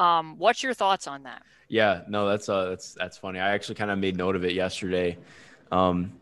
um, 0.00 0.38
what's 0.38 0.62
your 0.62 0.74
thoughts 0.74 1.06
on 1.06 1.24
that? 1.24 1.42
Yeah, 1.68 2.02
no, 2.08 2.26
that's 2.28 2.48
uh, 2.48 2.70
that's 2.70 2.94
that's 2.94 3.18
funny. 3.18 3.38
I 3.38 3.52
actually 3.52 3.76
kind 3.76 3.90
of 3.90 3.98
made 3.98 4.16
note 4.16 4.34
of 4.34 4.44
it 4.44 4.54
yesterday. 4.54 5.18
Um, 5.70 6.12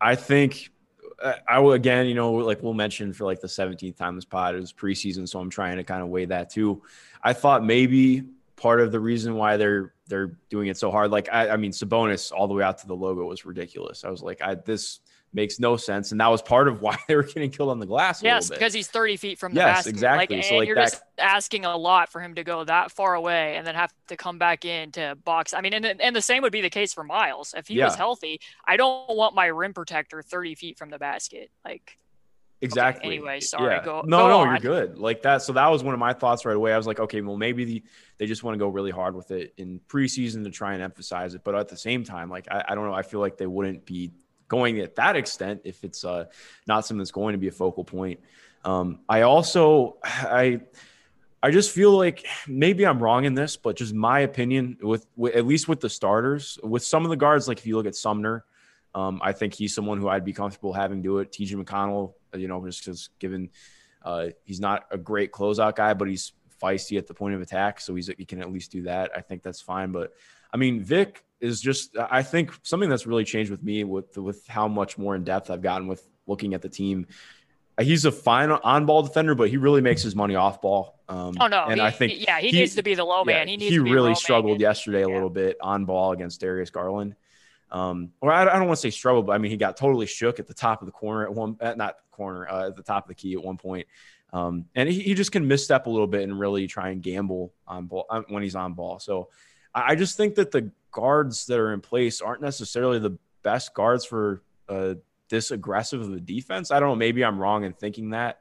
I 0.00 0.14
think 0.14 0.70
uh, 1.22 1.34
I 1.46 1.58
will 1.58 1.72
again, 1.72 2.06
you 2.06 2.14
know, 2.14 2.32
like 2.32 2.62
we'll 2.62 2.72
mention 2.72 3.12
for 3.12 3.24
like 3.24 3.40
the 3.40 3.48
17th 3.48 3.96
time 3.96 4.14
this 4.14 4.24
pod, 4.24 4.54
was 4.54 4.72
preseason, 4.72 5.28
so 5.28 5.40
I'm 5.40 5.50
trying 5.50 5.76
to 5.76 5.84
kind 5.84 6.02
of 6.02 6.08
weigh 6.08 6.26
that 6.26 6.50
too. 6.50 6.82
I 7.22 7.32
thought 7.32 7.64
maybe 7.64 8.24
part 8.54 8.80
of 8.80 8.92
the 8.92 9.00
reason 9.00 9.34
why 9.34 9.56
they're 9.56 9.92
they're 10.06 10.38
doing 10.48 10.68
it 10.68 10.76
so 10.76 10.90
hard, 10.90 11.10
like 11.10 11.28
I, 11.32 11.50
I 11.50 11.56
mean, 11.56 11.72
Sabonis 11.72 12.32
all 12.32 12.46
the 12.46 12.54
way 12.54 12.62
out 12.62 12.78
to 12.78 12.86
the 12.86 12.96
logo 12.96 13.24
was 13.24 13.44
ridiculous. 13.44 14.04
I 14.04 14.08
was 14.08 14.22
like, 14.22 14.40
I 14.40 14.54
this 14.54 15.00
makes 15.36 15.60
no 15.60 15.76
sense. 15.76 16.10
And 16.10 16.20
that 16.20 16.28
was 16.28 16.42
part 16.42 16.66
of 16.66 16.80
why 16.82 16.96
they 17.06 17.14
were 17.14 17.22
getting 17.22 17.50
killed 17.50 17.68
on 17.68 17.78
the 17.78 17.86
glass. 17.86 18.22
yes, 18.22 18.50
because 18.50 18.72
he's 18.72 18.88
30 18.88 19.16
feet 19.18 19.38
from 19.38 19.52
the 19.52 19.60
yes, 19.60 19.76
basket. 19.76 19.90
exactly. 19.90 20.36
Like, 20.36 20.44
so 20.44 20.56
like 20.56 20.66
you're 20.66 20.76
that... 20.76 20.90
just 20.90 21.02
asking 21.18 21.64
a 21.64 21.76
lot 21.76 22.10
for 22.10 22.20
him 22.20 22.34
to 22.34 22.42
go 22.42 22.64
that 22.64 22.90
far 22.90 23.14
away 23.14 23.56
and 23.56 23.64
then 23.64 23.76
have 23.76 23.92
to 24.08 24.16
come 24.16 24.38
back 24.38 24.64
in 24.64 24.90
to 24.92 25.16
box. 25.24 25.54
I 25.54 25.60
mean, 25.60 25.74
and, 25.74 25.86
and 25.86 26.16
the 26.16 26.22
same 26.22 26.42
would 26.42 26.52
be 26.52 26.62
the 26.62 26.70
case 26.70 26.92
for 26.92 27.04
Miles. 27.04 27.54
If 27.56 27.68
he 27.68 27.74
yeah. 27.74 27.84
was 27.84 27.94
healthy, 27.94 28.40
I 28.66 28.76
don't 28.76 29.14
want 29.16 29.36
my 29.36 29.46
rim 29.46 29.74
protector 29.74 30.22
30 30.22 30.56
feet 30.56 30.78
from 30.78 30.90
the 30.90 30.98
basket. 30.98 31.50
Like, 31.64 31.98
Exactly. 32.62 33.06
Okay, 33.06 33.16
anyway, 33.16 33.40
sorry. 33.40 33.74
Yeah. 33.74 33.84
Go. 33.84 34.02
No, 34.06 34.18
go 34.18 34.28
no, 34.28 34.38
on. 34.38 34.48
you're 34.48 34.58
good. 34.58 34.98
Like 34.98 35.22
that. 35.22 35.42
So 35.42 35.52
that 35.52 35.68
was 35.68 35.84
one 35.84 35.92
of 35.92 36.00
my 36.00 36.14
thoughts 36.14 36.46
right 36.46 36.56
away. 36.56 36.72
I 36.72 36.78
was 36.78 36.86
like, 36.86 36.98
okay, 36.98 37.20
well, 37.20 37.36
maybe 37.36 37.66
the, 37.66 37.82
they 38.16 38.24
just 38.24 38.42
want 38.42 38.54
to 38.54 38.58
go 38.58 38.68
really 38.68 38.90
hard 38.90 39.14
with 39.14 39.30
it 39.30 39.52
in 39.58 39.78
preseason 39.88 40.42
to 40.44 40.50
try 40.50 40.72
and 40.72 40.82
emphasize 40.82 41.34
it. 41.34 41.42
But 41.44 41.54
at 41.54 41.68
the 41.68 41.76
same 41.76 42.02
time, 42.02 42.30
like 42.30 42.48
I, 42.50 42.64
I 42.68 42.74
don't 42.74 42.86
know, 42.86 42.94
I 42.94 43.02
feel 43.02 43.20
like 43.20 43.36
they 43.36 43.46
wouldn't 43.46 43.84
be 43.84 44.12
going 44.48 44.78
at 44.80 44.96
that 44.96 45.16
extent 45.16 45.62
if 45.64 45.84
it's 45.84 46.04
uh, 46.04 46.26
not 46.66 46.86
something 46.86 46.98
that's 46.98 47.10
going 47.10 47.32
to 47.32 47.38
be 47.38 47.48
a 47.48 47.52
focal 47.52 47.84
point. 47.84 48.20
Um, 48.64 49.00
I 49.08 49.22
also 49.22 49.98
I 50.02 50.60
I 51.42 51.50
just 51.50 51.70
feel 51.70 51.92
like 51.96 52.26
maybe 52.48 52.84
I'm 52.84 53.00
wrong 53.00 53.24
in 53.24 53.34
this, 53.34 53.56
but 53.56 53.76
just 53.76 53.94
my 53.94 54.20
opinion 54.20 54.78
with, 54.80 55.06
with 55.16 55.36
at 55.36 55.46
least 55.46 55.68
with 55.68 55.80
the 55.80 55.88
starters, 55.88 56.58
with 56.62 56.82
some 56.82 57.04
of 57.04 57.10
the 57.10 57.16
guards, 57.16 57.46
like 57.46 57.58
if 57.58 57.66
you 57.66 57.76
look 57.76 57.86
at 57.86 57.94
Sumner, 57.94 58.44
um, 58.94 59.20
I 59.22 59.32
think 59.32 59.54
he's 59.54 59.74
someone 59.74 60.00
who 60.00 60.08
I'd 60.08 60.24
be 60.24 60.32
comfortable 60.32 60.72
having 60.72 61.02
do 61.02 61.18
it. 61.18 61.30
TJ 61.30 61.62
McConnell, 61.62 62.14
you 62.34 62.48
know, 62.48 62.64
just 62.66 62.84
because 62.84 63.10
given 63.18 63.50
uh, 64.02 64.28
he's 64.44 64.58
not 64.58 64.86
a 64.90 64.96
great 64.96 65.30
closeout 65.30 65.76
guy, 65.76 65.92
but 65.92 66.08
he's 66.08 66.32
feisty 66.60 66.96
at 66.96 67.06
the 67.06 67.14
point 67.14 67.34
of 67.34 67.42
attack, 67.42 67.80
so 67.80 67.94
he's 67.94 68.10
he 68.16 68.24
can 68.24 68.40
at 68.40 68.50
least 68.50 68.72
do 68.72 68.82
that. 68.82 69.10
I 69.14 69.20
think 69.20 69.42
that's 69.42 69.60
fine. 69.60 69.92
But 69.92 70.14
I 70.56 70.58
mean, 70.58 70.80
Vic 70.80 71.22
is 71.38 71.60
just 71.60 71.94
I 71.98 72.22
think 72.22 72.50
something 72.62 72.88
that's 72.88 73.06
really 73.06 73.24
changed 73.24 73.50
with 73.50 73.62
me 73.62 73.84
with 73.84 74.16
with 74.16 74.46
how 74.46 74.68
much 74.68 74.96
more 74.96 75.14
in 75.14 75.22
depth 75.22 75.50
I've 75.50 75.60
gotten 75.60 75.86
with 75.86 76.02
looking 76.26 76.54
at 76.54 76.62
the 76.62 76.70
team. 76.70 77.06
He's 77.78 78.06
a 78.06 78.10
fine 78.10 78.50
on 78.50 78.86
ball 78.86 79.02
defender, 79.02 79.34
but 79.34 79.50
he 79.50 79.58
really 79.58 79.82
makes 79.82 80.02
his 80.02 80.16
money 80.16 80.34
off 80.34 80.62
ball. 80.62 80.98
Um, 81.10 81.34
oh 81.38 81.46
no, 81.46 81.64
and 81.64 81.74
he, 81.74 81.80
I 81.82 81.90
think 81.90 82.26
yeah, 82.26 82.40
he, 82.40 82.48
he, 82.48 82.60
needs 82.60 82.74
to 82.76 82.82
be 82.82 82.94
the 82.94 83.04
low 83.04 83.22
man. 83.22 83.48
he 83.48 83.58
needs 83.58 83.70
he 83.70 83.78
really 83.78 84.14
struggled 84.14 84.58
yesterday 84.62 85.02
a 85.02 85.08
little 85.10 85.28
bit 85.28 85.58
on 85.60 85.84
ball 85.84 86.12
against 86.12 86.40
Darius 86.40 86.70
Garland. 86.70 87.16
Um, 87.70 88.12
or 88.22 88.32
I, 88.32 88.40
I 88.40 88.58
don't 88.58 88.66
want 88.66 88.78
to 88.78 88.80
say 88.80 88.88
struggle, 88.88 89.22
but 89.22 89.32
I 89.32 89.38
mean 89.38 89.50
he 89.50 89.58
got 89.58 89.76
totally 89.76 90.06
shook 90.06 90.40
at 90.40 90.46
the 90.46 90.54
top 90.54 90.80
of 90.80 90.86
the 90.86 90.92
corner 90.92 91.24
at 91.24 91.34
one, 91.34 91.58
at 91.60 91.76
not 91.76 91.96
corner, 92.12 92.48
uh, 92.48 92.68
at 92.68 92.76
the 92.76 92.82
top 92.82 93.04
of 93.04 93.08
the 93.08 93.14
key 93.14 93.34
at 93.34 93.44
one 93.44 93.58
point. 93.58 93.86
Um, 94.32 94.64
and 94.74 94.88
he, 94.88 95.00
he, 95.00 95.14
just 95.14 95.32
can 95.32 95.46
misstep 95.46 95.86
a 95.86 95.90
little 95.90 96.06
bit 96.06 96.22
and 96.22 96.38
really 96.38 96.66
try 96.66 96.88
and 96.88 97.02
gamble 97.02 97.52
on 97.66 97.86
ball 97.86 98.06
uh, 98.08 98.22
when 98.28 98.42
he's 98.42 98.56
on 98.56 98.72
ball. 98.72 98.98
So 98.98 99.28
I 99.76 99.94
just 99.94 100.16
think 100.16 100.36
that 100.36 100.50
the 100.50 100.70
guards 100.90 101.46
that 101.46 101.58
are 101.58 101.74
in 101.74 101.82
place 101.82 102.22
aren't 102.22 102.40
necessarily 102.40 102.98
the 102.98 103.18
best 103.42 103.74
guards 103.74 104.04
for 104.06 104.42
uh, 104.68 104.94
this 105.28 105.50
aggressive 105.50 106.00
of 106.00 106.12
a 106.12 106.20
defense. 106.20 106.70
I 106.70 106.80
don't 106.80 106.88
know. 106.88 106.96
Maybe 106.96 107.24
I'm 107.24 107.38
wrong 107.38 107.64
in 107.64 107.74
thinking 107.74 108.10
that. 108.10 108.40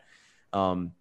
Um, 0.53 0.93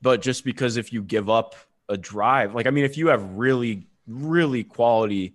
but 0.00 0.22
just 0.22 0.44
because 0.44 0.76
if 0.76 0.92
you 0.92 1.02
give 1.02 1.28
up 1.28 1.56
a 1.88 1.96
drive, 1.96 2.54
like, 2.54 2.66
I 2.66 2.70
mean, 2.70 2.84
if 2.84 2.96
you 2.96 3.08
have 3.08 3.36
really, 3.36 3.88
really 4.06 4.62
quality 4.62 5.34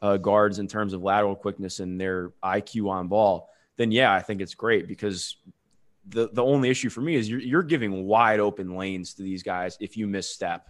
uh, 0.00 0.18
guards 0.18 0.60
in 0.60 0.68
terms 0.68 0.92
of 0.92 1.02
lateral 1.02 1.34
quickness 1.34 1.80
and 1.80 2.00
their 2.00 2.30
IQ 2.44 2.88
on 2.88 3.08
ball, 3.08 3.50
then 3.76 3.90
yeah, 3.90 4.12
I 4.12 4.20
think 4.20 4.40
it's 4.40 4.54
great 4.54 4.86
because 4.86 5.36
the, 6.06 6.28
the 6.32 6.44
only 6.44 6.70
issue 6.70 6.90
for 6.90 7.00
me 7.00 7.16
is 7.16 7.28
you're, 7.28 7.40
you're 7.40 7.62
giving 7.62 8.04
wide 8.04 8.38
open 8.38 8.76
lanes 8.76 9.14
to 9.14 9.22
these 9.22 9.42
guys 9.42 9.76
if 9.80 9.96
you 9.96 10.06
misstep. 10.06 10.68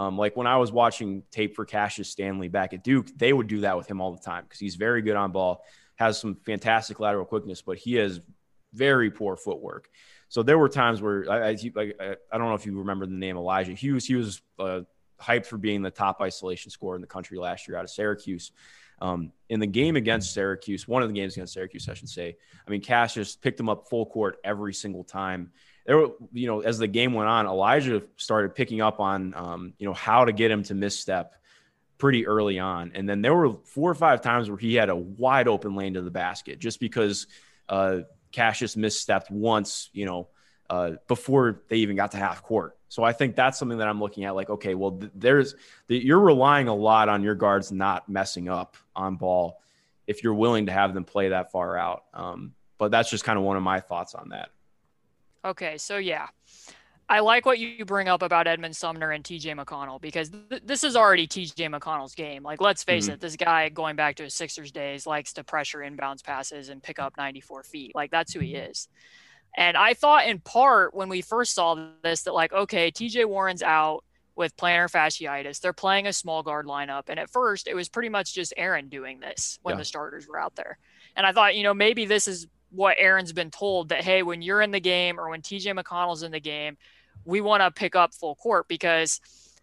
Um, 0.00 0.16
like 0.16 0.34
when 0.34 0.46
I 0.46 0.56
was 0.56 0.72
watching 0.72 1.24
tape 1.30 1.54
for 1.54 1.66
Cassius 1.66 2.08
Stanley 2.08 2.48
back 2.48 2.72
at 2.72 2.82
Duke, 2.82 3.08
they 3.18 3.34
would 3.34 3.48
do 3.48 3.60
that 3.60 3.76
with 3.76 3.86
him 3.86 4.00
all 4.00 4.12
the 4.12 4.22
time 4.22 4.44
because 4.44 4.58
he's 4.58 4.76
very 4.76 5.02
good 5.02 5.14
on 5.14 5.30
ball, 5.30 5.62
has 5.96 6.18
some 6.18 6.36
fantastic 6.46 7.00
lateral 7.00 7.26
quickness, 7.26 7.60
but 7.60 7.76
he 7.76 7.96
has 7.96 8.18
very 8.72 9.10
poor 9.10 9.36
footwork. 9.36 9.90
So 10.30 10.42
there 10.42 10.56
were 10.56 10.70
times 10.70 11.02
where 11.02 11.30
I, 11.30 11.50
I, 11.50 12.16
I 12.32 12.38
don't 12.38 12.48
know 12.48 12.54
if 12.54 12.64
you 12.64 12.78
remember 12.78 13.04
the 13.04 13.12
name 13.12 13.36
Elijah 13.36 13.74
Hughes. 13.74 14.06
He 14.06 14.14
was 14.14 14.40
uh, 14.58 14.80
hyped 15.20 15.44
for 15.44 15.58
being 15.58 15.82
the 15.82 15.90
top 15.90 16.22
isolation 16.22 16.70
scorer 16.70 16.94
in 16.94 17.02
the 17.02 17.06
country 17.06 17.36
last 17.36 17.68
year 17.68 17.76
out 17.76 17.84
of 17.84 17.90
Syracuse. 17.90 18.52
Um, 19.02 19.32
in 19.50 19.60
the 19.60 19.66
game 19.66 19.96
against 19.96 20.32
Syracuse, 20.32 20.88
one 20.88 21.02
of 21.02 21.10
the 21.10 21.14
games 21.14 21.34
against 21.34 21.52
Syracuse, 21.52 21.90
I 21.90 21.94
should 21.94 22.08
say. 22.08 22.38
I 22.66 22.70
mean, 22.70 22.80
Cassius 22.80 23.36
picked 23.36 23.60
him 23.60 23.68
up 23.68 23.90
full 23.90 24.06
court 24.06 24.38
every 24.44 24.72
single 24.72 25.04
time 25.04 25.52
there 25.86 25.98
were, 25.98 26.10
you 26.32 26.46
know, 26.46 26.60
as 26.60 26.78
the 26.78 26.86
game 26.86 27.12
went 27.14 27.28
on, 27.28 27.46
Elijah 27.46 28.02
started 28.16 28.54
picking 28.54 28.80
up 28.80 29.00
on, 29.00 29.34
um, 29.34 29.72
you 29.78 29.86
know, 29.86 29.94
how 29.94 30.24
to 30.24 30.32
get 30.32 30.50
him 30.50 30.62
to 30.64 30.74
misstep 30.74 31.34
pretty 31.98 32.26
early 32.26 32.58
on. 32.58 32.92
And 32.94 33.08
then 33.08 33.22
there 33.22 33.34
were 33.34 33.52
four 33.64 33.90
or 33.90 33.94
five 33.94 34.20
times 34.20 34.48
where 34.48 34.58
he 34.58 34.74
had 34.74 34.88
a 34.88 34.96
wide 34.96 35.48
open 35.48 35.74
lane 35.74 35.94
to 35.94 36.02
the 36.02 36.10
basket 36.10 36.58
just 36.58 36.80
because 36.80 37.26
uh, 37.68 38.00
Cassius 38.32 38.74
misstepped 38.74 39.30
once, 39.30 39.90
you 39.92 40.06
know, 40.06 40.28
uh, 40.68 40.92
before 41.08 41.62
they 41.68 41.76
even 41.76 41.96
got 41.96 42.12
to 42.12 42.16
half 42.16 42.42
court. 42.42 42.78
So 42.88 43.02
I 43.02 43.12
think 43.12 43.36
that's 43.36 43.58
something 43.58 43.78
that 43.78 43.88
I'm 43.88 44.00
looking 44.00 44.24
at. 44.24 44.34
Like, 44.34 44.50
okay, 44.50 44.74
well, 44.74 44.92
th- 44.92 45.12
there's 45.14 45.54
the, 45.88 45.96
you're 45.96 46.20
relying 46.20 46.68
a 46.68 46.74
lot 46.74 47.08
on 47.08 47.22
your 47.22 47.34
guards 47.34 47.70
not 47.70 48.08
messing 48.08 48.48
up 48.48 48.76
on 48.94 49.16
ball 49.16 49.60
if 50.06 50.24
you're 50.24 50.34
willing 50.34 50.66
to 50.66 50.72
have 50.72 50.94
them 50.94 51.04
play 51.04 51.28
that 51.28 51.52
far 51.52 51.76
out. 51.76 52.04
Um, 52.14 52.54
but 52.78 52.90
that's 52.90 53.10
just 53.10 53.24
kind 53.24 53.38
of 53.38 53.44
one 53.44 53.56
of 53.56 53.62
my 53.62 53.80
thoughts 53.80 54.14
on 54.14 54.30
that. 54.30 54.50
Okay, 55.44 55.78
so 55.78 55.96
yeah, 55.96 56.28
I 57.08 57.20
like 57.20 57.44
what 57.44 57.58
you 57.58 57.84
bring 57.84 58.08
up 58.08 58.22
about 58.22 58.46
Edmund 58.46 58.76
Sumner 58.76 59.10
and 59.10 59.24
TJ 59.24 59.58
McConnell 59.58 60.00
because 60.00 60.30
th- 60.30 60.62
this 60.64 60.84
is 60.84 60.94
already 60.94 61.26
TJ 61.26 61.68
McConnell's 61.76 62.14
game. 62.14 62.44
Like, 62.44 62.60
let's 62.60 62.84
face 62.84 63.06
mm-hmm. 63.06 63.14
it, 63.14 63.20
this 63.20 63.34
guy 63.36 63.68
going 63.68 63.96
back 63.96 64.14
to 64.16 64.22
his 64.22 64.34
Sixers 64.34 64.70
days 64.70 65.06
likes 65.06 65.32
to 65.32 65.42
pressure 65.42 65.78
inbounds 65.78 66.22
passes 66.22 66.68
and 66.68 66.80
pick 66.80 67.00
up 67.00 67.14
94 67.18 67.64
feet. 67.64 67.96
Like, 67.96 68.12
that's 68.12 68.32
who 68.32 68.38
he 68.38 68.54
is. 68.54 68.88
And 69.56 69.76
I 69.76 69.94
thought 69.94 70.28
in 70.28 70.38
part 70.38 70.94
when 70.94 71.08
we 71.08 71.20
first 71.20 71.52
saw 71.52 71.88
this 72.04 72.22
that, 72.22 72.34
like, 72.34 72.52
okay, 72.52 72.92
TJ 72.92 73.26
Warren's 73.26 73.64
out 73.64 74.04
with 74.36 74.56
plantar 74.56 74.88
fasciitis. 74.88 75.60
They're 75.60 75.72
playing 75.72 76.06
a 76.06 76.12
small 76.12 76.44
guard 76.44 76.66
lineup. 76.66 77.04
And 77.08 77.18
at 77.18 77.28
first, 77.28 77.66
it 77.66 77.74
was 77.74 77.88
pretty 77.88 78.08
much 78.08 78.34
just 78.34 78.54
Aaron 78.56 78.88
doing 78.88 79.18
this 79.18 79.58
when 79.62 79.74
yeah. 79.74 79.78
the 79.78 79.84
starters 79.84 80.28
were 80.28 80.38
out 80.38 80.54
there. 80.54 80.78
And 81.16 81.26
I 81.26 81.32
thought, 81.32 81.56
you 81.56 81.64
know, 81.64 81.74
maybe 81.74 82.06
this 82.06 82.28
is 82.28 82.46
what 82.70 82.96
Aaron's 82.98 83.32
been 83.32 83.50
told 83.50 83.88
that, 83.88 84.02
hey, 84.02 84.22
when 84.22 84.42
you're 84.42 84.62
in 84.62 84.70
the 84.70 84.80
game 84.80 85.18
or 85.18 85.28
when 85.28 85.42
TJ 85.42 85.78
McConnell's 85.78 86.22
in 86.22 86.32
the 86.32 86.40
game, 86.40 86.76
we 87.24 87.40
want 87.40 87.62
to 87.62 87.70
pick 87.70 87.94
up 87.96 88.14
full 88.14 88.34
court 88.36 88.68
because 88.68 89.20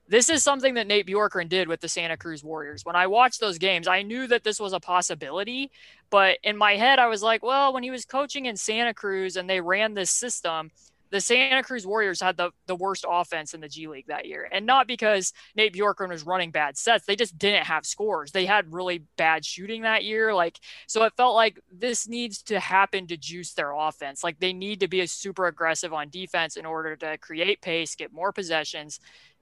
this 0.09 0.29
is 0.29 0.43
something 0.43 0.75
that 0.75 0.87
Nate 0.87 1.07
Bjorkgren 1.07 1.49
did 1.49 1.67
with 1.67 1.81
the 1.81 1.89
Santa 1.89 2.17
Cruz 2.17 2.43
Warriors. 2.43 2.85
When 2.85 2.95
I 2.95 3.07
watched 3.07 3.39
those 3.39 3.57
games, 3.57 3.87
I 3.87 4.03
knew 4.03 4.27
that 4.27 4.43
this 4.43 4.59
was 4.59 4.73
a 4.73 4.79
possibility, 4.79 5.71
but 6.09 6.37
in 6.43 6.55
my 6.55 6.75
head, 6.75 6.99
I 6.99 7.07
was 7.07 7.21
like, 7.21 7.43
well, 7.43 7.73
when 7.73 7.83
he 7.83 7.91
was 7.91 8.05
coaching 8.05 8.45
in 8.45 8.55
Santa 8.55 8.93
Cruz 8.93 9.35
and 9.35 9.49
they 9.49 9.59
ran 9.59 9.93
this 9.93 10.11
system, 10.11 10.71
the 11.09 11.21
Santa 11.21 11.63
Cruz 11.63 11.85
Warriors 11.85 12.21
had 12.21 12.37
the, 12.37 12.51
the 12.65 12.75
worst 12.75 13.05
offense 13.07 13.53
in 13.53 13.61
the 13.61 13.67
G 13.67 13.87
League 13.87 14.07
that 14.07 14.25
year. 14.25 14.47
And 14.51 14.65
not 14.65 14.87
because 14.87 15.33
Nate 15.55 15.73
Bjorkgren 15.73 16.09
was 16.09 16.25
running 16.25 16.51
bad 16.51 16.77
sets. 16.77 17.05
They 17.05 17.15
just 17.15 17.37
didn't 17.37 17.65
have 17.65 17.85
scores. 17.85 18.31
They 18.31 18.45
had 18.45 18.73
really 18.73 19.03
bad 19.17 19.45
shooting 19.45 19.83
that 19.83 20.03
year. 20.03 20.33
Like, 20.33 20.59
so 20.87 21.03
it 21.03 21.13
felt 21.15 21.35
like 21.35 21.59
this 21.71 22.07
needs 22.07 22.41
to 22.43 22.59
happen 22.59 23.07
to 23.07 23.17
juice 23.17 23.53
their 23.53 23.71
offense. 23.71 24.23
Like 24.23 24.39
they 24.39 24.53
need 24.53 24.79
to 24.81 24.87
be 24.87 25.05
super 25.07 25.47
aggressive 25.47 25.93
on 25.93 26.09
defense 26.09 26.57
in 26.57 26.65
order 26.65 26.95
to 26.97 27.17
create 27.17 27.61
pace, 27.61 27.95
get 27.95 28.11
more 28.11 28.31
possessions, 28.31 28.99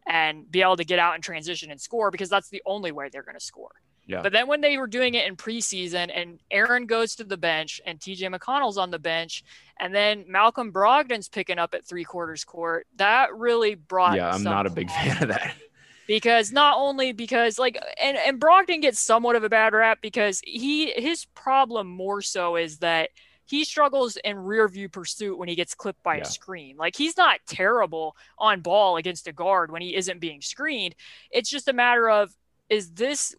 and 0.08 0.50
be 0.50 0.62
able 0.62 0.78
to 0.78 0.86
get 0.86 1.00
out 1.00 1.16
and 1.16 1.24
transition 1.24 1.72
and 1.72 1.82
score 1.82 2.12
because 2.12 2.30
that's 2.30 2.50
the 2.50 2.62
only 2.66 2.92
way 2.92 3.10
they're 3.12 3.24
going 3.24 3.38
to 3.38 3.44
score. 3.44 3.72
Yeah. 4.08 4.22
But 4.22 4.34
then 4.34 4.48
when 4.48 4.62
they 4.62 4.78
were 4.78 4.88
doing 4.88 5.16
it 5.16 5.28
in 5.28 5.36
preseason 5.36 6.12
and 6.14 6.40
Aaron 6.52 6.86
goes 6.86 7.16
to 7.16 7.24
the 7.24 7.38
bench 7.38 7.82
and 7.86 8.00
TJ 8.00 8.34
McConnell's 8.34 8.78
on 8.78 8.92
the 8.92 9.00
bench 9.00 9.44
and 9.80 9.94
then 9.94 10.26
Malcolm 10.28 10.72
Brogdon's 10.72 11.28
picking 11.28 11.58
up 11.58 11.74
at 11.74 11.86
three 11.86 12.04
quarters 12.04 12.44
court, 12.44 12.86
that 12.98 13.36
really 13.36 13.76
brought 13.76 14.16
Yeah, 14.16 14.30
I'm 14.32 14.44
not 14.44 14.68
a 14.68 14.70
big 14.70 14.90
fan 14.90 15.24
of 15.24 15.30
that. 15.30 15.56
Because 16.08 16.52
not 16.52 16.78
only 16.78 17.14
because 17.14 17.58
like 17.58 17.84
and, 18.00 18.16
and 18.16 18.40
Brogdon 18.40 18.80
gets 18.80 19.00
somewhat 19.00 19.36
of 19.36 19.44
a 19.44 19.50
bad 19.50 19.74
rap 19.74 20.04
because 20.04 20.40
he 20.46 20.92
his 20.92 21.26
problem 21.34 21.88
more 21.88 22.22
so 22.22 22.58
is 22.58 22.78
that 22.78 23.10
he 23.46 23.64
struggles 23.64 24.16
in 24.18 24.38
rear 24.38 24.68
view 24.68 24.88
pursuit 24.88 25.36
when 25.36 25.50
he 25.50 25.56
gets 25.56 25.74
clipped 25.74 26.04
by 26.04 26.18
yeah. 26.18 26.22
a 26.22 26.26
screen. 26.26 26.78
Like 26.78 26.96
he's 26.96 27.18
not 27.18 27.40
terrible 27.48 28.16
on 28.38 28.62
ball 28.62 28.98
against 28.98 29.28
a 29.28 29.34
guard 29.34 29.72
when 29.72 29.82
he 29.82 29.96
isn't 29.96 30.20
being 30.20 30.42
screened. 30.42 30.94
It's 31.32 31.50
just 31.50 31.68
a 31.68 31.74
matter 31.74 32.08
of 32.08 32.32
is 32.70 32.92
this 32.92 33.36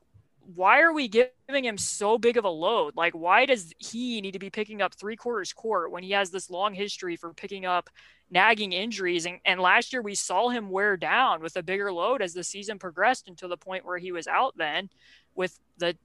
why 0.55 0.81
are 0.81 0.93
we 0.93 1.09
giving 1.09 1.65
him 1.65 1.79
so 1.79 2.19
big 2.19 2.37
of 2.37 2.45
a 2.45 2.51
load? 2.51 2.97
Like, 2.97 3.15
why 3.15 3.47
does 3.47 3.73
he 3.79 4.21
need 4.21 4.33
to 4.33 4.39
be 4.39 4.51
picking 4.51 4.81
up 4.81 4.95
three 4.95 5.17
quarters 5.17 5.53
court 5.53 5.91
when 5.91 6.03
he 6.03 6.13
has 6.13 6.31
this 6.31 6.51
long 6.51 6.75
history 6.75 7.17
for 7.17 7.33
picking 7.35 7.67
up 7.67 7.91
nagging 8.31 8.73
injuries? 8.73 9.27
And, 9.27 9.41
and 9.45 9.61
last 9.61 9.93
year 9.93 10.03
we 10.03 10.15
saw 10.15 10.49
him 10.49 10.71
wear 10.71 10.97
down 10.97 11.41
with 11.41 11.57
a 11.57 11.63
bigger 11.63 11.93
load 11.93 12.23
as 12.23 12.33
the 12.33 12.45
season 12.45 12.79
progressed 12.79 13.29
until 13.29 13.49
the 13.49 13.57
point 13.57 13.85
where 13.85 13.99
he 13.99 14.13
was 14.13 14.27
out 14.27 14.57
then 14.57 14.89
with 15.35 15.59
the 15.79 15.97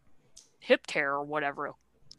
hip 0.60 0.88
tear 0.88 1.14
or 1.14 1.24
whatever 1.24 1.74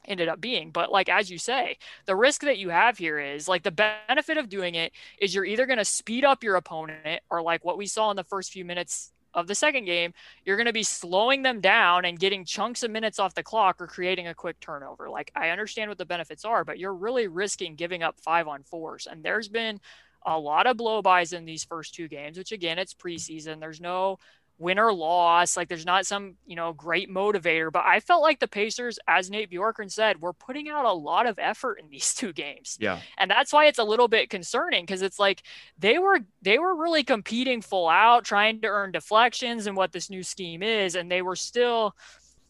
ended 0.04 0.28
up 0.28 0.40
being. 0.40 0.70
But 0.70 0.90
like 0.90 1.08
as 1.08 1.30
you 1.30 1.38
say, 1.38 1.78
the 2.06 2.16
risk 2.16 2.42
that 2.42 2.58
you 2.58 2.68
have 2.70 2.98
here 2.98 3.18
is 3.18 3.48
like 3.48 3.62
the 3.62 3.94
benefit 4.08 4.36
of 4.36 4.48
doing 4.48 4.74
it 4.74 4.92
is 5.18 5.34
you're 5.34 5.44
either 5.44 5.66
going 5.66 5.78
to 5.78 5.84
speed 5.84 6.24
up 6.24 6.42
your 6.42 6.56
opponent 6.56 7.22
or 7.30 7.42
like 7.42 7.64
what 7.64 7.78
we 7.78 7.86
saw 7.86 8.10
in 8.10 8.16
the 8.16 8.24
first 8.24 8.52
few 8.52 8.64
minutes 8.64 9.12
of 9.34 9.46
the 9.46 9.54
second 9.54 9.84
game, 9.84 10.12
you're 10.44 10.56
going 10.56 10.66
to 10.66 10.72
be 10.72 10.82
slowing 10.82 11.42
them 11.42 11.60
down 11.60 12.04
and 12.04 12.18
getting 12.18 12.44
chunks 12.44 12.82
of 12.82 12.90
minutes 12.90 13.18
off 13.18 13.34
the 13.34 13.42
clock 13.42 13.80
or 13.80 13.86
creating 13.86 14.28
a 14.28 14.34
quick 14.34 14.60
turnover. 14.60 15.08
Like, 15.08 15.30
I 15.34 15.50
understand 15.50 15.88
what 15.88 15.98
the 15.98 16.06
benefits 16.06 16.44
are, 16.44 16.64
but 16.64 16.78
you're 16.78 16.94
really 16.94 17.28
risking 17.28 17.74
giving 17.74 18.02
up 18.02 18.20
five 18.20 18.48
on 18.48 18.62
fours. 18.62 19.06
And 19.10 19.22
there's 19.22 19.48
been 19.48 19.80
a 20.24 20.38
lot 20.38 20.66
of 20.66 20.76
blow 20.76 21.02
blowbys 21.02 21.32
in 21.32 21.44
these 21.44 21.64
first 21.64 21.94
two 21.94 22.08
games, 22.08 22.38
which 22.38 22.52
again, 22.52 22.78
it's 22.78 22.94
preseason. 22.94 23.60
There's 23.60 23.80
no 23.80 24.18
win 24.62 24.78
or 24.78 24.92
loss. 24.92 25.56
Like 25.56 25.68
there's 25.68 25.84
not 25.84 26.06
some, 26.06 26.36
you 26.46 26.56
know, 26.56 26.72
great 26.72 27.10
motivator. 27.10 27.70
But 27.70 27.84
I 27.84 28.00
felt 28.00 28.22
like 28.22 28.38
the 28.38 28.48
Pacers, 28.48 28.98
as 29.08 29.30
Nate 29.30 29.50
Bjorkgren 29.50 29.90
said, 29.90 30.22
were 30.22 30.32
putting 30.32 30.68
out 30.68 30.84
a 30.84 30.92
lot 30.92 31.26
of 31.26 31.38
effort 31.38 31.80
in 31.80 31.88
these 31.90 32.14
two 32.14 32.32
games. 32.32 32.78
Yeah. 32.80 33.00
And 33.18 33.30
that's 33.30 33.52
why 33.52 33.66
it's 33.66 33.78
a 33.78 33.84
little 33.84 34.08
bit 34.08 34.30
concerning 34.30 34.84
because 34.84 35.02
it's 35.02 35.18
like 35.18 35.42
they 35.78 35.98
were 35.98 36.20
they 36.40 36.58
were 36.58 36.74
really 36.74 37.02
competing 37.02 37.60
full 37.60 37.88
out, 37.88 38.24
trying 38.24 38.60
to 38.60 38.68
earn 38.68 38.92
deflections 38.92 39.66
and 39.66 39.76
what 39.76 39.92
this 39.92 40.08
new 40.08 40.22
scheme 40.22 40.62
is, 40.62 40.94
and 40.94 41.10
they 41.10 41.22
were 41.22 41.36
still 41.36 41.94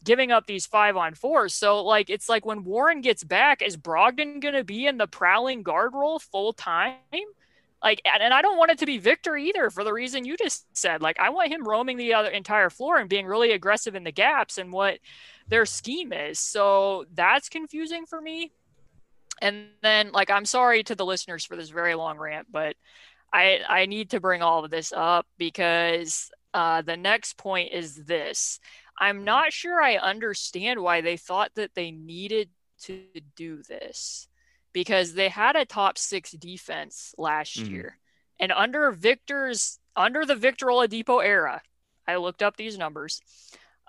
giving 0.03 0.31
up 0.31 0.45
these 0.45 0.65
five 0.65 0.97
on 0.97 1.15
fours. 1.15 1.53
So 1.53 1.83
like 1.83 2.09
it's 2.09 2.29
like 2.29 2.45
when 2.45 2.63
Warren 2.63 3.01
gets 3.01 3.23
back, 3.23 3.61
is 3.61 3.77
Brogdon 3.77 4.39
gonna 4.41 4.63
be 4.63 4.85
in 4.85 4.97
the 4.97 5.07
prowling 5.07 5.63
guard 5.63 5.93
role 5.93 6.19
full 6.19 6.53
time? 6.53 6.95
Like, 7.83 8.01
and 8.05 8.33
I 8.33 8.41
don't 8.41 8.57
want 8.57 8.71
it 8.71 8.77
to 8.79 8.85
be 8.85 8.97
Victor 8.97 9.35
either 9.35 9.69
for 9.69 9.83
the 9.83 9.91
reason 9.91 10.23
you 10.23 10.37
just 10.37 10.65
said. 10.75 11.01
Like, 11.01 11.19
I 11.19 11.29
want 11.31 11.51
him 11.51 11.67
roaming 11.67 11.97
the 11.97 12.13
other 12.13 12.29
entire 12.29 12.69
floor 12.69 12.97
and 12.97 13.09
being 13.09 13.27
really 13.27 13.51
aggressive 13.51 13.93
in 13.93 14.05
the 14.05 14.11
gaps 14.11 14.57
and 14.57 14.71
what 14.71 14.99
their 15.49 15.65
scheme 15.65 16.13
is. 16.13 16.39
So 16.39 17.05
that's 17.13 17.49
confusing 17.49 18.05
for 18.05 18.21
me. 18.21 18.53
And 19.41 19.65
then, 19.81 20.13
like, 20.13 20.29
I'm 20.29 20.45
sorry 20.45 20.83
to 20.83 20.95
the 20.95 21.05
listeners 21.05 21.43
for 21.43 21.57
this 21.57 21.69
very 21.69 21.95
long 21.95 22.17
rant, 22.17 22.47
but 22.49 22.77
I 23.33 23.59
I 23.67 23.85
need 23.87 24.11
to 24.11 24.21
bring 24.21 24.41
all 24.41 24.63
of 24.63 24.71
this 24.71 24.93
up 24.95 25.25
because 25.37 26.31
uh, 26.53 26.83
the 26.83 26.95
next 26.95 27.35
point 27.35 27.73
is 27.73 27.95
this. 28.05 28.59
I'm 28.97 29.25
not 29.25 29.51
sure 29.51 29.81
I 29.81 29.97
understand 29.97 30.79
why 30.79 31.01
they 31.01 31.17
thought 31.17 31.51
that 31.55 31.71
they 31.73 31.91
needed 31.91 32.49
to 32.83 33.03
do 33.35 33.63
this 33.63 34.27
because 34.73 35.13
they 35.13 35.29
had 35.29 35.55
a 35.55 35.65
top 35.65 35.97
six 35.97 36.31
defense 36.31 37.13
last 37.17 37.57
mm-hmm. 37.57 37.73
year. 37.73 37.97
And 38.39 38.51
under 38.51 38.91
Victor's 38.91 39.79
under 39.95 40.25
the 40.25 40.35
Victor 40.35 40.67
Oladipo 40.67 41.23
era, 41.23 41.61
I 42.07 42.15
looked 42.17 42.41
up 42.41 42.57
these 42.57 42.77
numbers. 42.77 43.21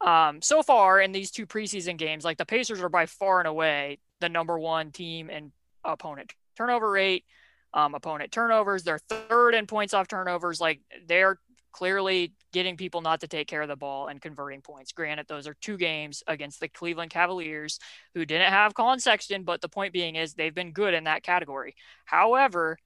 Um, 0.05 0.43
so 0.43 0.63
far 0.63 1.01
in 1.01 1.13
these 1.13 1.31
two 1.31 1.47
preseason 1.47 1.97
games, 1.97 2.25
like 2.25 2.37
the 2.37 2.45
Pacers 2.45 2.83
are 2.83 2.89
by 2.89 3.07
far 3.07 3.39
and 3.41 3.49
away 3.49 3.99
the 4.21 4.29
number 4.29 4.59
one 4.59 4.91
team 4.91 5.31
in 5.31 5.53
opponent 5.85 6.35
turnover 6.57 6.91
rate, 6.91 7.25
um, 7.73 7.95
opponent 7.95 8.31
turnovers. 8.31 8.83
They're 8.83 8.99
third 8.99 9.55
in 9.55 9.67
points 9.67 9.95
off 9.95 10.09
turnovers. 10.09 10.61
Like 10.61 10.81
they're 11.07 11.39
clearly 11.75 12.33
getting 12.53 12.77
people 12.77 13.01
not 13.01 13.21
to 13.21 13.27
take 13.27 13.49
care 13.49 13.61
of 13.61 13.69
the 13.69 13.75
ball 13.75 14.07
and 14.07 14.23
converting 14.23 14.63
points. 14.63 14.93
Granted, 14.93 15.27
those 15.27 15.49
are 15.49 15.57
two 15.61 15.77
games 15.77 16.23
against 16.29 16.61
the 16.61 16.69
Cleveland 16.69 17.11
Cavaliers 17.11 17.81
who 18.15 18.25
didn't 18.25 18.51
have 18.51 18.75
Collin 18.75 19.01
Sexton, 19.01 19.43
but 19.43 19.61
the 19.61 19.69
point 19.69 19.93
being 19.93 20.15
is 20.15 20.35
they've 20.35 20.55
been 20.55 20.71
good 20.71 20.95
in 20.95 21.05
that 21.05 21.25
category. 21.25 21.75
However, 22.05 22.79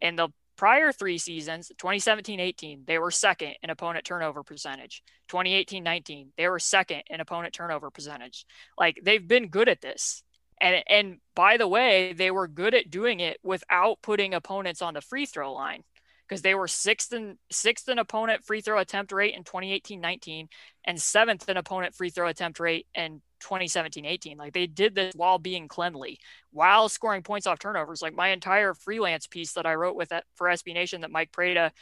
in 0.00 0.14
the 0.14 0.28
prior 0.56 0.92
three 0.92 1.16
seasons 1.16 1.68
2017 1.78 2.38
18 2.38 2.84
they 2.86 2.98
were 2.98 3.10
second 3.10 3.54
in 3.62 3.70
opponent 3.70 4.04
turnover 4.04 4.42
percentage 4.42 5.02
2018 5.28 5.82
19 5.82 6.32
they 6.36 6.46
were 6.48 6.58
second 6.58 7.02
in 7.06 7.18
opponent 7.18 7.54
turnover 7.54 7.90
percentage 7.90 8.44
like 8.76 9.00
they've 9.02 9.26
been 9.26 9.48
good 9.48 9.70
at 9.70 9.80
this 9.80 10.22
and 10.60 10.84
and 10.86 11.16
by 11.34 11.56
the 11.56 11.66
way 11.66 12.12
they 12.12 12.30
were 12.30 12.46
good 12.46 12.74
at 12.74 12.90
doing 12.90 13.20
it 13.20 13.38
without 13.42 14.02
putting 14.02 14.34
opponents 14.34 14.82
on 14.82 14.92
the 14.92 15.00
free 15.00 15.24
throw 15.24 15.54
line 15.54 15.82
because 16.30 16.42
they 16.42 16.54
were 16.54 16.68
sixth 16.68 17.12
in 17.12 17.36
sixth 17.50 17.88
in 17.88 17.98
opponent 17.98 18.44
free 18.44 18.60
throw 18.60 18.78
attempt 18.78 19.10
rate 19.10 19.34
in 19.34 19.42
2018-19 19.42 20.46
and 20.84 21.02
seventh 21.02 21.48
in 21.48 21.56
opponent 21.56 21.92
free 21.92 22.10
throw 22.10 22.28
attempt 22.28 22.60
rate 22.60 22.86
in 22.94 23.20
2017-18. 23.42 24.36
Like 24.36 24.52
they 24.52 24.68
did 24.68 24.94
this 24.94 25.12
while 25.16 25.40
being 25.40 25.66
cleanly, 25.66 26.20
while 26.52 26.88
scoring 26.88 27.24
points 27.24 27.48
off 27.48 27.58
turnovers. 27.58 28.00
Like 28.00 28.14
my 28.14 28.28
entire 28.28 28.74
freelance 28.74 29.26
piece 29.26 29.54
that 29.54 29.66
I 29.66 29.74
wrote 29.74 29.96
with 29.96 30.12
it 30.12 30.22
for 30.36 30.46
SB 30.46 30.72
Nation 30.72 31.00
that 31.00 31.10
Mike 31.10 31.32
Prada 31.32 31.72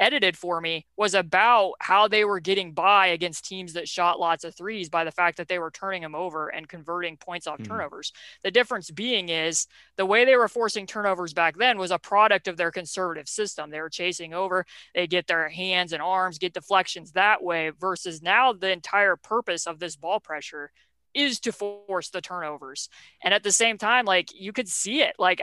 edited 0.00 0.36
for 0.36 0.60
me 0.60 0.86
was 0.96 1.14
about 1.14 1.74
how 1.80 2.08
they 2.08 2.24
were 2.24 2.40
getting 2.40 2.72
by 2.72 3.06
against 3.08 3.44
teams 3.44 3.74
that 3.74 3.88
shot 3.88 4.18
lots 4.18 4.44
of 4.44 4.54
threes 4.54 4.88
by 4.88 5.04
the 5.04 5.12
fact 5.12 5.36
that 5.36 5.48
they 5.48 5.58
were 5.58 5.70
turning 5.70 6.02
them 6.02 6.14
over 6.14 6.48
and 6.48 6.68
converting 6.68 7.16
points 7.16 7.46
off 7.46 7.58
mm-hmm. 7.58 7.72
turnovers. 7.72 8.12
The 8.42 8.50
difference 8.50 8.90
being 8.90 9.28
is 9.28 9.66
the 9.96 10.06
way 10.06 10.24
they 10.24 10.36
were 10.36 10.48
forcing 10.48 10.86
turnovers 10.86 11.32
back 11.32 11.56
then 11.56 11.78
was 11.78 11.90
a 11.90 11.98
product 11.98 12.48
of 12.48 12.56
their 12.56 12.70
conservative 12.70 13.28
system. 13.28 13.70
They 13.70 13.80
were 13.80 13.90
chasing 13.90 14.34
over, 14.34 14.66
they 14.94 15.06
get 15.06 15.26
their 15.26 15.48
hands 15.48 15.92
and 15.92 16.02
arms, 16.02 16.38
get 16.38 16.54
deflections 16.54 17.12
that 17.12 17.42
way, 17.42 17.70
versus 17.70 18.22
now 18.22 18.52
the 18.52 18.70
entire 18.70 19.16
purpose 19.16 19.66
of 19.66 19.78
this 19.78 19.96
ball 19.96 20.20
pressure 20.20 20.70
is 21.14 21.38
to 21.40 21.52
force 21.52 22.10
the 22.10 22.20
turnovers. 22.20 22.88
And 23.22 23.32
at 23.32 23.44
the 23.44 23.52
same 23.52 23.78
time, 23.78 24.04
like 24.04 24.28
you 24.34 24.52
could 24.52 24.68
see 24.68 25.00
it, 25.00 25.14
like 25.18 25.40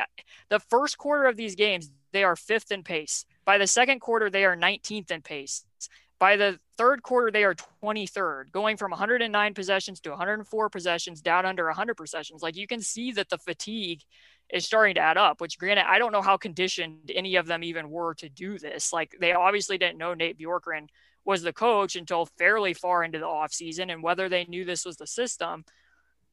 the 0.50 0.60
first 0.60 0.98
quarter 0.98 1.26
of 1.26 1.38
these 1.38 1.56
games, 1.56 1.90
they 2.12 2.24
are 2.24 2.36
fifth 2.36 2.72
in 2.72 2.84
pace. 2.84 3.26
By 3.52 3.58
the 3.58 3.68
second 3.68 4.00
quarter, 4.00 4.30
they 4.30 4.46
are 4.46 4.56
19th 4.56 5.12
in 5.12 5.22
pace. 5.22 5.66
By 6.20 6.38
the 6.38 6.58
third 6.78 7.04
quarter, 7.04 7.32
they 7.32 7.44
are 7.44 7.54
23rd, 7.84 8.50
going 8.50 8.78
from 8.78 8.92
109 8.92 9.54
possessions 9.54 10.00
to 10.00 10.12
104 10.12 10.70
possessions, 10.70 11.22
down 11.22 11.46
under 11.46 11.66
100 11.66 11.96
possessions. 11.96 12.42
Like 12.42 12.56
you 12.56 12.66
can 12.66 12.80
see 12.80 13.12
that 13.12 13.28
the 13.28 13.38
fatigue 13.38 14.04
is 14.54 14.64
starting 14.64 14.96
to 14.96 15.02
add 15.02 15.18
up, 15.18 15.42
which 15.42 15.60
granted, 15.60 15.84
I 15.86 16.00
don't 16.00 16.14
know 16.14 16.22
how 16.22 16.38
conditioned 16.38 17.12
any 17.14 17.36
of 17.36 17.46
them 17.46 17.62
even 17.62 17.90
were 17.90 18.14
to 18.20 18.30
do 18.30 18.58
this. 18.58 18.94
Like 18.94 19.18
they 19.20 19.34
obviously 19.34 19.78
didn't 19.78 19.98
know 19.98 20.14
Nate 20.14 20.40
Bjorkgren 20.40 20.88
was 21.26 21.42
the 21.42 21.52
coach 21.52 21.98
until 21.98 22.28
fairly 22.38 22.74
far 22.74 23.04
into 23.04 23.20
the 23.20 23.26
offseason. 23.26 23.92
And 23.92 24.02
whether 24.02 24.30
they 24.30 24.46
knew 24.46 24.64
this 24.64 24.86
was 24.86 24.96
the 24.96 25.08
system, 25.08 25.66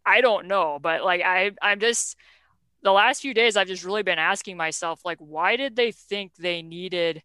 I 0.07 0.21
don't 0.21 0.47
know. 0.47 0.79
But 0.81 1.03
like 1.03 1.23
I 1.25 1.51
I'm 1.61 1.81
just 1.81 2.15
the 2.89 2.93
last 2.93 3.21
few 3.21 3.35
days 3.35 3.55
I've 3.55 3.69
just 3.69 3.85
really 3.85 4.03
been 4.03 4.19
asking 4.19 4.57
myself, 4.57 5.03
like, 5.05 5.19
why 5.19 5.57
did 5.57 5.77
they 5.77 5.93
think 5.93 6.35
they 6.35 6.63
needed 6.63 7.23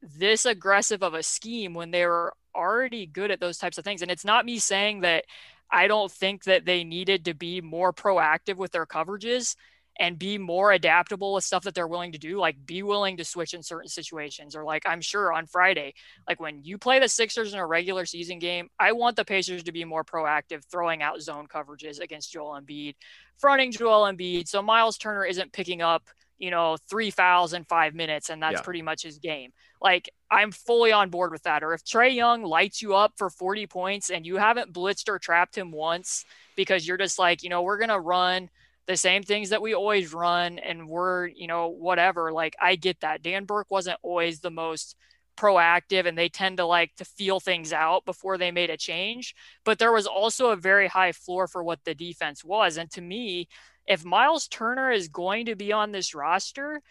this 0.00 0.46
aggressive 0.46 1.02
of 1.02 1.12
a 1.12 1.24
scheme 1.24 1.74
when 1.74 1.90
they 1.90 2.06
were 2.06 2.32
already 2.54 3.04
good 3.04 3.32
at 3.32 3.40
those 3.40 3.58
types 3.58 3.78
of 3.78 3.84
things? 3.84 4.00
And 4.00 4.12
it's 4.12 4.24
not 4.24 4.46
me 4.46 4.60
saying 4.60 5.00
that 5.00 5.24
I 5.72 5.88
don't 5.88 6.10
think 6.10 6.44
that 6.44 6.66
they 6.66 6.84
needed 6.84 7.24
to 7.24 7.34
be 7.34 7.60
more 7.60 7.92
proactive 7.92 8.58
with 8.58 8.70
their 8.70 8.86
coverages 8.86 9.56
and 9.98 10.18
be 10.18 10.38
more 10.38 10.72
adaptable 10.72 11.34
with 11.34 11.44
stuff 11.44 11.64
that 11.64 11.74
they're 11.74 11.86
willing 11.86 12.12
to 12.12 12.18
do 12.18 12.38
like 12.38 12.64
be 12.66 12.82
willing 12.82 13.16
to 13.16 13.24
switch 13.24 13.54
in 13.54 13.62
certain 13.62 13.88
situations 13.88 14.56
or 14.56 14.64
like 14.64 14.82
i'm 14.86 15.00
sure 15.00 15.32
on 15.32 15.46
friday 15.46 15.92
like 16.28 16.40
when 16.40 16.62
you 16.64 16.78
play 16.78 16.98
the 16.98 17.08
sixers 17.08 17.52
in 17.52 17.58
a 17.58 17.66
regular 17.66 18.06
season 18.06 18.38
game 18.38 18.68
i 18.78 18.92
want 18.92 19.16
the 19.16 19.24
pacers 19.24 19.62
to 19.62 19.72
be 19.72 19.84
more 19.84 20.04
proactive 20.04 20.64
throwing 20.64 21.02
out 21.02 21.20
zone 21.20 21.46
coverages 21.46 22.00
against 22.00 22.32
joel 22.32 22.58
embiid 22.60 22.94
fronting 23.38 23.72
joel 23.72 24.10
embiid 24.10 24.48
so 24.48 24.62
miles 24.62 24.96
turner 24.96 25.24
isn't 25.24 25.52
picking 25.52 25.82
up 25.82 26.04
you 26.38 26.50
know 26.50 26.76
three 26.88 27.10
fouls 27.10 27.52
in 27.52 27.64
five 27.64 27.94
minutes 27.94 28.30
and 28.30 28.42
that's 28.42 28.56
yeah. 28.56 28.62
pretty 28.62 28.82
much 28.82 29.02
his 29.02 29.18
game 29.18 29.52
like 29.82 30.08
i'm 30.30 30.50
fully 30.50 30.90
on 30.90 31.10
board 31.10 31.30
with 31.30 31.42
that 31.42 31.62
or 31.62 31.74
if 31.74 31.84
trae 31.84 32.12
young 32.12 32.42
lights 32.42 32.80
you 32.80 32.94
up 32.94 33.12
for 33.16 33.28
40 33.28 33.66
points 33.66 34.10
and 34.10 34.26
you 34.26 34.36
haven't 34.36 34.72
blitzed 34.72 35.08
or 35.08 35.18
trapped 35.18 35.56
him 35.56 35.70
once 35.70 36.24
because 36.56 36.88
you're 36.88 36.96
just 36.96 37.18
like 37.18 37.42
you 37.42 37.50
know 37.50 37.62
we're 37.62 37.78
gonna 37.78 38.00
run 38.00 38.48
the 38.86 38.96
same 38.96 39.22
things 39.22 39.50
that 39.50 39.62
we 39.62 39.74
always 39.74 40.12
run 40.12 40.58
and 40.58 40.88
we're, 40.88 41.26
you 41.26 41.46
know, 41.46 41.68
whatever. 41.68 42.32
Like 42.32 42.56
I 42.60 42.76
get 42.76 43.00
that. 43.00 43.22
Dan 43.22 43.44
Burke 43.44 43.70
wasn't 43.70 43.98
always 44.02 44.40
the 44.40 44.50
most 44.50 44.96
proactive 45.36 46.06
and 46.06 46.18
they 46.18 46.28
tend 46.28 46.58
to 46.58 46.66
like 46.66 46.94
to 46.96 47.04
feel 47.04 47.40
things 47.40 47.72
out 47.72 48.04
before 48.04 48.36
they 48.36 48.50
made 48.50 48.70
a 48.70 48.76
change. 48.76 49.34
But 49.64 49.78
there 49.78 49.92
was 49.92 50.06
also 50.06 50.50
a 50.50 50.56
very 50.56 50.88
high 50.88 51.12
floor 51.12 51.46
for 51.46 51.62
what 51.62 51.80
the 51.84 51.94
defense 51.94 52.44
was. 52.44 52.76
And 52.76 52.90
to 52.92 53.00
me, 53.00 53.48
if 53.86 54.04
Miles 54.04 54.48
Turner 54.48 54.90
is 54.90 55.08
going 55.08 55.46
to 55.46 55.56
be 55.56 55.72
on 55.72 55.92
this 55.92 56.14
roster, 56.14 56.82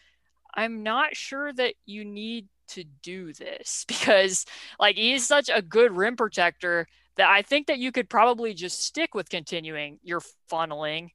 I'm 0.54 0.84
not 0.84 1.16
sure 1.16 1.54
that 1.54 1.76
you 1.86 2.06
need 2.06 2.48
to 2.70 2.84
do 3.04 3.34
this 3.34 3.86
because 3.88 4.46
like 4.80 4.96
he's 4.96 5.26
such 5.26 5.50
a 5.54 5.62
good 5.62 5.96
rim 5.96 6.16
protector 6.16 6.88
that 7.18 7.30
I 7.30 7.42
think 7.42 7.68
that 7.68 7.80
you 7.80 7.92
could 7.92 8.10
probably 8.10 8.54
just 8.54 8.84
stick 8.84 9.14
with 9.14 9.30
continuing 9.30 10.00
your 10.04 10.22
funneling 10.50 11.10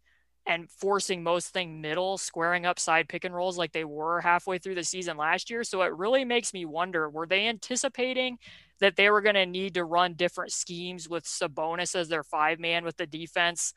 and 0.47 0.71
forcing 0.71 1.23
most 1.23 1.49
thing 1.49 1.81
middle, 1.81 2.19
squaring 2.19 2.67
up 2.67 2.79
side 2.79 3.09
pick 3.09 3.25
and 3.25 3.35
rolls 3.35 3.57
like 3.57 3.73
they 3.73 3.85
were 3.85 4.21
halfway 4.21 4.59
through 4.59 4.75
the 4.75 4.85
season 4.85 5.17
last 5.17 5.51
year. 5.51 5.65
So 5.65 5.83
it 5.83 5.93
really 5.95 6.25
makes 6.25 6.53
me 6.53 6.67
wonder 6.67 7.09
were 7.09 7.27
they 7.27 7.49
anticipating 7.49 8.39
that 8.81 8.97
they 8.97 9.09
were 9.09 9.23
going 9.23 9.37
to 9.37 9.47
need 9.47 9.75
to 9.75 9.85
run 9.85 10.15
different 10.15 10.53
schemes 10.53 11.09
with 11.09 11.25
Sabonis 11.25 11.97
as 11.97 12.09
their 12.09 12.23
five 12.23 12.59
man 12.59 12.85
with 12.85 12.97
the 12.97 13.07
defense 13.07 13.73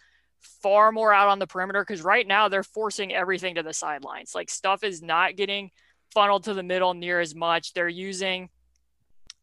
far 0.61 0.91
more 0.91 1.13
out 1.13 1.29
on 1.29 1.39
the 1.39 1.47
perimeter? 1.47 1.83
Because 1.83 2.01
right 2.01 2.27
now 2.27 2.49
they're 2.49 2.63
forcing 2.63 3.13
everything 3.13 3.55
to 3.55 3.63
the 3.63 3.73
sidelines. 3.73 4.35
Like 4.35 4.49
stuff 4.49 4.83
is 4.83 5.01
not 5.01 5.37
getting 5.37 5.71
funneled 6.13 6.43
to 6.45 6.53
the 6.53 6.63
middle 6.63 6.93
near 6.93 7.21
as 7.21 7.33
much. 7.33 7.73
They're 7.73 7.87
using 7.87 8.49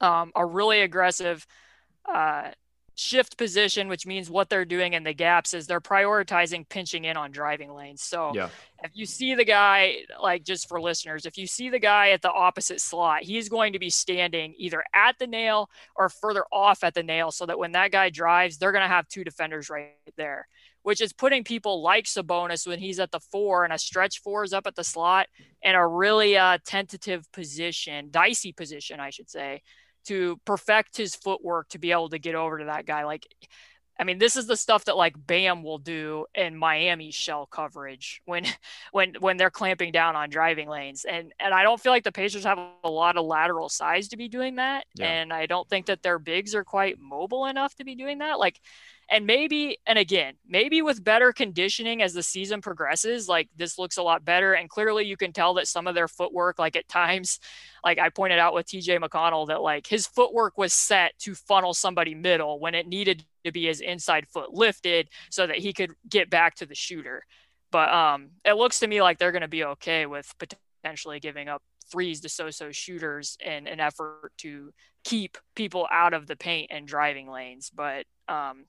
um, 0.01 0.33
a 0.35 0.45
really 0.45 0.83
aggressive 0.83 1.47
uh, 2.05 2.51
shift 2.95 3.37
position, 3.37 3.89
which 3.89 4.07
means 4.07 4.31
what 4.31 4.49
they're 4.49 4.65
doing 4.65 4.93
in 4.93 5.03
the 5.03 5.13
gaps 5.13 5.53
is 5.53 5.67
they're 5.67 5.81
prioritizing 5.81 6.69
pinching 6.69 7.05
in 7.05 7.17
on 7.17 7.31
driving 7.33 7.73
lanes. 7.73 8.03
So 8.03 8.33
yeah. 8.35 8.49
if 8.83 8.93
you 8.95 9.05
see 9.05 9.35
the 9.35 9.45
guy, 9.45 9.99
like 10.23 10.45
just 10.45 10.69
for 10.69 10.81
listeners, 10.81 11.27
if 11.27 11.37
you 11.37 11.47
see 11.47 11.71
the 11.71 11.79
guy 11.79 12.11
at 12.11 12.23
the 12.23 12.31
opposite 12.31 12.81
slot, 12.81 13.23
he's 13.23 13.49
going 13.49 13.73
to 13.73 13.79
be 13.79 13.91
standing 13.91 14.55
either 14.59 14.85
at 14.95 15.19
the 15.19 15.27
nail 15.27 15.69
or 15.97 16.09
further 16.09 16.45
off 16.53 16.85
at 16.85 16.95
the 16.95 17.03
nail 17.03 17.31
so 17.31 17.47
that 17.47 17.59
when 17.59 17.73
that 17.73 17.91
guy 17.91 18.11
drives, 18.11 18.59
they're 18.59 18.73
going 18.73 18.83
to 18.83 18.89
have 18.89 19.09
two 19.09 19.25
defenders 19.25 19.69
right 19.69 19.93
there, 20.17 20.47
which 20.83 21.01
is 21.01 21.13
putting 21.13 21.43
people 21.43 21.83
like 21.83 22.05
Sabonis 22.05 22.67
when 22.67 22.79
he's 22.79 23.01
at 23.01 23.11
the 23.11 23.21
four 23.21 23.65
and 23.65 23.73
a 23.73 23.79
stretch 23.79 24.21
four 24.21 24.45
is 24.45 24.53
up 24.53 24.67
at 24.67 24.77
the 24.77 24.85
slot 24.85 25.27
in 25.63 25.75
a 25.75 25.87
really 25.87 26.37
uh, 26.37 26.59
tentative 26.65 27.31
position, 27.33 28.09
dicey 28.11 28.53
position, 28.53 29.01
I 29.01 29.11
should 29.11 29.29
say 29.29 29.63
to 30.05 30.39
perfect 30.45 30.97
his 30.97 31.15
footwork 31.15 31.69
to 31.71 31.79
be 31.79 31.93
able 31.93 32.09
to 32.11 32.19
get 32.19 32.35
over 32.35 32.59
to 32.59 32.67
that 32.67 32.87
guy. 32.87 33.05
Like, 33.05 33.27
I 33.99 34.05
mean, 34.05 34.19
this 34.19 34.37
is 34.37 34.47
the 34.47 34.57
stuff 34.57 34.87
that 34.87 34.97
like 34.97 35.15
Bam 35.17 35.63
will 35.63 35.79
do 35.79 36.27
in 36.35 36.57
Miami 36.57 37.11
shell 37.11 37.47
coverage 37.47 38.21
when 38.25 38.45
when 38.93 39.15
when 39.21 39.37
they're 39.37 39.51
clamping 39.51 39.93
down 39.93 40.17
on 40.17 40.31
driving 40.31 40.69
lanes. 40.69 41.05
And 41.05 41.33
and 41.39 41.55
I 41.55 41.63
don't 41.63 41.81
feel 41.81 41.93
like 41.93 42.05
the 42.05 42.13
Pacers 42.13 42.45
have 42.45 42.59
a 42.83 42.91
lot 42.91 43.17
of 43.17 43.25
lateral 43.25 43.69
size 43.69 44.09
to 44.09 44.17
be 44.17 44.29
doing 44.29 44.57
that. 44.57 44.87
Yeah. 44.95 45.07
And 45.07 45.33
I 45.33 45.47
don't 45.47 45.69
think 45.69 45.87
that 45.87 46.03
their 46.03 46.19
bigs 46.19 46.55
are 46.55 46.65
quite 46.65 46.99
mobile 46.99 47.47
enough 47.47 47.75
to 47.77 47.85
be 47.85 47.95
doing 47.95 48.19
that. 48.19 48.39
Like 48.39 48.61
and 49.09 49.27
maybe, 49.27 49.79
and 49.87 49.99
again, 49.99 50.35
maybe 50.47 50.83
with 50.83 51.05
better 51.05 51.33
conditioning 51.33 52.03
as 52.03 52.15
the 52.15 52.23
season 52.23 52.61
progresses, 52.61 53.29
like 53.29 53.49
this 53.57 53.79
looks 53.79 53.97
a 53.97 54.03
lot 54.03 54.25
better. 54.25 54.55
And 54.55 54.69
clearly 54.69 55.05
you 55.05 55.17
can 55.17 55.33
tell 55.33 55.55
that 55.55 55.69
some 55.69 55.87
of 55.87 55.95
their 55.95 56.09
footwork, 56.09 56.59
like 56.59 56.77
at 56.77 56.89
times, 56.89 57.41
like 57.85 57.99
I 57.99 58.09
pointed 58.09 58.39
out 58.39 58.55
with 58.55 58.67
TJ 58.67 59.03
McConnell, 59.03 59.49
that 59.49 59.61
like 59.61 59.87
his 59.87 60.07
footwork 60.07 60.57
was 60.57 60.73
set 60.73 61.19
to 61.21 61.35
funnel 61.35 61.75
somebody 61.75 62.15
middle 62.15 62.59
when 62.59 62.75
it 62.75 62.87
needed 62.87 63.25
to 63.45 63.53
be 63.53 63.67
his 63.67 63.81
inside 63.81 64.27
foot 64.29 64.53
lifted 64.53 65.09
so 65.31 65.47
that 65.47 65.59
he 65.59 65.73
could 65.73 65.93
get 66.09 66.31
back 66.31 66.55
to 66.57 66.67
the 66.67 66.75
shooter. 66.75 67.25
But 67.71 67.93
um, 67.93 68.31
it 68.45 68.55
looks 68.55 68.81
to 68.81 68.87
me 68.87 69.03
like 69.03 69.19
they're 69.19 69.33
going 69.33 69.43
to 69.43 69.49
be 69.49 69.65
okay 69.65 70.07
with 70.07 70.33
potentially 70.39 71.21
giving 71.21 71.49
up 71.49 71.63
threes 71.91 72.21
to 72.21 72.29
so-so 72.29 72.73
shooters 72.73 73.37
in 73.45 73.67
an 73.67 73.81
effort 73.81 74.33
to 74.39 74.73
keep 75.05 75.39
people 75.55 75.87
out 75.91 76.15
of 76.15 76.27
the 76.27 76.37
paint 76.37 76.71
and 76.73 76.89
driving 76.89 77.31
lanes. 77.31 77.71
But 77.71 78.07
um, 78.29 78.65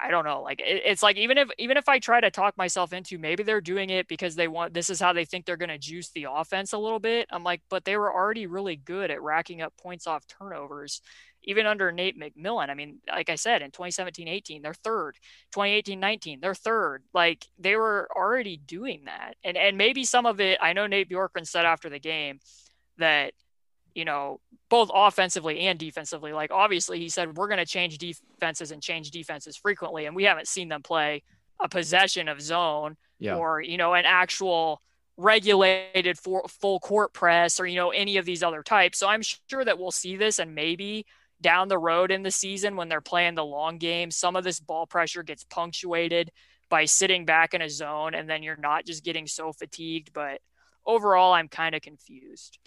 I 0.00 0.10
don't 0.10 0.24
know. 0.24 0.42
Like 0.42 0.60
it, 0.60 0.82
it's 0.84 1.02
like 1.02 1.16
even 1.16 1.38
if 1.38 1.48
even 1.58 1.76
if 1.76 1.88
I 1.88 1.98
try 1.98 2.20
to 2.20 2.30
talk 2.30 2.56
myself 2.56 2.92
into 2.92 3.18
maybe 3.18 3.42
they're 3.42 3.60
doing 3.60 3.90
it 3.90 4.06
because 4.06 4.36
they 4.36 4.46
want 4.46 4.72
this 4.72 4.90
is 4.90 5.00
how 5.00 5.12
they 5.12 5.24
think 5.24 5.44
they're 5.44 5.56
going 5.56 5.68
to 5.70 5.78
juice 5.78 6.10
the 6.10 6.26
offense 6.30 6.72
a 6.72 6.78
little 6.78 7.00
bit. 7.00 7.26
I'm 7.30 7.42
like, 7.42 7.62
but 7.68 7.84
they 7.84 7.96
were 7.96 8.14
already 8.14 8.46
really 8.46 8.76
good 8.76 9.10
at 9.10 9.22
racking 9.22 9.60
up 9.60 9.76
points 9.76 10.06
off 10.06 10.26
turnovers, 10.26 11.00
even 11.42 11.66
under 11.66 11.90
Nate 11.90 12.18
McMillan. 12.18 12.70
I 12.70 12.74
mean, 12.74 12.98
like 13.08 13.28
I 13.28 13.34
said, 13.34 13.62
in 13.62 13.72
2017-18, 13.72 14.62
they're 14.62 14.74
third. 14.74 15.16
2018-19, 15.54 16.40
they're 16.40 16.54
third. 16.54 17.02
Like 17.12 17.44
they 17.58 17.74
were 17.74 18.08
already 18.14 18.56
doing 18.56 19.06
that, 19.06 19.34
and 19.42 19.56
and 19.56 19.76
maybe 19.76 20.04
some 20.04 20.26
of 20.26 20.40
it. 20.40 20.58
I 20.62 20.74
know 20.74 20.86
Nate 20.86 21.10
Bjorkgren 21.10 21.46
said 21.46 21.64
after 21.64 21.88
the 21.88 22.00
game 22.00 22.38
that 22.98 23.32
you 23.94 24.04
know, 24.04 24.40
both 24.68 24.90
offensively 24.92 25.60
and 25.60 25.78
defensively. 25.78 26.32
Like 26.32 26.50
obviously 26.50 26.98
he 26.98 27.08
said 27.08 27.36
we're 27.36 27.48
going 27.48 27.58
to 27.58 27.66
change 27.66 27.98
defenses 27.98 28.70
and 28.70 28.82
change 28.82 29.10
defenses 29.10 29.56
frequently 29.56 30.06
and 30.06 30.14
we 30.14 30.24
haven't 30.24 30.48
seen 30.48 30.68
them 30.68 30.82
play 30.82 31.22
a 31.60 31.68
possession 31.68 32.28
of 32.28 32.40
zone 32.40 32.96
yeah. 33.18 33.34
or, 33.34 33.60
you 33.60 33.76
know, 33.76 33.94
an 33.94 34.04
actual 34.06 34.80
regulated 35.18 36.16
for 36.16 36.44
full 36.48 36.78
court 36.78 37.12
press 37.12 37.58
or 37.58 37.66
you 37.66 37.74
know 37.74 37.90
any 37.90 38.16
of 38.16 38.24
these 38.24 38.42
other 38.42 38.62
types. 38.62 38.98
So 38.98 39.08
I'm 39.08 39.22
sure 39.22 39.64
that 39.64 39.78
we'll 39.78 39.90
see 39.90 40.16
this 40.16 40.38
and 40.38 40.54
maybe 40.54 41.04
down 41.40 41.68
the 41.68 41.78
road 41.78 42.10
in 42.10 42.22
the 42.22 42.30
season 42.30 42.76
when 42.76 42.88
they're 42.88 43.00
playing 43.00 43.34
the 43.34 43.44
long 43.44 43.78
game, 43.78 44.10
some 44.10 44.36
of 44.36 44.44
this 44.44 44.60
ball 44.60 44.86
pressure 44.86 45.22
gets 45.22 45.44
punctuated 45.44 46.30
by 46.68 46.84
sitting 46.84 47.24
back 47.24 47.52
in 47.52 47.62
a 47.62 47.68
zone 47.68 48.14
and 48.14 48.28
then 48.28 48.42
you're 48.42 48.56
not 48.56 48.86
just 48.86 49.04
getting 49.04 49.26
so 49.26 49.52
fatigued, 49.52 50.12
but 50.12 50.40
overall 50.86 51.32
I'm 51.32 51.48
kind 51.48 51.74
of 51.74 51.82
confused. 51.82 52.58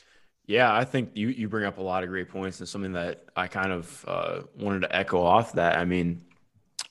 Yeah, 0.51 0.73
I 0.73 0.83
think 0.83 1.11
you, 1.13 1.29
you 1.29 1.47
bring 1.47 1.63
up 1.63 1.77
a 1.77 1.81
lot 1.81 2.03
of 2.03 2.09
great 2.09 2.27
points 2.27 2.59
and 2.59 2.67
something 2.67 2.91
that 2.93 3.23
I 3.37 3.47
kind 3.47 3.71
of 3.71 4.05
uh, 4.05 4.41
wanted 4.59 4.81
to 4.81 4.93
echo 4.93 5.23
off 5.23 5.53
that. 5.53 5.77
I 5.77 5.85
mean, 5.85 6.23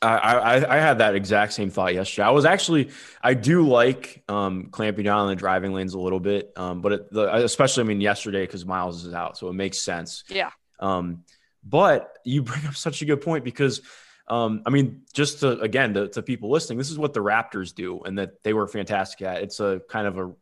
I, 0.01 0.17
I, 0.17 0.77
I 0.77 0.81
had 0.81 0.99
that 0.99 1.15
exact 1.15 1.53
same 1.53 1.69
thought 1.69 1.93
yesterday. 1.93 2.27
I 2.27 2.31
was 2.31 2.47
actually 2.47 2.89
I 3.23 3.35
do 3.35 3.69
like 3.69 4.23
um, 4.31 4.69
clamping 4.71 5.05
down 5.05 5.19
on 5.19 5.29
the 5.29 5.37
driving 5.37 5.75
lanes 5.75 5.93
a 5.93 5.99
little 5.99 6.21
bit, 6.21 6.55
um, 6.57 6.81
but 6.81 6.93
it, 6.93 7.13
the, 7.13 7.35
especially 7.45 7.83
I 7.83 7.87
mean 7.87 8.01
yesterday 8.01 8.45
because 8.45 8.65
Miles 8.65 9.05
is 9.05 9.13
out, 9.13 9.37
so 9.37 9.49
it 9.49 9.53
makes 9.53 9.79
sense. 9.79 10.25
Yeah. 10.29 10.51
Um, 10.79 11.25
but 11.63 12.17
you 12.25 12.43
bring 12.43 12.65
up 12.65 12.77
such 12.77 13.03
a 13.03 13.05
good 13.05 13.21
point 13.21 13.45
because 13.45 13.83
um, 14.27 14.63
I 14.65 14.71
mean, 14.71 15.03
just 15.13 15.41
to 15.41 15.61
again 15.61 15.93
to, 15.95 16.09
to, 16.09 16.23
people 16.23 16.51
listening, 16.51 16.79
this 16.79 16.91
is 16.91 16.99
what 16.99 17.13
the 17.13 17.21
Raptors 17.21 17.75
do, 17.75 18.01
and 18.01 18.19
that 18.19 18.43
they 18.43 18.55
were 18.55 18.67
fantastic 18.69 19.21
at. 19.21 19.43
It's 19.43 19.61
a 19.61 19.83
kind 19.91 20.07
of 20.07 20.19
a 20.19 20.33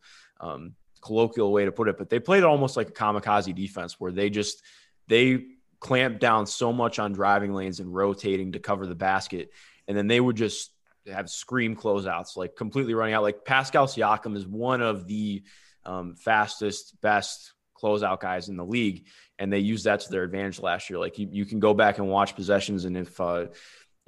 um, 0.40 0.74
colloquial 1.00 1.52
way 1.52 1.64
to 1.64 1.72
put 1.72 1.88
it, 1.88 1.98
but 1.98 2.10
they 2.10 2.20
played 2.20 2.44
almost 2.44 2.76
like 2.76 2.88
a 2.88 2.92
kamikaze 2.92 3.54
defense 3.54 3.98
where 3.98 4.12
they 4.12 4.30
just 4.30 4.62
they 5.06 5.44
clamped 5.80 6.20
down 6.20 6.46
so 6.46 6.72
much 6.72 6.98
on 6.98 7.12
driving 7.12 7.54
lanes 7.54 7.80
and 7.80 7.94
rotating 7.94 8.52
to 8.52 8.58
cover 8.58 8.86
the 8.86 8.94
basket, 8.94 9.50
and 9.86 9.96
then 9.96 10.06
they 10.06 10.20
would 10.20 10.36
just 10.36 10.70
have 11.06 11.30
scream 11.30 11.76
closeouts, 11.76 12.36
like 12.36 12.56
completely 12.56 12.94
running 12.94 13.14
out. 13.14 13.22
Like 13.22 13.44
Pascal 13.44 13.86
Siakam 13.86 14.36
is 14.36 14.46
one 14.46 14.82
of 14.82 15.06
the 15.06 15.42
um, 15.84 16.14
fastest, 16.14 17.00
best 17.00 17.52
closeout 17.80 18.20
guys 18.20 18.48
in 18.48 18.56
the 18.56 18.64
league, 18.64 19.06
and 19.38 19.52
they 19.52 19.60
used 19.60 19.84
that 19.84 20.00
to 20.00 20.10
their 20.10 20.24
advantage 20.24 20.60
last 20.60 20.90
year. 20.90 20.98
Like 20.98 21.18
you, 21.18 21.28
you 21.30 21.46
can 21.46 21.60
go 21.60 21.74
back 21.74 21.98
and 21.98 22.08
watch 22.08 22.34
possessions, 22.34 22.84
and 22.84 22.96
if 22.96 23.20
uh, 23.20 23.46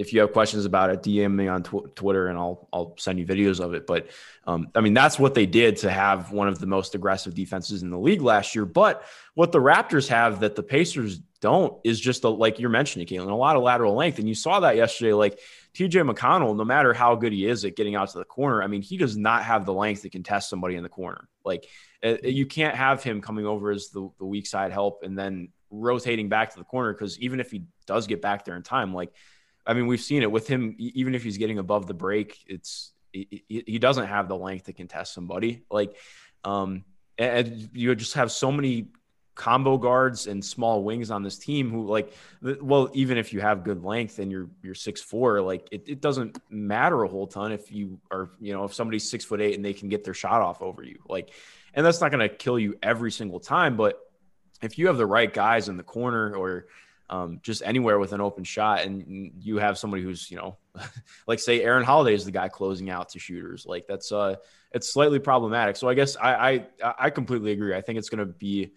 if 0.01 0.15
you 0.15 0.21
have 0.21 0.33
questions 0.33 0.65
about 0.65 0.89
it, 0.89 1.03
DM 1.03 1.35
me 1.35 1.47
on 1.47 1.63
tw- 1.63 1.95
Twitter 1.95 2.29
and 2.29 2.39
I'll 2.39 2.67
I'll 2.73 2.95
send 2.97 3.19
you 3.19 3.27
videos 3.27 3.61
of 3.61 3.75
it. 3.75 3.87
But 3.87 4.09
um, 4.47 4.69
I 4.75 4.81
mean, 4.81 4.95
that's 4.95 5.19
what 5.19 5.35
they 5.35 5.45
did 5.45 5.77
to 5.79 5.91
have 5.91 6.33
one 6.33 6.49
of 6.49 6.59
the 6.59 6.67
most 6.67 6.95
aggressive 6.95 7.35
defenses 7.35 7.83
in 7.83 7.91
the 7.91 7.99
league 7.99 8.23
last 8.23 8.55
year. 8.55 8.65
But 8.65 9.05
what 9.35 9.53
the 9.53 9.61
Raptors 9.61 10.09
have 10.09 10.41
that 10.41 10.57
the 10.57 10.63
Pacers 10.63 11.19
don't 11.41 11.79
is 11.85 12.01
just 12.01 12.25
a, 12.25 12.31
like 12.31 12.59
you're 12.59 12.71
mentioning, 12.71 13.07
Caitlin, 13.07 13.31
a 13.31 13.35
lot 13.35 13.57
of 13.57 13.63
lateral 13.63 13.95
length, 13.95 14.19
and 14.19 14.27
you 14.27 14.35
saw 14.35 14.61
that 14.61 14.77
yesterday. 14.77 15.13
Like 15.13 15.39
TJ 15.75 16.11
McConnell, 16.11 16.57
no 16.57 16.65
matter 16.65 16.95
how 16.95 17.15
good 17.15 17.35
he 17.35 17.47
is 17.47 17.67
at 17.67 17.77
getting 17.77 17.95
out 17.95 18.09
to 18.11 18.19
the 18.19 18.25
corner, 18.25 18.63
I 18.63 18.69
mean, 18.69 18.81
he 18.81 18.97
does 18.97 19.19
not 19.19 19.45
have 19.45 19.67
the 19.67 19.75
length 19.75 20.01
to 20.03 20.11
contest 20.11 20.49
somebody 20.49 20.77
in 20.77 20.83
the 20.83 20.89
corner. 20.89 21.29
Like 21.45 21.67
uh, 22.03 22.17
you 22.25 22.47
can't 22.47 22.75
have 22.75 23.03
him 23.03 23.21
coming 23.21 23.45
over 23.45 23.71
as 23.71 23.91
the, 23.91 24.09
the 24.19 24.25
weak 24.25 24.47
side 24.47 24.73
help 24.73 25.03
and 25.03 25.19
then 25.19 25.51
rotating 25.71 26.31
back 26.31 26.53
to 26.53 26.59
the 26.59 26.65
corner 26.65 26.95
because 26.95 27.19
even 27.21 27.39
if 27.39 27.51
he 27.51 27.65
does 27.87 28.07
get 28.07 28.23
back 28.23 28.47
there 28.47 28.57
in 28.57 28.63
time, 28.63 28.95
like 28.95 29.13
I 29.67 29.75
mean, 29.75 29.87
we've 29.87 30.01
seen 30.01 30.23
it 30.23 30.31
with 30.31 30.49
him. 30.49 30.75
Even 30.79 31.15
if 31.15 31.23
he's 31.23 31.39
getting 31.39 31.59
above 31.59 31.87
the 31.87 31.95
break, 31.95 32.39
it's 32.47 32.93
he, 33.13 33.45
he 33.49 33.79
doesn't 33.79 34.07
have 34.07 34.29
the 34.29 34.37
length 34.37 34.67
to 34.67 34.73
contest 34.73 35.13
somebody. 35.15 35.65
Like, 35.71 35.97
um, 36.45 36.85
and 37.19 37.69
you 37.75 37.95
just 37.95 38.15
have 38.15 38.33
so 38.33 38.51
many 38.51 38.89
combo 39.35 39.79
guards 39.79 40.27
and 40.27 40.45
small 40.45 40.83
wings 40.83 41.11
on 41.11 41.23
this 41.23 41.39
team 41.39 41.71
who 41.71 41.87
like 41.87 42.13
well 42.61 42.91
even 42.93 43.17
if 43.17 43.33
you 43.33 43.41
have 43.41 43.65
good 43.65 43.83
length 43.83 44.19
and 44.19 44.31
you're 44.31 44.51
you're 44.63 44.75
six 44.75 45.01
four 45.01 45.41
like 45.41 45.67
it, 45.73 45.83
it 45.87 46.01
doesn't 46.03 46.39
matter 46.51 47.05
a 47.05 47.09
whole 47.09 47.27
ton 47.27 47.51
if 47.51 47.73
you 47.73 47.99
are 48.11 48.33
you 48.39 48.53
know 48.53 48.65
if 48.65 48.75
somebody's 48.75 49.09
six 49.09 49.25
foot 49.25 49.41
eight 49.41 49.55
and 49.55 49.65
they 49.65 49.73
can 49.73 49.89
get 49.89 50.05
their 50.05 50.13
shot 50.13 50.43
off 50.43 50.61
over 50.61 50.83
you 50.83 50.99
like 51.09 51.31
and 51.73 51.87
that's 51.87 52.03
not 52.03 52.11
going 52.11 52.21
to 52.21 52.29
kill 52.29 52.59
you 52.59 52.77
every 52.83 53.11
single 53.11 53.41
time 53.41 53.79
but 53.79 53.99
if 54.61 54.77
you 54.77 54.89
have 54.89 54.99
the 54.99 55.07
right 55.07 55.33
guys 55.33 55.71
in 55.71 55.79
the 55.79 55.83
corner 55.83 56.35
or 56.35 56.67
um, 57.11 57.41
just 57.43 57.63
anywhere 57.65 57.99
with 57.99 58.13
an 58.13 58.21
open 58.21 58.45
shot, 58.45 58.83
and 58.83 59.33
you 59.41 59.57
have 59.59 59.77
somebody 59.77 60.03
who's 60.03 60.31
you 60.31 60.37
know, 60.37 60.57
like 61.27 61.41
say 61.41 61.63
Aaron 61.63 61.85
Holiday 61.85 62.15
is 62.15 62.25
the 62.25 62.31
guy 62.31 62.49
closing 62.49 62.89
out 62.89 63.11
to 63.11 63.19
shooters. 63.19 63.67
Like 63.67 63.87
that's 63.89 64.13
uh, 64.13 64.37
it's 64.73 64.93
slightly 64.93 65.19
problematic. 65.19 65.77
So 65.77 65.89
I 65.89 65.95
guess 65.95 66.17
I 66.17 66.67
I, 66.83 66.95
I 66.99 67.11
completely 67.11 67.51
agree. 67.51 67.75
I 67.75 67.81
think 67.81 67.99
it's 67.99 68.09
going 68.09 68.21
to 68.21 68.33
be 68.33 68.73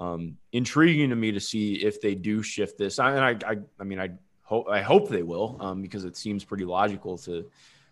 um, 0.00 0.36
intriguing 0.52 1.10
to 1.10 1.16
me 1.16 1.32
to 1.32 1.40
see 1.40 1.76
if 1.76 2.00
they 2.02 2.16
do 2.16 2.42
shift 2.42 2.76
this. 2.76 2.98
I, 2.98 3.12
and 3.12 3.44
I 3.44 3.50
I, 3.52 3.56
I 3.80 3.84
mean 3.84 4.00
I 4.00 4.10
hope 4.42 4.68
I 4.68 4.82
hope 4.82 5.08
they 5.08 5.22
will 5.22 5.56
um, 5.60 5.80
because 5.80 6.04
it 6.04 6.16
seems 6.16 6.44
pretty 6.44 6.64
logical 6.64 7.16
to 7.18 7.48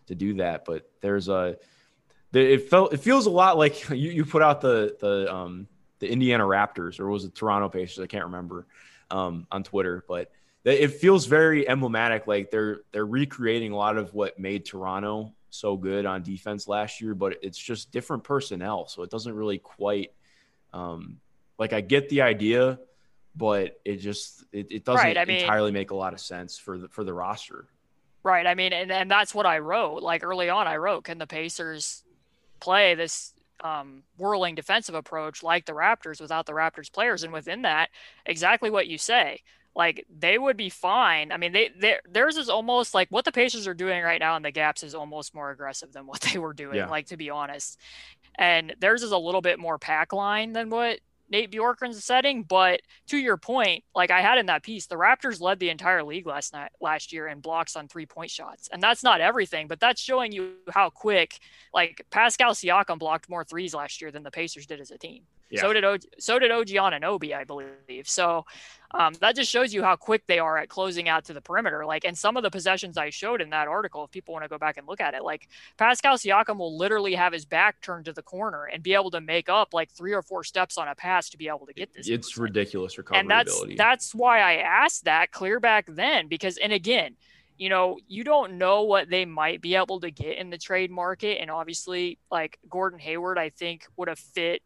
to 0.09 0.14
do 0.16 0.34
that. 0.34 0.64
But 0.64 0.90
there's 1.01 1.28
a 1.28 1.57
it 2.32 2.68
felt 2.68 2.92
it 2.92 2.99
feels 2.99 3.26
a 3.26 3.30
lot 3.30 3.57
like 3.59 3.88
you, 3.90 4.11
you 4.11 4.24
put 4.24 4.42
out 4.42 4.61
the 4.61 4.97
the 5.01 5.32
um 5.32 5.68
the 6.01 6.11
Indiana 6.11 6.42
Raptors 6.42 6.99
or 6.99 7.09
was 7.09 7.24
it 7.24 7.36
Toronto 7.36 7.68
Pacers? 7.68 8.03
I 8.03 8.09
can't 8.09 8.24
remember 8.24 8.66
um, 9.11 9.46
on 9.50 9.62
Twitter, 9.62 10.05
but 10.09 10.30
it 10.64 10.88
feels 10.88 11.26
very 11.26 11.68
emblematic. 11.68 12.26
Like 12.26 12.50
they're 12.50 12.80
they're 12.92 13.07
recreating 13.07 13.72
a 13.72 13.76
lot 13.76 13.96
of 13.96 14.14
what 14.14 14.38
made 14.38 14.64
Toronto 14.64 15.32
so 15.50 15.76
good 15.76 16.07
on 16.07 16.22
defense 16.22 16.66
last 16.66 17.00
year, 17.00 17.14
but 17.14 17.38
it's 17.42 17.59
just 17.59 17.92
different 17.92 18.24
personnel, 18.24 18.88
so 18.88 19.02
it 19.02 19.11
doesn't 19.11 19.34
really 19.34 19.59
quite. 19.59 20.12
Um, 20.72 21.20
like 21.59 21.72
I 21.72 21.80
get 21.80 22.09
the 22.09 22.22
idea, 22.22 22.80
but 23.36 23.80
it 23.84 23.96
just 23.96 24.44
it, 24.52 24.72
it 24.72 24.84
doesn't 24.84 25.05
right, 25.05 25.18
I 25.18 25.24
mean, 25.24 25.42
entirely 25.42 25.70
make 25.70 25.90
a 25.90 25.94
lot 25.94 26.12
of 26.12 26.20
sense 26.20 26.59
for 26.59 26.78
the 26.78 26.88
for 26.88 27.05
the 27.05 27.12
roster. 27.12 27.66
Right. 28.24 28.46
I 28.46 28.55
mean, 28.55 28.72
and, 28.72 28.90
and 28.90 29.11
that's 29.11 29.34
what 29.34 29.44
I 29.44 29.59
wrote. 29.59 30.02
Like 30.02 30.24
early 30.24 30.48
on, 30.48 30.66
I 30.66 30.78
wrote, 30.78 31.05
can 31.05 31.18
the 31.18 31.26
Pacers 31.26 32.02
play 32.59 32.94
this 32.94 33.34
um, 33.64 34.02
whirling 34.18 34.54
defensive 34.54 34.94
approach 34.94 35.42
like 35.42 35.64
the 35.64 35.72
Raptors 35.72 36.20
without 36.20 36.46
the 36.46 36.52
Raptors 36.52 36.92
players. 36.92 37.24
And 37.24 37.32
within 37.32 37.62
that, 37.62 37.88
exactly 38.26 38.70
what 38.70 38.86
you 38.86 38.98
say. 38.98 39.40
Like 39.74 40.06
they 40.08 40.38
would 40.38 40.56
be 40.56 40.68
fine. 40.70 41.32
I 41.32 41.36
mean, 41.36 41.52
they 41.52 41.98
theirs 42.08 42.36
is 42.36 42.48
almost 42.48 42.94
like 42.94 43.08
what 43.08 43.24
the 43.24 43.32
Pacers 43.32 43.66
are 43.66 43.74
doing 43.74 44.04
right 44.04 44.20
now 44.20 44.36
in 44.36 44.42
the 44.42 44.52
gaps 44.52 44.84
is 44.84 44.94
almost 44.94 45.34
more 45.34 45.50
aggressive 45.50 45.92
than 45.92 46.06
what 46.06 46.20
they 46.20 46.38
were 46.38 46.52
doing. 46.52 46.76
Yeah. 46.76 46.88
Like 46.88 47.06
to 47.06 47.16
be 47.16 47.30
honest, 47.30 47.80
and 48.36 48.76
theirs 48.78 49.02
is 49.02 49.10
a 49.10 49.18
little 49.18 49.40
bit 49.40 49.58
more 49.58 49.78
pack 49.78 50.12
line 50.12 50.52
than 50.52 50.70
what 50.70 51.00
Nate 51.35 51.51
Bjorkgren's 51.51 52.05
setting. 52.05 52.45
But 52.45 52.80
to 53.09 53.18
your 53.18 53.37
point, 53.37 53.82
like 53.93 54.12
I 54.12 54.20
had 54.20 54.39
in 54.39 54.47
that 54.47 54.62
piece, 54.62 54.87
the 54.87 54.95
Raptors 54.95 55.41
led 55.41 55.59
the 55.59 55.68
entire 55.68 56.05
league 56.05 56.28
last 56.28 56.53
night 56.53 56.70
last 56.80 57.12
year 57.12 57.26
in 57.26 57.41
blocks 57.41 57.74
on 57.74 57.89
three 57.89 58.07
point 58.07 58.30
shots. 58.30 58.68
And 58.72 58.80
that's 58.80 59.03
not 59.03 59.20
everything, 59.20 59.66
but 59.66 59.80
that's 59.80 60.01
showing 60.01 60.30
you 60.30 60.53
how 60.70 60.91
quick 60.91 61.41
like 61.74 62.07
Pascal 62.11 62.53
Siakam 62.53 63.01
blocked 63.01 63.28
more 63.28 63.45
threes 63.45 63.74
last 63.74 64.01
year 64.01 64.12
than 64.12 64.22
the 64.22 64.30
Pacers 64.30 64.64
did 64.66 64.80
as 64.80 64.93
a 64.93 64.99
team. 64.99 65.24
Yeah. 65.55 65.61
So 65.61 65.72
did 65.72 65.84
o- 65.84 65.98
so 66.18 66.38
did 66.38 66.50
OG 66.50 66.68
Anunoby, 66.68 67.34
I 67.34 67.44
believe. 67.44 68.09
So 68.09 68.44
um, 68.90 69.14
that 69.20 69.34
just 69.34 69.50
shows 69.50 69.74
you 69.74 69.82
how 69.82 69.96
quick 69.96 70.26
they 70.26 70.38
are 70.38 70.57
at 70.57 70.68
closing 70.68 71.09
out 71.09 71.24
to 71.24 71.32
the 71.32 71.40
perimeter. 71.40 71.84
Like, 71.84 72.05
and 72.05 72.16
some 72.16 72.36
of 72.36 72.42
the 72.42 72.50
possessions 72.50 72.96
I 72.96 73.11
showed 73.11 73.40
in 73.40 73.50
that 73.50 73.66
article, 73.66 74.05
if 74.05 74.11
people 74.11 74.32
want 74.32 74.44
to 74.44 74.48
go 74.48 74.59
back 74.59 74.76
and 74.76 74.86
look 74.86 75.00
at 75.00 75.14
it, 75.14 75.24
like 75.24 75.48
Pascal 75.76 76.16
Siakam 76.16 76.59
will 76.59 76.76
literally 76.76 77.14
have 77.14 77.32
his 77.32 77.44
back 77.44 77.80
turned 77.80 78.05
to 78.05 78.12
the 78.12 78.22
corner 78.22 78.64
and 78.64 78.82
be 78.82 78.94
able 78.94 79.11
to 79.12 79.20
make 79.20 79.48
up 79.48 79.74
like 79.74 79.90
three 79.90 80.12
or 80.12 80.22
four 80.22 80.44
steps 80.44 80.78
on 80.78 80.88
a 80.88 80.94
pass 80.94 81.28
to 81.30 81.38
be 81.38 81.48
able 81.48 81.66
to 81.66 81.72
get 81.72 81.92
this. 81.92 82.09
It's 82.09 82.36
movement. 82.36 82.57
ridiculous 82.57 82.98
recovery 82.98 83.20
and 83.20 83.30
that's 83.30 83.52
ability. 83.52 83.76
that's 83.76 84.14
why 84.14 84.40
I 84.40 84.55
asked 84.57 85.05
that 85.05 85.32
clear 85.32 85.61
back 85.61 85.86
then 85.88 86.28
because, 86.28 86.57
and 86.57 86.72
again, 86.72 87.16
you 87.57 87.68
know, 87.68 87.98
you 88.09 88.24
don't 88.24 88.59
know 88.59 88.82
what 88.82 89.09
they 89.09 89.24
might 89.24 89.61
be 89.61 89.76
able 89.76 90.00
to 90.00 90.11
get 90.11 90.38
in 90.38 90.50
the 90.50 90.59
trade 90.59 90.90
market. 90.90 91.40
And 91.40 91.50
obviously, 91.50 92.18
like 92.30 92.59
Gordon 92.68 92.98
Hayward, 92.98 93.38
I 93.38 93.50
think 93.50 93.86
would 93.96 94.09
have 94.09 94.18
fit 94.18 94.62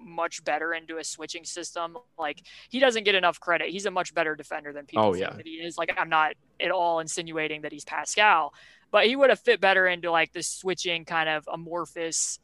much 0.00 0.44
better 0.44 0.74
into 0.74 0.98
a 0.98 1.04
switching 1.04 1.44
system. 1.44 1.96
Like 2.18 2.42
he 2.68 2.78
doesn't 2.78 3.04
get 3.04 3.14
enough 3.14 3.40
credit. 3.40 3.70
He's 3.70 3.86
a 3.86 3.90
much 3.90 4.14
better 4.14 4.34
defender 4.34 4.72
than 4.72 4.86
people 4.86 5.04
oh, 5.04 5.12
think 5.12 5.24
yeah. 5.24 5.36
that 5.36 5.46
he 5.46 5.54
is. 5.54 5.78
Like 5.78 5.94
I'm 5.98 6.08
not 6.08 6.32
at 6.60 6.70
all 6.70 7.00
insinuating 7.00 7.62
that 7.62 7.72
he's 7.72 7.84
Pascal, 7.84 8.52
but 8.90 9.06
he 9.06 9.16
would 9.16 9.30
have 9.30 9.40
fit 9.40 9.60
better 9.60 9.86
into 9.86 10.10
like 10.10 10.32
the 10.32 10.42
switching 10.42 11.04
kind 11.04 11.28
of 11.28 11.48
amorphous 11.52 12.38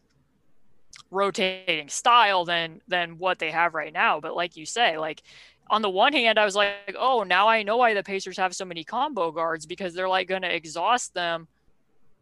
rotating 1.10 1.88
style 1.88 2.44
than 2.44 2.80
than 2.88 3.18
what 3.18 3.38
they 3.38 3.50
have 3.50 3.74
right 3.74 3.92
now. 3.92 4.20
But 4.20 4.36
like 4.36 4.56
you 4.56 4.66
say, 4.66 4.98
like 4.98 5.22
on 5.68 5.82
the 5.82 5.90
one 5.90 6.12
hand, 6.12 6.38
I 6.38 6.44
was 6.44 6.54
like, 6.54 6.96
oh, 6.98 7.24
now 7.24 7.48
I 7.48 7.62
know 7.62 7.76
why 7.76 7.94
the 7.94 8.02
Pacers 8.02 8.36
have 8.38 8.54
so 8.54 8.64
many 8.64 8.84
combo 8.84 9.32
guards 9.32 9.66
because 9.66 9.94
they're 9.94 10.08
like 10.08 10.28
going 10.28 10.42
to 10.42 10.54
exhaust 10.54 11.12
them 11.14 11.48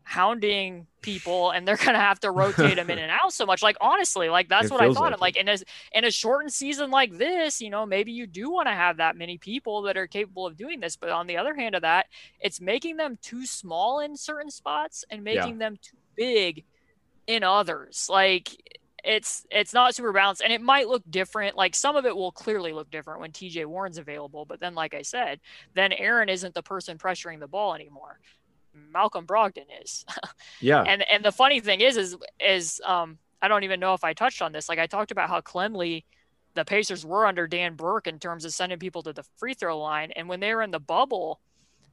hounding 0.04 0.86
people 1.00 1.50
and 1.50 1.66
they're 1.66 1.76
gonna 1.84 1.98
have 1.98 2.20
to 2.20 2.30
rotate 2.30 2.76
them 2.76 2.90
in 2.90 2.98
and 2.98 3.10
out 3.10 3.32
so 3.32 3.44
much. 3.44 3.62
Like 3.62 3.76
honestly, 3.80 4.28
like 4.28 4.48
that's 4.48 4.66
it 4.66 4.72
what 4.72 4.80
I 4.80 4.92
thought. 4.92 5.20
Like 5.20 5.36
and 5.36 5.48
like 5.48 5.62
in 5.62 5.66
a 5.94 5.98
in 5.98 6.04
a 6.04 6.10
shortened 6.10 6.52
season 6.52 6.90
like 6.90 7.16
this, 7.16 7.60
you 7.60 7.70
know, 7.70 7.84
maybe 7.84 8.12
you 8.12 8.26
do 8.26 8.50
want 8.50 8.68
to 8.68 8.72
have 8.72 8.98
that 8.98 9.16
many 9.16 9.38
people 9.38 9.82
that 9.82 9.96
are 9.96 10.06
capable 10.06 10.46
of 10.46 10.56
doing 10.56 10.80
this. 10.80 10.96
But 10.96 11.10
on 11.10 11.26
the 11.26 11.36
other 11.36 11.54
hand 11.54 11.74
of 11.74 11.82
that, 11.82 12.06
it's 12.40 12.60
making 12.60 12.96
them 12.96 13.18
too 13.20 13.46
small 13.46 14.00
in 14.00 14.16
certain 14.16 14.50
spots 14.50 15.04
and 15.10 15.24
making 15.24 15.54
yeah. 15.54 15.68
them 15.68 15.78
too 15.82 15.96
big 16.14 16.64
in 17.26 17.42
others. 17.42 18.08
Like 18.10 18.50
it's 19.04 19.46
it's 19.50 19.74
not 19.74 19.94
super 19.94 20.12
balanced 20.12 20.40
and 20.42 20.52
it 20.52 20.62
might 20.62 20.88
look 20.88 21.02
different 21.10 21.56
like 21.56 21.74
some 21.74 21.94
of 21.94 22.06
it 22.06 22.16
will 22.16 22.32
clearly 22.32 22.72
look 22.72 22.90
different 22.90 23.20
when 23.20 23.30
tj 23.30 23.66
warren's 23.66 23.98
available 23.98 24.46
but 24.46 24.60
then 24.60 24.74
like 24.74 24.94
i 24.94 25.02
said 25.02 25.38
then 25.74 25.92
aaron 25.92 26.30
isn't 26.30 26.54
the 26.54 26.62
person 26.62 26.96
pressuring 26.96 27.38
the 27.38 27.46
ball 27.46 27.74
anymore 27.74 28.18
Malcolm 28.92 29.26
Brogdon 29.26 29.66
is. 29.82 30.04
yeah. 30.60 30.82
And 30.82 31.02
and 31.08 31.24
the 31.24 31.32
funny 31.32 31.60
thing 31.60 31.80
is 31.80 31.96
is 31.96 32.16
is 32.40 32.80
um 32.84 33.18
I 33.40 33.48
don't 33.48 33.64
even 33.64 33.80
know 33.80 33.94
if 33.94 34.04
I 34.04 34.12
touched 34.12 34.42
on 34.42 34.52
this. 34.52 34.68
Like 34.68 34.78
I 34.78 34.86
talked 34.86 35.10
about 35.10 35.28
how 35.28 35.40
cleanly 35.40 36.04
the 36.54 36.64
Pacers 36.64 37.04
were 37.04 37.26
under 37.26 37.46
Dan 37.46 37.74
Burke 37.74 38.06
in 38.06 38.18
terms 38.18 38.44
of 38.44 38.52
sending 38.52 38.78
people 38.78 39.02
to 39.02 39.12
the 39.12 39.24
free 39.36 39.54
throw 39.54 39.78
line, 39.78 40.12
and 40.12 40.28
when 40.28 40.40
they 40.40 40.54
were 40.54 40.62
in 40.62 40.70
the 40.70 40.80
bubble. 40.80 41.40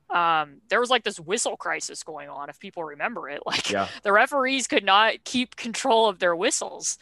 Um, 0.10 0.58
there 0.70 0.82
was 0.82 0.90
like 0.90 1.06
this 1.06 1.22
whistle 1.22 1.56
crisis 1.56 2.04
going 2.04 2.28
on, 2.28 2.50
if 2.50 2.60
people 2.60 2.84
remember 2.84 3.30
it. 3.30 3.42
Like 3.46 3.70
yeah. 3.70 3.88
the 4.04 4.12
referees 4.12 4.68
could 4.68 4.84
not 4.84 5.24
keep 5.24 5.56
control 5.56 6.10
of 6.10 6.20
their 6.20 6.36
whistles. 6.36 6.98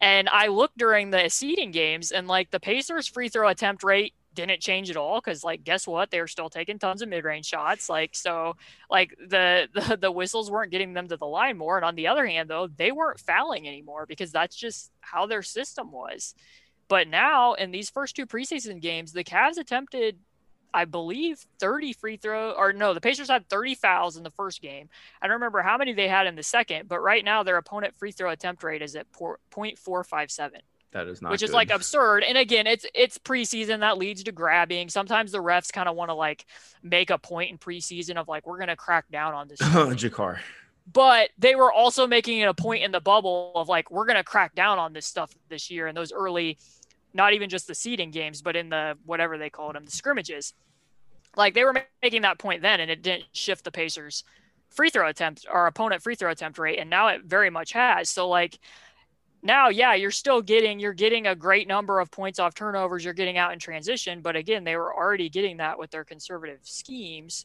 And 0.00 0.30
I 0.30 0.46
looked 0.46 0.78
during 0.78 1.10
the 1.10 1.28
seeding 1.28 1.72
games, 1.72 2.10
and 2.10 2.26
like 2.26 2.50
the 2.50 2.60
Pacers' 2.60 3.06
free 3.06 3.28
throw 3.28 3.48
attempt 3.48 3.84
rate 3.84 4.14
didn't 4.34 4.60
change 4.60 4.90
at 4.90 4.96
all 4.96 5.20
because 5.20 5.44
like 5.44 5.64
guess 5.64 5.86
what 5.86 6.10
they 6.10 6.20
were 6.20 6.28
still 6.28 6.50
taking 6.50 6.78
tons 6.78 7.02
of 7.02 7.08
mid-range 7.08 7.46
shots 7.46 7.88
like 7.88 8.14
so 8.14 8.56
like 8.90 9.14
the, 9.28 9.68
the 9.74 9.96
the 9.96 10.10
whistles 10.10 10.50
weren't 10.50 10.70
getting 10.70 10.92
them 10.92 11.08
to 11.08 11.16
the 11.16 11.26
line 11.26 11.56
more 11.56 11.76
and 11.76 11.84
on 11.84 11.94
the 11.94 12.06
other 12.06 12.26
hand 12.26 12.48
though 12.48 12.68
they 12.76 12.92
weren't 12.92 13.20
fouling 13.20 13.66
anymore 13.66 14.06
because 14.06 14.32
that's 14.32 14.56
just 14.56 14.90
how 15.00 15.26
their 15.26 15.42
system 15.42 15.90
was 15.90 16.34
but 16.88 17.08
now 17.08 17.54
in 17.54 17.70
these 17.70 17.90
first 17.90 18.16
two 18.16 18.26
preseason 18.26 18.80
games 18.80 19.12
the 19.12 19.24
Cavs 19.24 19.58
attempted 19.58 20.18
I 20.74 20.86
believe 20.86 21.46
30 21.60 21.92
free 21.92 22.16
throw 22.16 22.50
or 22.50 22.72
no, 22.72 22.94
the 22.94 23.00
Pacers 23.00 23.30
had 23.30 23.48
30 23.48 23.76
fouls 23.76 24.16
in 24.16 24.24
the 24.24 24.30
first 24.30 24.60
game. 24.60 24.88
I 25.22 25.28
don't 25.28 25.34
remember 25.34 25.62
how 25.62 25.78
many 25.78 25.92
they 25.92 26.08
had 26.08 26.26
in 26.26 26.34
the 26.34 26.42
second, 26.42 26.88
but 26.88 26.98
right 27.00 27.24
now 27.24 27.44
their 27.44 27.56
opponent 27.56 27.94
free 27.96 28.10
throw 28.10 28.30
attempt 28.30 28.64
rate 28.64 28.82
is 28.82 28.96
at 28.96 29.10
0.457. 29.12 30.50
That 30.94 31.08
is 31.08 31.20
not 31.20 31.32
which 31.32 31.40
good. 31.40 31.50
is 31.50 31.52
like 31.52 31.70
absurd. 31.70 32.22
And 32.22 32.38
again, 32.38 32.68
it's 32.68 32.86
it's 32.94 33.18
preseason 33.18 33.80
that 33.80 33.98
leads 33.98 34.22
to 34.22 34.32
grabbing. 34.32 34.88
Sometimes 34.88 35.32
the 35.32 35.42
refs 35.42 35.72
kind 35.72 35.88
of 35.88 35.96
want 35.96 36.10
to 36.10 36.14
like 36.14 36.46
make 36.84 37.10
a 37.10 37.18
point 37.18 37.50
in 37.50 37.58
preseason 37.58 38.16
of 38.16 38.28
like 38.28 38.46
we're 38.46 38.60
gonna 38.60 38.76
crack 38.76 39.10
down 39.10 39.34
on 39.34 39.48
this. 39.48 39.58
JaKarr. 39.60 40.38
But 40.90 41.30
they 41.36 41.56
were 41.56 41.72
also 41.72 42.06
making 42.06 42.38
it 42.38 42.44
a 42.44 42.54
point 42.54 42.84
in 42.84 42.92
the 42.92 43.00
bubble 43.00 43.52
of 43.56 43.68
like 43.68 43.90
we're 43.90 44.06
gonna 44.06 44.22
crack 44.22 44.54
down 44.54 44.78
on 44.78 44.92
this 44.92 45.04
stuff 45.04 45.34
this 45.48 45.68
year 45.68 45.88
and 45.88 45.96
those 45.96 46.12
early, 46.12 46.58
not 47.12 47.32
even 47.32 47.50
just 47.50 47.66
the 47.66 47.74
seeding 47.74 48.12
games, 48.12 48.40
but 48.40 48.54
in 48.54 48.68
the 48.68 48.96
whatever 49.04 49.36
they 49.36 49.50
called 49.50 49.74
them, 49.74 49.84
the 49.84 49.90
scrimmages. 49.90 50.54
Like 51.36 51.54
they 51.54 51.64
were 51.64 51.74
making 52.02 52.22
that 52.22 52.38
point 52.38 52.62
then, 52.62 52.78
and 52.78 52.88
it 52.88 53.02
didn't 53.02 53.24
shift 53.32 53.64
the 53.64 53.72
Pacers' 53.72 54.22
free 54.70 54.90
throw 54.90 55.08
attempt 55.08 55.44
or 55.52 55.66
opponent 55.66 56.02
free 56.02 56.14
throw 56.14 56.30
attempt 56.30 56.56
rate, 56.56 56.78
and 56.78 56.88
now 56.88 57.08
it 57.08 57.24
very 57.24 57.50
much 57.50 57.72
has. 57.72 58.08
So 58.08 58.28
like 58.28 58.60
now, 59.46 59.68
yeah, 59.68 59.92
you're 59.94 60.10
still 60.10 60.40
getting 60.40 60.80
you're 60.80 60.94
getting 60.94 61.26
a 61.26 61.34
great 61.34 61.68
number 61.68 62.00
of 62.00 62.10
points 62.10 62.38
off 62.38 62.54
turnovers. 62.54 63.04
You're 63.04 63.12
getting 63.12 63.36
out 63.36 63.52
in 63.52 63.58
transition, 63.58 64.22
but 64.22 64.36
again, 64.36 64.64
they 64.64 64.74
were 64.74 64.92
already 64.96 65.28
getting 65.28 65.58
that 65.58 65.78
with 65.78 65.90
their 65.90 66.02
conservative 66.02 66.60
schemes, 66.62 67.44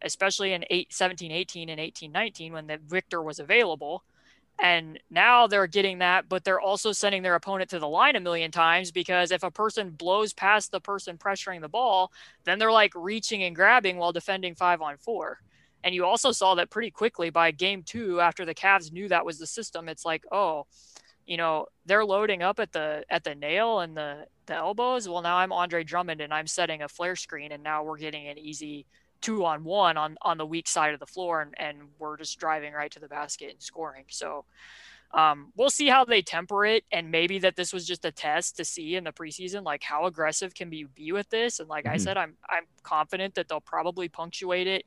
especially 0.00 0.52
in 0.52 0.64
8, 0.70 0.92
17, 0.92 1.32
18, 1.32 1.68
and 1.68 1.80
18, 1.80 2.12
19 2.12 2.52
when 2.52 2.66
the 2.68 2.78
Victor 2.78 3.20
was 3.20 3.40
available. 3.40 4.04
And 4.62 5.00
now 5.10 5.48
they're 5.48 5.66
getting 5.66 5.98
that, 5.98 6.28
but 6.28 6.44
they're 6.44 6.60
also 6.60 6.92
sending 6.92 7.22
their 7.22 7.34
opponent 7.34 7.70
to 7.70 7.80
the 7.80 7.88
line 7.88 8.14
a 8.14 8.20
million 8.20 8.52
times 8.52 8.92
because 8.92 9.32
if 9.32 9.42
a 9.42 9.50
person 9.50 9.90
blows 9.90 10.32
past 10.32 10.70
the 10.70 10.80
person 10.80 11.18
pressuring 11.18 11.62
the 11.62 11.68
ball, 11.68 12.12
then 12.44 12.60
they're 12.60 12.70
like 12.70 12.92
reaching 12.94 13.42
and 13.42 13.56
grabbing 13.56 13.96
while 13.96 14.12
defending 14.12 14.54
five 14.54 14.82
on 14.82 14.98
four. 14.98 15.40
And 15.82 15.94
you 15.94 16.04
also 16.04 16.30
saw 16.30 16.54
that 16.56 16.70
pretty 16.70 16.90
quickly 16.90 17.30
by 17.30 17.50
game 17.50 17.82
two, 17.82 18.20
after 18.20 18.44
the 18.44 18.54
Cavs 18.54 18.92
knew 18.92 19.08
that 19.08 19.24
was 19.24 19.38
the 19.38 19.46
system. 19.46 19.88
It's 19.88 20.04
like, 20.04 20.24
oh, 20.30 20.66
you 21.30 21.36
know 21.36 21.66
they're 21.86 22.04
loading 22.04 22.42
up 22.42 22.58
at 22.58 22.72
the 22.72 23.04
at 23.08 23.22
the 23.22 23.36
nail 23.36 23.78
and 23.78 23.96
the 23.96 24.26
the 24.46 24.56
elbows. 24.56 25.08
Well 25.08 25.22
now 25.22 25.36
i'm 25.36 25.52
andre 25.52 25.84
drummond 25.84 26.20
and 26.20 26.34
i'm 26.34 26.48
setting 26.48 26.82
a 26.82 26.88
flare 26.88 27.14
screen 27.14 27.52
and 27.52 27.62
now 27.62 27.84
we're 27.84 27.98
getting 27.98 28.26
an 28.26 28.36
easy 28.36 28.84
two 29.20 29.44
on 29.44 29.62
one 29.62 29.96
on 29.96 30.16
on 30.22 30.38
the 30.38 30.44
weak 30.44 30.66
side 30.66 30.92
of 30.92 30.98
the 30.98 31.06
floor 31.06 31.40
and, 31.40 31.54
and 31.56 31.88
we're 32.00 32.16
just 32.16 32.36
driving 32.40 32.72
right 32.72 32.90
to 32.90 32.98
the 32.98 33.06
basket 33.06 33.52
and 33.52 33.62
scoring. 33.62 34.06
So 34.08 34.44
um, 35.12 35.52
we'll 35.56 35.70
see 35.70 35.86
how 35.86 36.04
they 36.04 36.20
temper 36.20 36.66
it 36.66 36.82
and 36.90 37.12
maybe 37.12 37.38
that 37.38 37.54
this 37.54 37.72
was 37.72 37.86
just 37.86 38.04
a 38.04 38.10
test 38.10 38.56
to 38.56 38.64
see 38.64 38.96
in 38.96 39.04
the 39.04 39.12
preseason 39.12 39.62
like 39.62 39.84
how 39.84 40.06
aggressive 40.06 40.52
can 40.52 40.72
you 40.72 40.88
be 40.88 41.12
with 41.12 41.30
this. 41.30 41.60
And 41.60 41.68
like 41.68 41.84
mm-hmm. 41.84 41.94
i 41.94 41.98
said 41.98 42.16
i'm 42.16 42.34
i'm 42.48 42.64
confident 42.82 43.36
that 43.36 43.46
they'll 43.46 43.60
probably 43.60 44.08
punctuate 44.08 44.66
it 44.66 44.84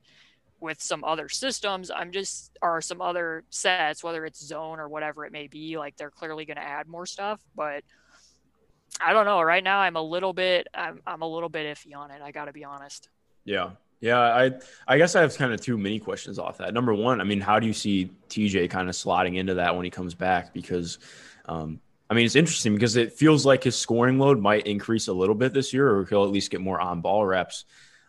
with 0.63 0.81
some 0.81 1.03
other 1.03 1.29
systems. 1.29 1.91
I'm 1.91 2.11
just, 2.11 2.57
or 2.61 2.81
some 2.81 3.01
other 3.01 3.43
sets, 3.49 4.03
whether 4.03 4.25
it's 4.25 4.43
zone 4.43 4.79
or 4.79 4.87
whatever 4.87 5.25
it 5.25 5.31
may 5.31 5.47
be, 5.47 5.77
like 5.77 5.97
they're 5.97 6.09
clearly 6.09 6.45
going 6.45 6.57
to 6.57 6.63
add 6.63 6.87
more 6.87 7.05
stuff. 7.05 7.41
But 7.53 7.83
I 8.99 9.13
don't 9.13 9.25
know. 9.25 9.41
Right 9.41 9.63
now, 9.63 9.79
I'm 9.79 9.97
a 9.97 10.01
little 10.01 10.33
bit, 10.33 10.67
I'm, 10.73 11.01
I'm 11.05 11.21
a 11.21 11.27
little 11.27 11.49
bit 11.49 11.77
iffy 11.77 11.95
on 11.95 12.09
it. 12.09 12.21
I 12.23 12.31
got 12.31 12.45
to 12.45 12.53
be 12.53 12.63
honest. 12.63 13.09
Yeah. 13.43 13.71
Yeah. 13.99 14.19
I, 14.19 14.51
I 14.87 14.97
guess 14.97 15.15
I 15.15 15.21
have 15.21 15.37
kind 15.37 15.53
of 15.53 15.61
two 15.61 15.77
mini 15.77 15.99
questions 15.99 16.39
off 16.39 16.57
that. 16.59 16.73
Number 16.73 16.93
one, 16.93 17.19
I 17.19 17.25
mean, 17.25 17.41
how 17.41 17.59
do 17.59 17.67
you 17.67 17.73
see 17.73 18.09
TJ 18.29 18.69
kind 18.69 18.89
of 18.89 18.95
slotting 18.95 19.37
into 19.37 19.55
that 19.55 19.75
when 19.75 19.83
he 19.83 19.91
comes 19.91 20.15
back? 20.15 20.53
Because, 20.53 20.97
um, 21.45 21.81
I 22.09 22.13
mean, 22.13 22.25
it's 22.25 22.35
interesting 22.35 22.73
because 22.73 22.95
it 22.95 23.13
feels 23.13 23.45
like 23.45 23.63
his 23.63 23.75
scoring 23.75 24.17
load 24.17 24.39
might 24.39 24.65
increase 24.65 25.09
a 25.09 25.13
little 25.13 25.35
bit 25.35 25.53
this 25.53 25.73
year, 25.73 25.89
or 25.89 26.05
he'll 26.05 26.23
at 26.23 26.31
least 26.31 26.51
get 26.51 26.61
more 26.61 26.79
on 26.79 27.01
ball 27.01 27.25
reps. 27.25 27.65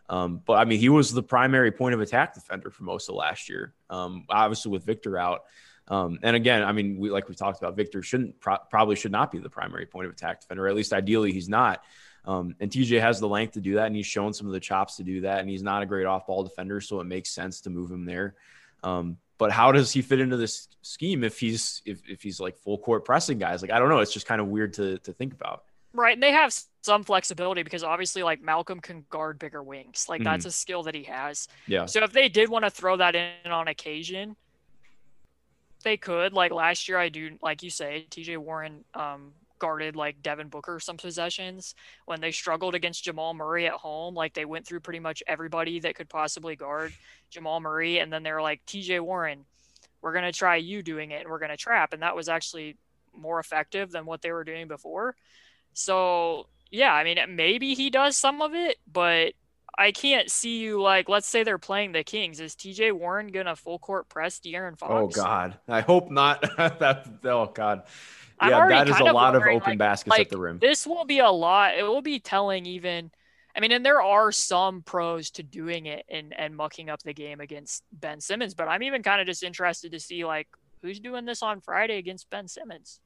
Um, 0.08 0.40
but 0.44 0.54
I 0.54 0.64
mean, 0.64 0.78
he 0.78 0.88
was 0.88 1.12
the 1.12 1.22
primary 1.22 1.72
point 1.72 1.94
of 1.94 2.00
attack 2.00 2.34
defender 2.34 2.70
for 2.70 2.84
most 2.84 3.08
of 3.08 3.14
last 3.14 3.48
year. 3.48 3.74
Um, 3.88 4.26
obviously, 4.28 4.70
with 4.70 4.84
Victor 4.84 5.18
out. 5.18 5.44
Um, 5.88 6.18
and 6.22 6.34
again, 6.34 6.62
I 6.62 6.72
mean, 6.72 6.98
we 6.98 7.10
like 7.10 7.28
we 7.28 7.34
talked 7.34 7.58
about, 7.58 7.76
Victor 7.76 8.02
shouldn't 8.02 8.40
pro- 8.40 8.58
probably 8.70 8.96
should 8.96 9.12
not 9.12 9.30
be 9.30 9.38
the 9.38 9.50
primary 9.50 9.86
point 9.86 10.06
of 10.06 10.12
attack 10.12 10.40
defender. 10.40 10.66
At 10.68 10.74
least 10.74 10.92
ideally, 10.92 11.32
he's 11.32 11.48
not. 11.48 11.82
Um, 12.26 12.54
and 12.58 12.70
TJ 12.70 13.00
has 13.00 13.20
the 13.20 13.28
length 13.28 13.52
to 13.52 13.60
do 13.60 13.74
that, 13.74 13.86
and 13.86 13.96
he's 13.96 14.06
shown 14.06 14.32
some 14.32 14.46
of 14.46 14.54
the 14.54 14.60
chops 14.60 14.96
to 14.96 15.02
do 15.02 15.22
that. 15.22 15.40
And 15.40 15.48
he's 15.48 15.62
not 15.62 15.82
a 15.82 15.86
great 15.86 16.06
off-ball 16.06 16.42
defender, 16.42 16.80
so 16.80 17.00
it 17.00 17.04
makes 17.04 17.30
sense 17.30 17.60
to 17.62 17.70
move 17.70 17.90
him 17.90 18.06
there. 18.06 18.34
Um, 18.82 19.18
but 19.36 19.50
how 19.50 19.72
does 19.72 19.92
he 19.92 20.00
fit 20.00 20.20
into 20.20 20.36
this 20.36 20.68
scheme 20.82 21.24
if 21.24 21.38
he's 21.38 21.82
if, 21.84 22.00
if 22.08 22.22
he's 22.22 22.40
like 22.40 22.56
full 22.56 22.78
court 22.78 23.04
pressing 23.04 23.38
guys? 23.38 23.62
Like 23.62 23.70
I 23.70 23.78
don't 23.78 23.88
know. 23.88 23.98
It's 23.98 24.12
just 24.12 24.26
kind 24.26 24.40
of 24.40 24.48
weird 24.48 24.74
to 24.74 24.98
to 24.98 25.12
think 25.12 25.34
about. 25.34 25.64
Right. 25.94 26.14
And 26.14 26.22
they 26.22 26.32
have 26.32 26.52
some 26.82 27.04
flexibility 27.04 27.62
because 27.62 27.84
obviously 27.84 28.22
like 28.22 28.42
Malcolm 28.42 28.80
can 28.80 29.06
guard 29.10 29.38
bigger 29.38 29.62
wings. 29.62 30.06
Like 30.08 30.20
mm-hmm. 30.20 30.24
that's 30.24 30.44
a 30.44 30.50
skill 30.50 30.82
that 30.82 30.94
he 30.94 31.04
has. 31.04 31.48
Yeah. 31.66 31.86
So 31.86 32.02
if 32.02 32.12
they 32.12 32.28
did 32.28 32.48
want 32.48 32.64
to 32.64 32.70
throw 32.70 32.96
that 32.96 33.14
in 33.14 33.50
on 33.50 33.68
occasion, 33.68 34.36
they 35.84 35.96
could. 35.96 36.32
Like 36.32 36.52
last 36.52 36.88
year 36.88 36.98
I 36.98 37.08
do 37.08 37.38
like 37.40 37.62
you 37.62 37.70
say, 37.70 38.06
TJ 38.10 38.38
Warren 38.38 38.84
um 38.94 39.32
guarded 39.60 39.96
like 39.96 40.20
Devin 40.20 40.48
Booker 40.48 40.80
some 40.80 40.96
possessions 40.96 41.74
when 42.06 42.20
they 42.20 42.32
struggled 42.32 42.74
against 42.74 43.04
Jamal 43.04 43.32
Murray 43.32 43.66
at 43.66 43.72
home. 43.72 44.14
Like 44.14 44.34
they 44.34 44.44
went 44.44 44.66
through 44.66 44.80
pretty 44.80 44.98
much 44.98 45.22
everybody 45.26 45.80
that 45.80 45.94
could 45.94 46.08
possibly 46.08 46.56
guard 46.56 46.92
Jamal 47.30 47.60
Murray. 47.60 48.00
And 48.00 48.12
then 48.12 48.22
they 48.22 48.32
were 48.32 48.42
like, 48.42 48.66
TJ 48.66 49.00
Warren, 49.00 49.44
we're 50.02 50.12
going 50.12 50.30
to 50.30 50.32
try 50.32 50.56
you 50.56 50.82
doing 50.82 51.12
it 51.12 51.22
and 51.22 51.30
we're 51.30 51.38
going 51.38 51.50
to 51.50 51.56
trap. 51.56 51.92
And 51.94 52.02
that 52.02 52.14
was 52.14 52.28
actually 52.28 52.76
more 53.16 53.38
effective 53.40 53.90
than 53.90 54.04
what 54.04 54.20
they 54.20 54.32
were 54.32 54.44
doing 54.44 54.68
before. 54.68 55.16
So 55.74 56.46
yeah, 56.70 56.92
I 56.92 57.04
mean 57.04 57.18
maybe 57.36 57.74
he 57.74 57.90
does 57.90 58.16
some 58.16 58.42
of 58.42 58.54
it, 58.54 58.78
but 58.90 59.34
I 59.76 59.92
can't 59.92 60.30
see 60.30 60.58
you 60.58 60.80
like 60.80 61.08
let's 61.08 61.28
say 61.28 61.44
they're 61.44 61.58
playing 61.58 61.92
the 61.92 62.04
Kings. 62.04 62.40
Is 62.40 62.54
TJ 62.54 62.92
Warren 62.92 63.28
gonna 63.28 63.56
full 63.56 63.78
court 63.78 64.08
press 64.08 64.40
De'Aaron 64.40 64.74
oh, 64.82 64.86
Fox? 64.86 65.18
Oh 65.18 65.22
God. 65.22 65.58
I 65.68 65.80
hope 65.80 66.10
not. 66.10 66.42
that 66.56 67.06
oh 67.24 67.50
God. 67.52 67.82
Yeah, 68.42 68.66
that 68.68 68.88
is 68.88 68.98
a 68.98 69.04
lot 69.04 69.36
of 69.36 69.42
open 69.42 69.70
like, 69.70 69.78
baskets 69.78 70.10
like, 70.10 70.20
at 70.22 70.28
the 70.28 70.38
rim. 70.38 70.58
This 70.58 70.86
will 70.86 71.04
be 71.04 71.20
a 71.20 71.30
lot. 71.30 71.78
It 71.78 71.84
will 71.84 72.02
be 72.02 72.18
telling 72.18 72.66
even 72.66 73.10
I 73.56 73.60
mean, 73.60 73.70
and 73.70 73.86
there 73.86 74.02
are 74.02 74.32
some 74.32 74.82
pros 74.82 75.30
to 75.32 75.44
doing 75.44 75.86
it 75.86 76.04
and, 76.08 76.34
and 76.36 76.56
mucking 76.56 76.90
up 76.90 77.02
the 77.02 77.14
game 77.14 77.40
against 77.40 77.84
Ben 77.92 78.20
Simmons, 78.20 78.54
but 78.54 78.66
I'm 78.66 78.82
even 78.82 79.02
kind 79.02 79.20
of 79.20 79.28
just 79.28 79.44
interested 79.44 79.92
to 79.92 80.00
see 80.00 80.24
like 80.24 80.48
who's 80.82 80.98
doing 80.98 81.24
this 81.24 81.42
on 81.42 81.60
Friday 81.60 81.98
against 81.98 82.28
Ben 82.30 82.48
Simmons. 82.48 83.00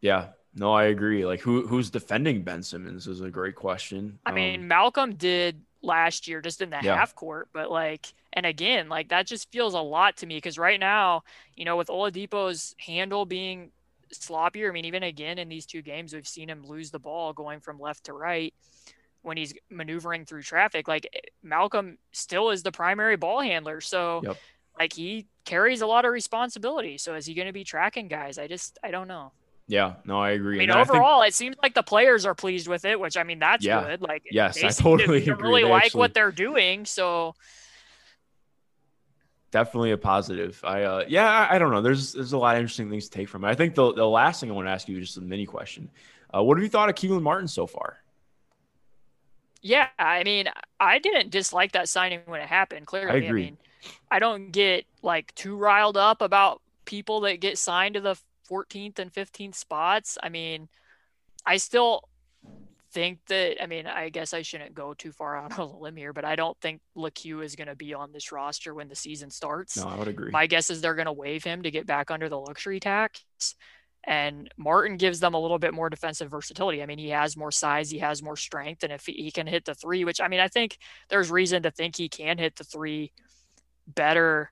Yeah, 0.00 0.26
no, 0.54 0.72
I 0.72 0.84
agree. 0.84 1.24
Like 1.24 1.40
who 1.40 1.66
who's 1.66 1.90
defending 1.90 2.42
Ben 2.42 2.62
Simmons 2.62 3.06
is 3.06 3.20
a 3.20 3.30
great 3.30 3.54
question. 3.54 4.18
I 4.26 4.30
um, 4.30 4.34
mean, 4.34 4.68
Malcolm 4.68 5.14
did 5.14 5.62
last 5.82 6.26
year 6.26 6.40
just 6.40 6.60
in 6.60 6.70
the 6.70 6.80
yeah. 6.82 6.96
half 6.96 7.14
court, 7.14 7.48
but 7.52 7.70
like 7.70 8.12
and 8.32 8.46
again, 8.46 8.88
like 8.88 9.08
that 9.08 9.26
just 9.26 9.50
feels 9.50 9.74
a 9.74 9.80
lot 9.80 10.16
to 10.18 10.26
me 10.26 10.36
because 10.36 10.58
right 10.58 10.80
now, 10.80 11.22
you 11.56 11.64
know, 11.64 11.76
with 11.76 11.88
Oladipo's 11.88 12.74
handle 12.78 13.24
being 13.24 13.70
sloppier, 14.12 14.68
I 14.68 14.72
mean, 14.72 14.84
even 14.84 15.02
again 15.02 15.38
in 15.38 15.48
these 15.48 15.66
two 15.66 15.82
games, 15.82 16.12
we've 16.12 16.26
seen 16.26 16.48
him 16.48 16.66
lose 16.66 16.90
the 16.90 16.98
ball 16.98 17.32
going 17.32 17.60
from 17.60 17.80
left 17.80 18.04
to 18.04 18.12
right 18.12 18.54
when 19.22 19.36
he's 19.36 19.54
maneuvering 19.70 20.24
through 20.24 20.42
traffic. 20.42 20.88
Like 20.88 21.06
Malcolm 21.42 21.98
still 22.12 22.50
is 22.50 22.62
the 22.62 22.72
primary 22.72 23.16
ball 23.16 23.40
handler. 23.40 23.80
So 23.80 24.22
yep. 24.24 24.36
like 24.78 24.92
he 24.92 25.26
carries 25.44 25.82
a 25.82 25.86
lot 25.86 26.04
of 26.04 26.12
responsibility. 26.12 26.98
So 26.98 27.14
is 27.14 27.26
he 27.26 27.34
going 27.34 27.46
to 27.46 27.52
be 27.52 27.64
tracking 27.64 28.08
guys? 28.08 28.38
I 28.38 28.46
just 28.46 28.78
I 28.82 28.90
don't 28.90 29.08
know. 29.08 29.32
Yeah, 29.68 29.96
no, 30.06 30.18
I 30.18 30.30
agree. 30.30 30.56
I 30.56 30.58
mean, 30.60 30.70
and 30.70 30.78
overall, 30.78 31.20
I 31.20 31.24
think, 31.24 31.28
it 31.28 31.34
seems 31.34 31.56
like 31.62 31.74
the 31.74 31.82
players 31.82 32.24
are 32.24 32.34
pleased 32.34 32.68
with 32.68 32.86
it, 32.86 32.98
which 32.98 33.18
I 33.18 33.22
mean, 33.22 33.38
that's 33.38 33.64
yeah, 33.64 33.84
good. 33.84 34.00
Like, 34.00 34.22
yes, 34.30 34.64
I 34.64 34.70
totally 34.70 35.18
agree. 35.28 35.34
Really 35.34 35.62
they 35.62 35.68
like 35.68 35.84
actually, 35.84 35.98
what 35.98 36.14
they're 36.14 36.32
doing, 36.32 36.86
so 36.86 37.34
definitely 39.50 39.90
a 39.92 39.98
positive. 39.98 40.58
I, 40.64 40.82
uh, 40.82 41.04
yeah, 41.06 41.28
I, 41.28 41.56
I, 41.56 41.58
don't 41.58 41.70
know. 41.70 41.82
There's 41.82 42.14
there's 42.14 42.32
a 42.32 42.38
lot 42.38 42.56
of 42.56 42.60
interesting 42.60 42.88
things 42.88 43.04
to 43.04 43.10
take 43.10 43.28
from 43.28 43.44
it. 43.44 43.48
I 43.48 43.54
think 43.54 43.74
the 43.74 43.92
the 43.92 44.06
last 44.06 44.40
thing 44.40 44.50
I 44.50 44.54
want 44.54 44.68
to 44.68 44.72
ask 44.72 44.88
you 44.88 44.98
is 44.98 45.08
just 45.08 45.18
a 45.18 45.20
mini 45.20 45.44
question. 45.44 45.90
Uh, 46.34 46.42
what 46.42 46.56
have 46.56 46.62
you 46.62 46.70
thought 46.70 46.88
of 46.88 46.94
Kelan 46.94 47.22
Martin 47.22 47.46
so 47.46 47.66
far? 47.66 47.98
Yeah, 49.60 49.88
I 49.98 50.24
mean, 50.24 50.48
I 50.80 50.98
didn't 50.98 51.30
dislike 51.30 51.72
that 51.72 51.90
signing 51.90 52.20
when 52.26 52.40
it 52.40 52.48
happened. 52.48 52.86
Clearly, 52.86 53.10
I, 53.10 53.16
agree. 53.16 53.42
I 53.42 53.44
mean, 53.46 53.58
I 54.10 54.18
don't 54.18 54.50
get 54.50 54.86
like 55.02 55.34
too 55.34 55.56
riled 55.56 55.98
up 55.98 56.22
about 56.22 56.62
people 56.84 57.20
that 57.20 57.40
get 57.40 57.58
signed 57.58 57.94
to 57.94 58.00
the 58.00 58.16
14th 58.50 58.98
and 58.98 59.12
15th 59.12 59.54
spots. 59.54 60.18
I 60.22 60.28
mean, 60.28 60.68
I 61.46 61.56
still 61.56 62.08
think 62.90 63.18
that 63.26 63.62
I 63.62 63.66
mean, 63.66 63.86
I 63.86 64.08
guess 64.08 64.32
I 64.32 64.42
shouldn't 64.42 64.74
go 64.74 64.94
too 64.94 65.12
far 65.12 65.36
out 65.42 65.58
on 65.58 65.68
a 65.68 65.78
limb 65.78 65.96
here, 65.96 66.12
but 66.12 66.24
I 66.24 66.36
don't 66.36 66.58
think 66.60 66.80
Lecque 66.94 67.26
is 67.26 67.56
going 67.56 67.68
to 67.68 67.76
be 67.76 67.94
on 67.94 68.12
this 68.12 68.32
roster 68.32 68.74
when 68.74 68.88
the 68.88 68.96
season 68.96 69.30
starts. 69.30 69.76
No, 69.76 69.88
I 69.88 69.96
would 69.96 70.08
agree. 70.08 70.30
My 70.30 70.46
guess 70.46 70.70
is 70.70 70.80
they're 70.80 70.94
going 70.94 71.06
to 71.06 71.12
waive 71.12 71.44
him 71.44 71.62
to 71.62 71.70
get 71.70 71.86
back 71.86 72.10
under 72.10 72.28
the 72.28 72.38
luxury 72.38 72.80
tax. 72.80 73.24
And 74.04 74.48
Martin 74.56 74.96
gives 74.96 75.20
them 75.20 75.34
a 75.34 75.38
little 75.38 75.58
bit 75.58 75.74
more 75.74 75.90
defensive 75.90 76.30
versatility. 76.30 76.82
I 76.82 76.86
mean, 76.86 76.98
he 76.98 77.10
has 77.10 77.36
more 77.36 77.50
size, 77.50 77.90
he 77.90 77.98
has 77.98 78.22
more 78.22 78.36
strength. 78.36 78.82
And 78.82 78.92
if 78.92 79.04
he, 79.04 79.12
he 79.12 79.30
can 79.30 79.46
hit 79.46 79.64
the 79.64 79.74
three, 79.74 80.04
which 80.04 80.20
I 80.20 80.28
mean, 80.28 80.40
I 80.40 80.48
think 80.48 80.78
there's 81.10 81.30
reason 81.30 81.64
to 81.64 81.70
think 81.70 81.96
he 81.96 82.08
can 82.08 82.38
hit 82.38 82.56
the 82.56 82.64
three 82.64 83.12
better 83.86 84.50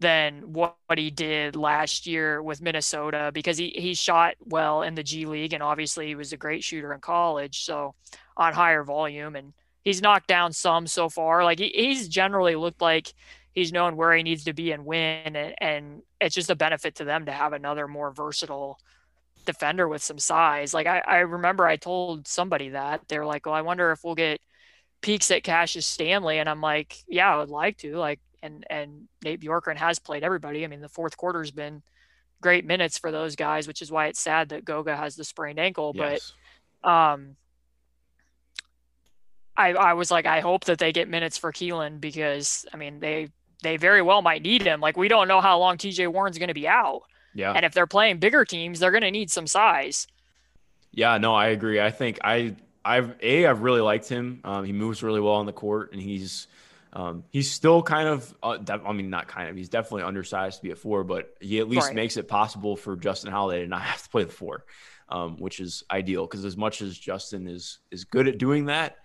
than 0.00 0.52
what, 0.52 0.76
what 0.86 0.98
he 0.98 1.10
did 1.10 1.56
last 1.56 2.06
year 2.06 2.42
with 2.42 2.62
Minnesota 2.62 3.30
because 3.32 3.58
he, 3.58 3.68
he 3.76 3.94
shot 3.94 4.34
well 4.40 4.82
in 4.82 4.94
the 4.94 5.02
G 5.02 5.26
League 5.26 5.52
and 5.52 5.62
obviously 5.62 6.06
he 6.06 6.14
was 6.14 6.32
a 6.32 6.38
great 6.38 6.64
shooter 6.64 6.92
in 6.92 7.00
college. 7.00 7.64
So 7.64 7.94
on 8.36 8.54
higher 8.54 8.82
volume 8.82 9.36
and 9.36 9.52
he's 9.84 10.00
knocked 10.00 10.26
down 10.26 10.52
some 10.52 10.86
so 10.86 11.08
far. 11.08 11.44
Like 11.44 11.58
he, 11.58 11.68
he's 11.74 12.08
generally 12.08 12.56
looked 12.56 12.80
like 12.80 13.12
he's 13.52 13.72
known 13.72 13.96
where 13.96 14.14
he 14.14 14.22
needs 14.22 14.44
to 14.44 14.54
be 14.54 14.72
and 14.72 14.86
win. 14.86 15.36
And, 15.36 15.54
and 15.60 16.02
it's 16.20 16.34
just 16.34 16.50
a 16.50 16.56
benefit 16.56 16.96
to 16.96 17.04
them 17.04 17.26
to 17.26 17.32
have 17.32 17.52
another 17.52 17.86
more 17.86 18.10
versatile 18.10 18.78
defender 19.44 19.86
with 19.86 20.02
some 20.02 20.18
size. 20.18 20.72
Like 20.72 20.86
I, 20.86 21.02
I 21.06 21.18
remember 21.18 21.66
I 21.66 21.76
told 21.76 22.26
somebody 22.26 22.70
that 22.70 23.02
they're 23.08 23.26
like, 23.26 23.44
well, 23.44 23.54
I 23.54 23.62
wonder 23.62 23.92
if 23.92 24.02
we'll 24.02 24.14
get 24.14 24.40
peaks 25.02 25.30
at 25.30 25.42
Cassius 25.42 25.86
Stanley. 25.86 26.38
And 26.38 26.48
I'm 26.48 26.60
like, 26.62 26.96
yeah, 27.06 27.34
I 27.34 27.38
would 27.38 27.50
like 27.50 27.76
to 27.78 27.96
like, 27.96 28.20
and, 28.42 28.64
and 28.70 29.08
Nate 29.24 29.40
Bjorkgren 29.40 29.76
has 29.76 29.98
played 29.98 30.24
everybody. 30.24 30.64
I 30.64 30.68
mean, 30.68 30.80
the 30.80 30.88
fourth 30.88 31.16
quarter 31.16 31.40
has 31.40 31.50
been 31.50 31.82
great 32.40 32.64
minutes 32.64 32.98
for 32.98 33.10
those 33.10 33.36
guys, 33.36 33.66
which 33.66 33.82
is 33.82 33.90
why 33.92 34.06
it's 34.06 34.20
sad 34.20 34.50
that 34.50 34.64
Goga 34.64 34.96
has 34.96 35.16
the 35.16 35.24
sprained 35.24 35.58
ankle, 35.58 35.92
yes. 35.94 36.32
but, 36.82 36.90
um, 36.90 37.36
I, 39.56 39.72
I 39.72 39.92
was 39.92 40.10
like, 40.10 40.24
I 40.24 40.40
hope 40.40 40.64
that 40.64 40.78
they 40.78 40.90
get 40.90 41.08
minutes 41.08 41.36
for 41.36 41.52
Kelan 41.52 42.00
because 42.00 42.64
I 42.72 42.78
mean 42.78 42.98
they 42.98 43.28
they 43.62 43.76
very 43.76 44.00
well 44.00 44.22
might 44.22 44.42
need 44.42 44.62
him. 44.62 44.80
Like 44.80 44.96
we 44.96 45.08
don't 45.08 45.28
know 45.28 45.42
how 45.42 45.58
long 45.58 45.76
TJ 45.76 46.08
Warren's 46.08 46.38
going 46.38 46.48
to 46.48 46.54
be 46.54 46.66
out. 46.66 47.02
Yeah. 47.34 47.52
And 47.52 47.64
if 47.64 47.72
they're 47.74 47.86
playing 47.86 48.18
bigger 48.18 48.44
teams, 48.44 48.80
they're 48.80 48.90
going 48.90 49.02
to 49.02 49.10
need 49.10 49.30
some 49.30 49.46
size. 49.46 50.06
Yeah, 50.92 51.18
no, 51.18 51.34
I 51.34 51.48
agree. 51.48 51.80
I 51.80 51.90
think 51.90 52.18
I 52.24 52.56
I've 52.84 53.14
a 53.20 53.46
I've 53.46 53.60
really 53.60 53.82
liked 53.82 54.08
him. 54.08 54.40
Um, 54.44 54.64
he 54.64 54.72
moves 54.72 55.02
really 55.02 55.20
well 55.20 55.34
on 55.34 55.46
the 55.46 55.52
court, 55.52 55.92
and 55.92 56.00
he's 56.00 56.46
um, 56.92 57.24
he's 57.30 57.50
still 57.50 57.82
kind 57.82 58.08
of 58.08 58.34
uh, 58.42 58.58
I 58.68 58.92
mean 58.92 59.10
not 59.10 59.28
kind 59.28 59.48
of 59.48 59.56
he's 59.56 59.68
definitely 59.68 60.02
undersized 60.02 60.58
to 60.58 60.62
be 60.62 60.70
a 60.72 60.76
four, 60.76 61.04
but 61.04 61.34
he 61.40 61.60
at 61.60 61.68
least 61.68 61.88
right. 61.88 61.96
makes 61.96 62.16
it 62.16 62.28
possible 62.28 62.76
for 62.76 62.96
Justin 62.96 63.30
Holiday 63.30 63.62
to 63.62 63.68
not 63.68 63.82
have 63.82 64.02
to 64.02 64.08
play 64.08 64.24
the 64.24 64.32
four, 64.32 64.64
um, 65.08 65.36
which 65.38 65.60
is 65.60 65.84
ideal 65.90 66.26
because 66.26 66.44
as 66.44 66.56
much 66.56 66.82
as 66.82 66.98
Justin 66.98 67.46
is 67.46 67.78
is 67.90 68.04
good 68.04 68.26
at 68.26 68.38
doing 68.38 68.66
that, 68.66 68.96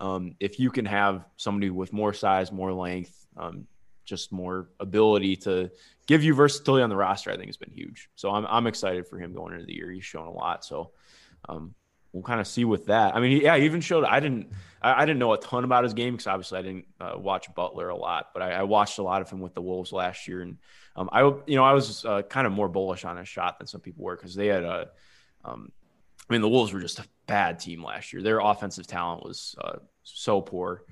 um, 0.00 0.34
if 0.40 0.58
you 0.58 0.70
can 0.70 0.86
have 0.86 1.26
somebody 1.36 1.70
with 1.70 1.92
more 1.92 2.14
size, 2.14 2.50
more 2.50 2.72
length, 2.72 3.26
um, 3.36 3.66
just 4.04 4.32
more 4.32 4.68
ability 4.80 5.36
to 5.36 5.70
give 6.06 6.22
you 6.22 6.34
versatility 6.34 6.82
on 6.82 6.90
the 6.90 6.96
roster, 6.96 7.30
I 7.30 7.36
think 7.36 7.46
has 7.46 7.56
been 7.56 7.70
huge. 7.70 8.10
So 8.14 8.30
I'm, 8.30 8.46
I'm 8.46 8.66
excited 8.66 9.06
for 9.06 9.18
him 9.18 9.32
going 9.32 9.54
into 9.54 9.66
the 9.66 9.74
year. 9.74 9.90
He's 9.90 10.04
shown 10.04 10.26
a 10.26 10.32
lot. 10.32 10.64
So 10.64 10.90
um, 11.48 11.74
we'll 12.14 12.22
kind 12.22 12.40
of 12.40 12.46
see 12.46 12.64
with 12.64 12.86
that. 12.86 13.16
I 13.16 13.20
mean, 13.20 13.42
yeah, 13.42 13.56
he 13.56 13.64
even 13.64 13.80
showed, 13.80 14.04
I 14.04 14.20
didn't, 14.20 14.52
I, 14.80 15.02
I 15.02 15.04
didn't 15.04 15.18
know 15.18 15.32
a 15.32 15.38
ton 15.38 15.64
about 15.64 15.82
his 15.82 15.94
game 15.94 16.14
because 16.14 16.28
obviously 16.28 16.60
I 16.60 16.62
didn't 16.62 16.86
uh, 17.00 17.14
watch 17.16 17.52
Butler 17.54 17.88
a 17.88 17.96
lot, 17.96 18.28
but 18.32 18.40
I, 18.40 18.52
I, 18.52 18.62
watched 18.62 18.98
a 18.98 19.02
lot 19.02 19.20
of 19.20 19.28
him 19.28 19.40
with 19.40 19.52
the 19.52 19.60
Wolves 19.60 19.92
last 19.92 20.28
year. 20.28 20.40
And 20.40 20.58
um, 20.94 21.10
I, 21.10 21.22
you 21.22 21.56
know, 21.56 21.64
I 21.64 21.72
was 21.72 22.04
uh, 22.04 22.22
kind 22.22 22.46
of 22.46 22.52
more 22.52 22.68
bullish 22.68 23.04
on 23.04 23.16
his 23.16 23.28
shot 23.28 23.58
than 23.58 23.66
some 23.66 23.80
people 23.80 24.04
were 24.04 24.14
because 24.14 24.36
they 24.36 24.46
had 24.46 24.62
a, 24.62 24.90
um, 25.44 25.72
I 26.30 26.32
mean, 26.32 26.40
the 26.40 26.48
Wolves 26.48 26.72
were 26.72 26.80
just 26.80 27.00
a 27.00 27.04
bad 27.26 27.58
team 27.58 27.82
last 27.82 28.12
year. 28.12 28.22
Their 28.22 28.38
offensive 28.38 28.86
talent 28.86 29.24
was 29.24 29.56
uh, 29.60 29.78
so 30.04 30.40
poor. 30.40 30.84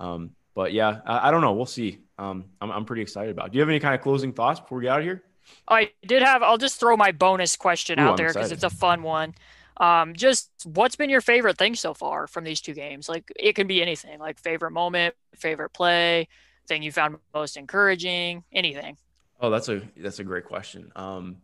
Um, 0.00 0.30
but 0.54 0.72
yeah, 0.72 1.02
I, 1.04 1.28
I, 1.28 1.30
don't 1.30 1.42
know. 1.42 1.52
We'll 1.52 1.66
see. 1.66 1.98
Um, 2.18 2.46
I'm, 2.58 2.70
I'm 2.72 2.84
pretty 2.86 3.02
excited 3.02 3.32
about. 3.32 3.48
It. 3.48 3.52
Do 3.52 3.58
you 3.58 3.60
have 3.60 3.68
any 3.68 3.80
kind 3.80 3.94
of 3.94 4.00
closing 4.00 4.32
thoughts 4.32 4.60
before 4.60 4.78
we 4.78 4.84
get 4.84 4.92
out 4.92 5.00
of 5.00 5.04
here? 5.04 5.22
I 5.68 5.90
did 6.06 6.22
have. 6.22 6.42
I'll 6.42 6.58
just 6.58 6.80
throw 6.80 6.96
my 6.96 7.12
bonus 7.12 7.54
question 7.54 8.00
Ooh, 8.00 8.04
out 8.04 8.16
there 8.16 8.28
because 8.28 8.50
it's 8.50 8.64
a 8.64 8.70
fun 8.70 9.02
one. 9.02 9.34
Um, 9.80 10.14
just 10.14 10.50
what's 10.64 10.94
been 10.94 11.10
your 11.10 11.22
favorite 11.22 11.56
thing 11.56 11.74
so 11.74 11.94
far 11.94 12.26
from 12.26 12.44
these 12.44 12.60
two 12.60 12.74
games? 12.74 13.08
Like 13.08 13.32
it 13.34 13.54
can 13.54 13.66
be 13.66 13.82
anything, 13.82 14.18
like 14.20 14.38
favorite 14.38 14.72
moment, 14.72 15.14
favorite 15.34 15.70
play, 15.70 16.28
thing 16.68 16.82
you 16.82 16.92
found 16.92 17.16
most 17.34 17.56
encouraging, 17.56 18.44
anything. 18.52 18.98
Oh, 19.40 19.48
that's 19.48 19.70
a 19.70 19.80
that's 19.96 20.18
a 20.18 20.24
great 20.24 20.44
question. 20.44 20.92
Um, 20.94 21.38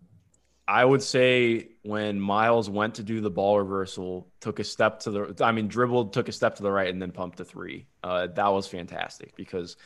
I 0.69 0.85
would 0.85 1.03
say 1.03 1.69
when 1.83 2.21
Miles 2.21 2.69
went 2.69 2.97
to 2.97 3.03
do 3.03 3.21
the 3.21 3.31
ball 3.31 3.59
reversal, 3.59 4.29
took 4.41 4.59
a 4.59 4.65
step 4.65 5.01
to 5.01 5.11
the, 5.11 5.45
I 5.45 5.53
mean, 5.53 5.69
dribbled, 5.69 6.13
took 6.13 6.29
a 6.29 6.33
step 6.33 6.57
to 6.57 6.63
the 6.63 6.71
right, 6.71 6.89
and 6.91 7.01
then 7.01 7.13
pumped 7.13 7.39
a 7.41 7.45
three. 7.45 7.87
Uh, 8.03 8.27
that 8.27 8.49
was 8.49 8.67
fantastic 8.67 9.37
because 9.37 9.77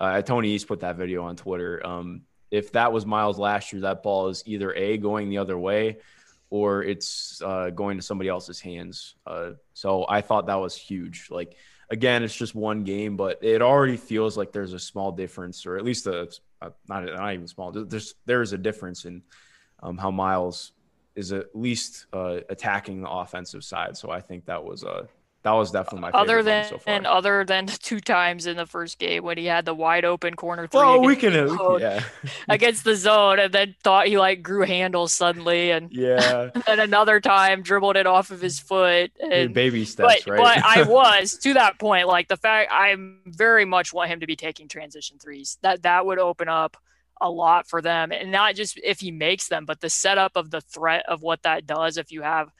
uh, 0.00 0.22
Tony 0.22 0.50
East 0.50 0.68
put 0.68 0.80
that 0.80 0.96
video 0.96 1.24
on 1.24 1.34
Twitter. 1.36 1.84
Um, 1.84 2.22
if 2.50 2.72
that 2.72 2.92
was 2.92 3.04
Miles 3.04 3.38
last 3.38 3.72
year, 3.72 3.82
that 3.82 4.02
ball 4.02 4.28
is 4.28 4.44
either 4.46 4.72
A, 4.74 4.96
going 4.96 5.28
the 5.28 5.38
other 5.38 5.58
way, 5.58 5.98
or 6.50 6.82
it's 6.82 7.42
uh, 7.44 7.70
going 7.70 7.98
to 7.98 8.02
somebody 8.02 8.28
else's 8.28 8.60
hands. 8.60 9.14
Uh, 9.26 9.50
so 9.74 10.06
I 10.08 10.20
thought 10.22 10.46
that 10.46 10.56
was 10.56 10.74
huge. 10.74 11.28
Like, 11.30 11.56
again, 11.90 12.22
it's 12.22 12.34
just 12.34 12.54
one 12.54 12.84
game, 12.84 13.16
but 13.16 13.38
it 13.42 13.62
already 13.62 13.96
feels 13.96 14.36
like 14.36 14.52
there's 14.52 14.72
a 14.72 14.78
small 14.78 15.12
difference, 15.12 15.66
or 15.66 15.76
at 15.76 15.84
least 15.84 16.06
a, 16.06 16.28
a 16.62 16.72
not, 16.88 17.04
not 17.04 17.34
even 17.34 17.46
small, 17.46 17.72
there's, 17.72 18.14
there's 18.26 18.52
a 18.52 18.58
difference 18.58 19.04
in 19.04 19.22
um, 19.82 19.98
how 19.98 20.10
Miles 20.10 20.72
is 21.14 21.32
at 21.32 21.46
least 21.54 22.06
uh, 22.12 22.38
attacking 22.48 23.02
the 23.02 23.10
offensive 23.10 23.64
side. 23.64 23.96
So 23.96 24.10
I 24.10 24.20
think 24.20 24.46
that 24.46 24.62
was 24.62 24.84
a 24.84 25.08
that 25.48 25.54
was 25.54 25.70
definitely 25.70 26.00
my 26.00 26.10
other 26.10 26.42
than 26.42 26.68
so 26.68 26.80
and 26.86 27.06
other 27.06 27.44
than 27.44 27.66
the 27.66 27.72
two 27.72 28.00
times 28.00 28.46
in 28.46 28.56
the 28.56 28.66
first 28.66 28.98
game 28.98 29.24
when 29.24 29.38
he 29.38 29.46
had 29.46 29.64
the 29.64 29.74
wide 29.74 30.04
open 30.04 30.34
corner 30.34 30.66
three. 30.66 30.80
Oh, 30.80 31.00
we 31.00 31.16
can, 31.16 31.32
yeah, 31.80 32.02
against 32.48 32.84
the 32.84 32.94
zone, 32.94 33.38
and 33.38 33.52
then 33.52 33.74
thought 33.82 34.06
he 34.06 34.18
like 34.18 34.42
grew 34.42 34.64
handles 34.66 35.14
suddenly, 35.14 35.70
and 35.70 35.90
yeah, 35.92 36.50
and 36.66 36.80
another 36.80 37.20
time 37.20 37.62
dribbled 37.62 37.96
it 37.96 38.06
off 38.06 38.30
of 38.30 38.40
his 38.40 38.60
foot. 38.60 39.10
And, 39.18 39.54
baby 39.54 39.84
steps, 39.84 40.24
but, 40.24 40.30
right? 40.30 40.38
But 40.38 40.64
I 40.64 40.82
was 40.82 41.38
to 41.42 41.54
that 41.54 41.78
point, 41.78 42.06
like 42.06 42.28
the 42.28 42.36
fact 42.36 42.70
I 42.70 42.94
very 43.26 43.64
much 43.64 43.92
want 43.92 44.10
him 44.10 44.20
to 44.20 44.26
be 44.26 44.36
taking 44.36 44.68
transition 44.68 45.18
threes. 45.18 45.58
That 45.62 45.82
that 45.82 46.04
would 46.04 46.18
open 46.18 46.48
up 46.48 46.76
a 47.20 47.30
lot 47.30 47.66
for 47.66 47.82
them. 47.82 48.12
And 48.12 48.30
not 48.30 48.54
just 48.54 48.78
if 48.84 49.00
he 49.00 49.10
makes 49.10 49.48
them, 49.48 49.64
but 49.64 49.80
the 49.80 49.90
setup 49.90 50.36
of 50.36 50.50
the 50.50 50.60
threat 50.60 51.04
of 51.08 51.22
what 51.22 51.42
that 51.42 51.66
does 51.66 51.96
if 51.96 52.12
you 52.12 52.22
have 52.22 52.50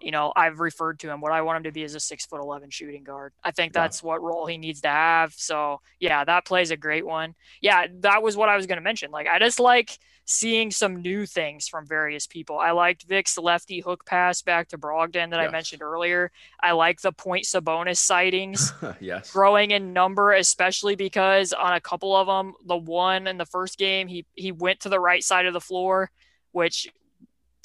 you 0.00 0.10
know, 0.10 0.32
I've 0.34 0.60
referred 0.60 0.98
to 1.00 1.10
him. 1.10 1.20
What 1.20 1.32
I 1.32 1.42
want 1.42 1.58
him 1.58 1.62
to 1.64 1.72
be 1.72 1.82
is 1.82 1.94
a 1.94 2.00
six 2.00 2.24
foot 2.26 2.40
eleven 2.40 2.70
shooting 2.70 3.04
guard. 3.04 3.32
I 3.44 3.50
think 3.50 3.72
that's 3.72 4.02
yeah. 4.02 4.08
what 4.08 4.22
role 4.22 4.46
he 4.46 4.58
needs 4.58 4.80
to 4.82 4.88
have. 4.88 5.34
So 5.34 5.80
yeah, 5.98 6.24
that 6.24 6.44
plays 6.44 6.70
a 6.70 6.76
great 6.76 7.06
one. 7.06 7.34
Yeah, 7.60 7.86
that 8.00 8.22
was 8.22 8.36
what 8.36 8.48
I 8.48 8.56
was 8.56 8.66
going 8.66 8.78
to 8.78 8.82
mention. 8.82 9.10
Like 9.10 9.26
I 9.26 9.38
just 9.38 9.60
like 9.60 9.98
seeing 10.30 10.70
some 10.70 11.02
new 11.02 11.26
things 11.26 11.66
from 11.66 11.86
various 11.86 12.26
people. 12.26 12.58
I 12.58 12.70
liked 12.70 13.02
Vic's 13.02 13.36
lefty 13.36 13.80
hook 13.80 14.06
pass 14.06 14.42
back 14.42 14.68
to 14.68 14.78
Brogdon 14.78 15.30
that 15.30 15.40
yes. 15.40 15.48
I 15.48 15.50
mentioned 15.50 15.82
earlier. 15.82 16.30
I 16.62 16.72
like 16.72 17.00
the 17.00 17.10
point 17.10 17.44
Sabonis 17.44 17.96
sightings. 17.96 18.72
yes. 19.00 19.32
Growing 19.32 19.72
in 19.72 19.92
number, 19.92 20.32
especially 20.32 20.94
because 20.94 21.52
on 21.52 21.72
a 21.74 21.80
couple 21.80 22.14
of 22.14 22.28
them, 22.28 22.54
the 22.64 22.76
one 22.76 23.26
in 23.26 23.38
the 23.38 23.46
first 23.46 23.76
game, 23.76 24.06
he 24.06 24.24
he 24.34 24.52
went 24.52 24.80
to 24.80 24.88
the 24.88 25.00
right 25.00 25.24
side 25.24 25.46
of 25.46 25.52
the 25.52 25.60
floor, 25.60 26.10
which 26.52 26.88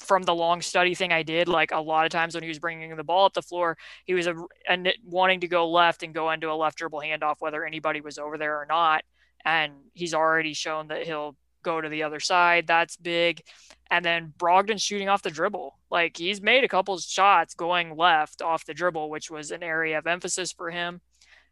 from 0.06 0.22
the 0.22 0.34
long 0.34 0.62
study 0.62 0.94
thing 0.94 1.12
I 1.12 1.22
did, 1.22 1.48
like 1.48 1.72
a 1.72 1.80
lot 1.80 2.06
of 2.06 2.12
times 2.12 2.34
when 2.34 2.42
he 2.42 2.48
was 2.48 2.58
bringing 2.58 2.94
the 2.94 3.04
ball 3.04 3.26
up 3.26 3.34
the 3.34 3.42
floor, 3.42 3.76
he 4.04 4.14
was 4.14 4.26
a, 4.26 4.34
a, 4.68 4.94
wanting 5.04 5.40
to 5.40 5.48
go 5.48 5.70
left 5.70 6.02
and 6.02 6.14
go 6.14 6.30
into 6.30 6.50
a 6.50 6.54
left 6.54 6.78
dribble 6.78 7.00
handoff, 7.00 7.36
whether 7.40 7.64
anybody 7.64 8.00
was 8.00 8.18
over 8.18 8.38
there 8.38 8.60
or 8.60 8.66
not. 8.66 9.04
And 9.44 9.72
he's 9.94 10.14
already 10.14 10.54
shown 10.54 10.88
that 10.88 11.04
he'll 11.04 11.36
go 11.62 11.80
to 11.80 11.88
the 11.88 12.04
other 12.04 12.20
side. 12.20 12.66
That's 12.66 12.96
big. 12.96 13.42
And 13.90 14.04
then 14.04 14.32
Brogdon 14.38 14.80
shooting 14.80 15.08
off 15.08 15.22
the 15.22 15.30
dribble. 15.30 15.76
Like 15.90 16.16
he's 16.16 16.40
made 16.40 16.64
a 16.64 16.68
couple 16.68 16.96
shots 16.98 17.54
going 17.54 17.96
left 17.96 18.40
off 18.40 18.64
the 18.64 18.74
dribble, 18.74 19.10
which 19.10 19.30
was 19.30 19.50
an 19.50 19.62
area 19.62 19.98
of 19.98 20.06
emphasis 20.06 20.52
for 20.52 20.70
him. 20.70 21.00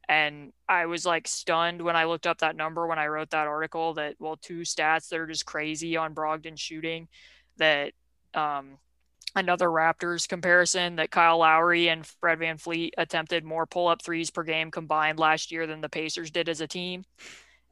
And 0.08 0.52
I 0.68 0.86
was 0.86 1.04
like 1.04 1.26
stunned 1.26 1.82
when 1.82 1.96
I 1.96 2.04
looked 2.04 2.26
up 2.26 2.38
that 2.38 2.56
number 2.56 2.86
when 2.86 2.98
I 2.98 3.06
wrote 3.06 3.30
that 3.30 3.46
article 3.46 3.94
that, 3.94 4.14
well, 4.18 4.36
two 4.36 4.60
stats 4.60 5.08
that 5.08 5.18
are 5.18 5.26
just 5.26 5.46
crazy 5.46 5.96
on 5.96 6.14
Brogdon 6.14 6.58
shooting 6.58 7.08
that 7.56 7.92
um, 8.34 8.78
another 9.34 9.68
Raptors 9.68 10.28
comparison 10.28 10.96
that 10.96 11.10
Kyle 11.10 11.38
Lowry 11.38 11.88
and 11.88 12.06
Fred 12.06 12.38
VanVleet 12.38 12.90
attempted 12.96 13.44
more 13.44 13.66
pull 13.66 13.88
up 13.88 14.02
threes 14.02 14.30
per 14.30 14.42
game 14.42 14.70
combined 14.70 15.18
last 15.18 15.50
year 15.50 15.66
than 15.66 15.80
the 15.80 15.88
Pacers 15.88 16.30
did 16.30 16.48
as 16.48 16.60
a 16.60 16.66
team. 16.66 17.04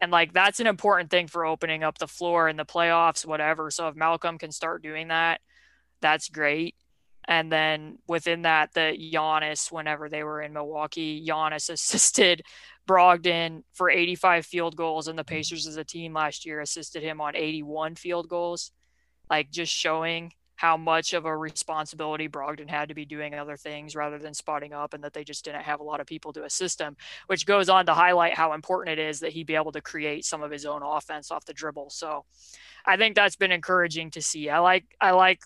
And 0.01 0.11
like 0.11 0.33
that's 0.33 0.59
an 0.59 0.67
important 0.67 1.11
thing 1.11 1.29
for 1.29 1.47
opening 1.47 1.85
up 1.85 1.99
the 1.99 2.09
floor 2.09 2.49
in 2.49 2.57
the 2.57 2.65
playoffs, 2.65 3.25
whatever. 3.25 3.71
So 3.71 3.89
if 3.89 3.95
Malcolm 3.95 4.39
can 4.39 4.51
start 4.51 4.83
doing 4.83 5.09
that, 5.09 5.41
that's 6.01 6.29
great. 6.29 6.75
And 7.29 7.53
then 7.53 7.99
within 8.09 8.43
that, 8.43 8.75
the 8.75 8.97
Giannis, 9.15 9.71
whenever 9.71 10.09
they 10.09 10.25
were 10.25 10.43
in 10.43 10.53
Milwaukee, 10.53 11.25
Giannis 11.25 11.71
assisted 11.73 12.43
Brogdon 12.89 13.63
for 13.75 13.89
85 13.89 14.45
field 14.45 14.75
goals, 14.75 15.07
and 15.07 15.17
the 15.17 15.23
Pacers 15.23 15.69
as 15.69 15.77
a 15.77 15.85
team 15.85 16.15
last 16.15 16.45
year 16.45 16.61
assisted 16.61 17.05
him 17.05 17.21
on 17.21 17.37
81 17.37 17.95
field 17.95 18.29
goals. 18.29 18.73
Like 19.31 19.53
just 19.53 19.73
showing 19.73 20.33
how 20.63 20.77
much 20.77 21.13
of 21.13 21.25
a 21.25 21.37
responsibility 21.37 22.29
Brogdon 22.29 22.71
had 22.71 22.89
to 22.89 22.95
be 22.95 23.05
doing 23.05 23.35
other 23.35 23.57
things 23.57 23.97
rather 23.97 24.17
than 24.17 24.33
spotting 24.33 24.73
up 24.73 24.95
and 24.95 25.03
that 25.03 25.13
they 25.13 25.25
just 25.25 25.45
didn't 25.45 25.65
have 25.65 25.81
a 25.81 25.83
lot 25.83 25.99
of 25.99 26.07
people 26.07 26.33
to 26.35 26.45
assist 26.45 26.81
him, 26.81 26.97
which 27.27 27.47
goes 27.47 27.69
on 27.69 27.85
to 27.87 27.95
highlight 27.95 28.35
how 28.35 28.53
important 28.53 28.97
it 28.97 29.03
is 29.03 29.19
that 29.19 29.33
he 29.33 29.43
be 29.43 29.57
able 29.57 29.73
to 29.73 29.81
create 29.81 30.25
some 30.25 30.41
of 30.41 30.53
his 30.53 30.65
own 30.65 30.81
offense 30.85 31.33
off 31.33 31.45
the 31.47 31.53
dribble. 31.53 31.91
So 31.91 32.25
I 32.87 32.97
think 32.97 33.17
that's 33.17 33.35
been 33.35 33.51
encouraging 33.51 34.13
to 34.13 34.23
see. 34.23 34.51
I 34.51 34.61
like 34.61 34.85
I 35.01 35.11
like 35.11 35.41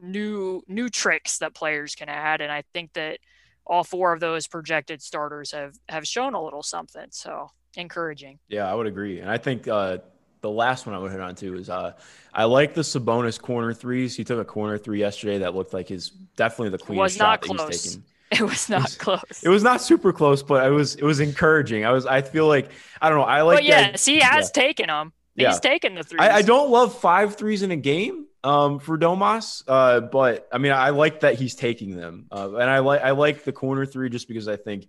new 0.00 0.62
new 0.68 0.88
tricks 0.88 1.38
that 1.38 1.54
players 1.54 1.96
can 1.96 2.08
add, 2.08 2.40
and 2.40 2.52
I 2.52 2.62
think 2.72 2.92
that 2.92 3.18
all 3.66 3.82
four 3.82 4.12
of 4.12 4.20
those 4.20 4.46
projected 4.46 5.02
starters 5.02 5.50
have 5.50 5.74
have 5.88 6.06
shown 6.06 6.34
a 6.34 6.42
little 6.42 6.62
something. 6.62 7.08
So 7.10 7.50
encouraging. 7.76 8.38
Yeah, 8.46 8.70
I 8.70 8.76
would 8.76 8.86
agree, 8.86 9.18
and 9.18 9.28
I 9.28 9.38
think 9.38 9.66
uh, 9.66 9.98
the 10.42 10.50
last 10.50 10.86
one 10.86 10.94
I 10.94 10.98
would 10.98 11.10
hit 11.10 11.20
on 11.20 11.34
too 11.34 11.54
is 11.54 11.70
uh, 11.70 11.92
I 12.34 12.44
like 12.44 12.74
the 12.74 12.82
Sabonis 12.82 13.40
corner 13.40 13.72
threes. 13.72 14.14
He 14.14 14.24
took 14.24 14.38
a 14.38 14.44
corner 14.44 14.76
three 14.76 14.98
yesterday 14.98 15.38
that 15.38 15.54
looked 15.54 15.72
like 15.72 15.88
his 15.88 16.10
definitely 16.10 16.70
the 16.70 16.78
cleanest 16.78 17.16
shot 17.16 17.40
that 17.40 17.66
he's 17.70 17.82
taken. 17.82 18.04
It 18.32 18.40
was 18.40 18.70
not 18.70 18.78
it 18.78 18.84
was, 18.84 18.96
close. 18.96 19.42
It 19.42 19.48
was 19.50 19.62
not 19.62 19.82
super 19.82 20.10
close, 20.10 20.42
but 20.42 20.66
it 20.66 20.70
was 20.70 20.94
it 20.94 21.02
was 21.02 21.20
encouraging. 21.20 21.84
I 21.84 21.92
was 21.92 22.06
I 22.06 22.22
feel 22.22 22.46
like 22.46 22.70
I 23.00 23.10
don't 23.10 23.18
know. 23.18 23.24
I 23.24 23.42
like. 23.42 23.58
But 23.58 23.64
yes, 23.64 24.06
he 24.06 24.20
has 24.20 24.50
yeah. 24.56 24.62
taken 24.62 24.86
them. 24.86 25.12
He's 25.36 25.44
yeah. 25.44 25.58
taken 25.58 25.94
the 25.94 26.02
threes. 26.02 26.20
I, 26.22 26.36
I, 26.36 26.42
don't 26.42 26.70
love 26.70 26.98
five 26.98 27.36
threes 27.36 27.62
in 27.62 27.70
a 27.70 27.76
game 27.76 28.26
um, 28.42 28.78
for 28.78 28.98
Domas, 28.98 29.62
uh, 29.68 30.00
but 30.00 30.48
I 30.50 30.56
mean 30.56 30.72
I 30.72 30.90
like 30.90 31.20
that 31.20 31.34
he's 31.34 31.54
taking 31.54 31.94
them, 31.94 32.26
uh, 32.32 32.54
and 32.54 32.70
I 32.70 32.78
like 32.78 33.02
I 33.02 33.10
like 33.10 33.44
the 33.44 33.52
corner 33.52 33.84
three 33.84 34.08
just 34.08 34.28
because 34.28 34.48
I 34.48 34.56
think, 34.56 34.88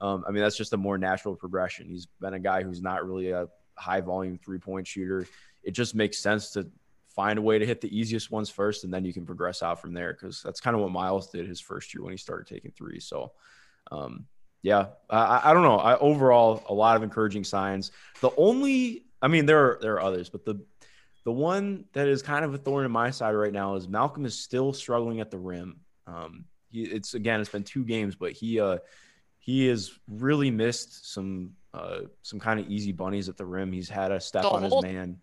um, 0.00 0.24
I 0.26 0.30
mean 0.30 0.42
that's 0.42 0.56
just 0.56 0.72
a 0.72 0.76
more 0.76 0.96
natural 0.96 1.34
progression. 1.34 1.88
He's 1.88 2.06
been 2.20 2.34
a 2.34 2.38
guy 2.38 2.62
who's 2.62 2.80
not 2.80 3.04
really 3.04 3.30
a 3.30 3.48
high 3.76 4.00
volume 4.00 4.38
three 4.38 4.58
point 4.58 4.86
shooter. 4.86 5.26
It 5.62 5.72
just 5.72 5.94
makes 5.94 6.18
sense 6.18 6.50
to 6.52 6.68
find 7.08 7.38
a 7.38 7.42
way 7.42 7.58
to 7.58 7.66
hit 7.66 7.80
the 7.80 7.96
easiest 7.96 8.30
ones 8.30 8.50
first, 8.50 8.84
and 8.84 8.92
then 8.92 9.04
you 9.04 9.12
can 9.12 9.24
progress 9.24 9.62
out 9.62 9.80
from 9.80 9.94
there. 9.94 10.12
Because 10.12 10.42
that's 10.42 10.60
kind 10.60 10.74
of 10.74 10.82
what 10.82 10.90
Miles 10.90 11.30
did 11.30 11.46
his 11.46 11.60
first 11.60 11.94
year 11.94 12.02
when 12.02 12.12
he 12.12 12.16
started 12.16 12.46
taking 12.46 12.72
threes. 12.72 13.04
So, 13.04 13.32
um, 13.90 14.26
yeah, 14.62 14.86
I, 15.10 15.50
I, 15.50 15.52
don't 15.52 15.62
know. 15.62 15.78
I 15.78 15.98
overall 15.98 16.64
a 16.68 16.74
lot 16.74 16.96
of 16.96 17.02
encouraging 17.02 17.44
signs. 17.44 17.92
The 18.20 18.30
only, 18.36 19.04
I 19.20 19.28
mean, 19.28 19.46
there 19.46 19.58
are 19.58 19.78
there 19.80 19.94
are 19.94 20.02
others, 20.02 20.28
but 20.28 20.44
the 20.44 20.60
the 21.24 21.32
one 21.32 21.86
that 21.92 22.08
is 22.08 22.22
kind 22.22 22.44
of 22.44 22.54
a 22.54 22.58
thorn 22.58 22.84
in 22.84 22.90
my 22.90 23.10
side 23.10 23.32
right 23.32 23.52
now 23.52 23.76
is 23.76 23.88
Malcolm 23.88 24.26
is 24.26 24.38
still 24.38 24.72
struggling 24.72 25.20
at 25.20 25.30
the 25.30 25.38
rim. 25.38 25.80
Um, 26.06 26.44
he, 26.70 26.82
it's 26.82 27.14
again, 27.14 27.40
it's 27.40 27.50
been 27.50 27.62
two 27.62 27.84
games, 27.84 28.14
but 28.14 28.32
he 28.32 28.60
uh, 28.60 28.78
he 29.38 29.66
has 29.68 29.92
really 30.08 30.50
missed 30.50 31.12
some 31.12 31.52
uh, 31.74 32.00
some 32.22 32.38
kind 32.38 32.60
of 32.60 32.68
easy 32.68 32.92
bunnies 32.92 33.28
at 33.28 33.36
the 33.36 33.44
rim. 33.44 33.72
He's 33.72 33.88
had 33.88 34.12
a 34.12 34.20
step 34.20 34.42
the 34.42 34.48
on 34.50 34.62
whole, 34.62 34.82
his 34.82 34.92
man. 34.92 35.18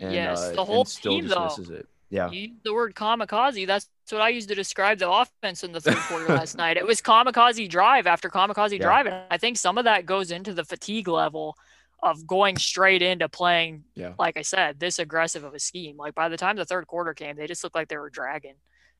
And, 0.00 0.12
yes, 0.12 0.40
uh, 0.40 0.52
the 0.52 0.64
whole 0.64 0.84
team 0.84 1.26
though. 1.26 1.50
It. 1.70 1.88
Yeah. 2.10 2.30
You 2.30 2.54
the 2.64 2.72
word 2.72 2.94
kamikaze. 2.94 3.66
That's 3.66 3.88
what 4.10 4.22
I 4.22 4.28
used 4.30 4.48
to 4.48 4.54
describe 4.54 4.98
the 4.98 5.10
offense 5.10 5.64
in 5.64 5.72
the 5.72 5.80
third 5.80 5.96
quarter 5.96 6.28
last 6.32 6.56
night. 6.56 6.76
It 6.76 6.86
was 6.86 7.02
kamikaze 7.02 7.68
drive 7.68 8.06
after 8.06 8.30
kamikaze 8.30 8.72
yeah. 8.72 8.78
drive. 8.78 9.06
And 9.06 9.16
I 9.30 9.36
think 9.38 9.58
some 9.58 9.76
of 9.76 9.84
that 9.84 10.06
goes 10.06 10.30
into 10.30 10.54
the 10.54 10.64
fatigue 10.64 11.08
level 11.08 11.56
of 12.02 12.26
going 12.26 12.56
straight 12.56 13.02
into 13.02 13.28
playing, 13.28 13.82
yeah. 13.94 14.12
like 14.18 14.36
I 14.36 14.42
said, 14.42 14.78
this 14.78 15.00
aggressive 15.00 15.42
of 15.42 15.52
a 15.52 15.58
scheme. 15.58 15.96
Like 15.96 16.14
by 16.14 16.28
the 16.28 16.36
time 16.36 16.56
the 16.56 16.64
third 16.64 16.86
quarter 16.86 17.12
came, 17.12 17.36
they 17.36 17.48
just 17.48 17.64
looked 17.64 17.74
like 17.74 17.88
they 17.88 17.98
were 17.98 18.08
dragging. 18.10 18.54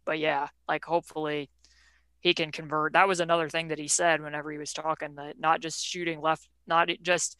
But 0.05 0.18
yeah, 0.18 0.49
like 0.66 0.84
hopefully 0.84 1.49
he 2.20 2.34
can 2.34 2.50
convert. 2.52 2.92
That 2.94 3.08
was 3.08 3.20
another 3.20 3.48
thing 3.48 3.68
that 3.68 3.78
he 3.78 3.88
said 3.88 4.22
whenever 4.22 4.50
he 4.50 4.58
was 4.58 4.72
talking 4.72 5.14
that 5.16 5.38
not 5.38 5.60
just 5.60 5.84
shooting 5.84 6.20
left, 6.20 6.48
not 6.66 6.88
just 7.02 7.36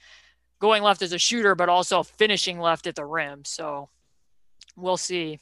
going 0.61 0.83
left 0.83 1.03
as 1.03 1.12
a 1.12 1.18
shooter, 1.18 1.55
but 1.55 1.68
also 1.68 2.03
finishing 2.03 2.59
left 2.59 2.87
at 2.87 2.95
the 2.95 3.05
rim. 3.05 3.45
So 3.45 3.89
we'll 4.76 4.97
see. 4.97 5.41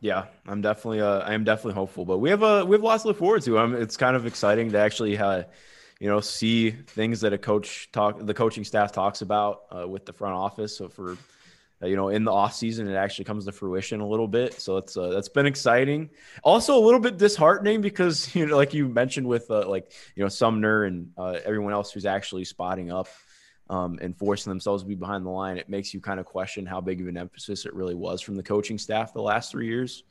Yeah, 0.00 0.26
I'm 0.46 0.60
definitely 0.60 1.00
uh, 1.00 1.20
I 1.20 1.32
am 1.32 1.44
definitely 1.44 1.74
hopeful, 1.74 2.04
but 2.04 2.18
we 2.18 2.28
have 2.28 2.42
a 2.42 2.60
uh, 2.60 2.64
we 2.64 2.74
have 2.74 2.82
lots 2.82 3.02
to 3.02 3.08
look 3.08 3.18
forward 3.18 3.42
to. 3.42 3.58
Um, 3.58 3.74
it's 3.74 3.96
kind 3.96 4.16
of 4.16 4.26
exciting 4.26 4.70
to 4.72 4.78
actually 4.78 5.16
uh, 5.16 5.44
you 5.98 6.08
know 6.08 6.20
see 6.20 6.72
things 6.72 7.22
that 7.22 7.32
a 7.32 7.38
coach 7.38 7.88
talk 7.90 8.18
the 8.20 8.34
coaching 8.34 8.64
staff 8.64 8.92
talks 8.92 9.22
about 9.22 9.62
uh, 9.74 9.88
with 9.88 10.04
the 10.04 10.12
front 10.12 10.34
office. 10.34 10.76
So 10.76 10.88
for 10.88 11.16
you 11.84 11.96
know 11.96 12.08
in 12.08 12.24
the 12.24 12.32
off 12.32 12.54
season 12.54 12.88
it 12.88 12.94
actually 12.94 13.24
comes 13.24 13.44
to 13.44 13.52
fruition 13.52 14.00
a 14.00 14.06
little 14.06 14.28
bit 14.28 14.54
so 14.60 14.76
it's 14.76 14.96
uh, 14.96 15.08
that's 15.08 15.28
been 15.28 15.46
exciting 15.46 16.10
also 16.42 16.78
a 16.78 16.82
little 16.84 17.00
bit 17.00 17.16
disheartening 17.16 17.80
because 17.80 18.34
you 18.36 18.46
know 18.46 18.56
like 18.56 18.74
you 18.74 18.88
mentioned 18.88 19.26
with 19.26 19.50
uh, 19.50 19.68
like 19.68 19.92
you 20.16 20.22
know 20.22 20.28
sumner 20.28 20.84
and 20.84 21.10
uh, 21.16 21.38
everyone 21.44 21.72
else 21.72 21.92
who's 21.92 22.06
actually 22.06 22.44
spotting 22.44 22.90
up 22.92 23.08
um, 23.70 23.98
and 24.02 24.16
forcing 24.16 24.50
themselves 24.50 24.82
to 24.82 24.88
be 24.88 24.94
behind 24.94 25.24
the 25.24 25.30
line 25.30 25.56
it 25.56 25.68
makes 25.68 25.94
you 25.94 26.00
kind 26.00 26.20
of 26.20 26.26
question 26.26 26.66
how 26.66 26.80
big 26.80 27.00
of 27.00 27.08
an 27.08 27.16
emphasis 27.16 27.64
it 27.66 27.74
really 27.74 27.94
was 27.94 28.20
from 28.20 28.36
the 28.36 28.42
coaching 28.42 28.78
staff 28.78 29.12
the 29.12 29.22
last 29.22 29.50
three 29.50 29.66
years 29.66 30.04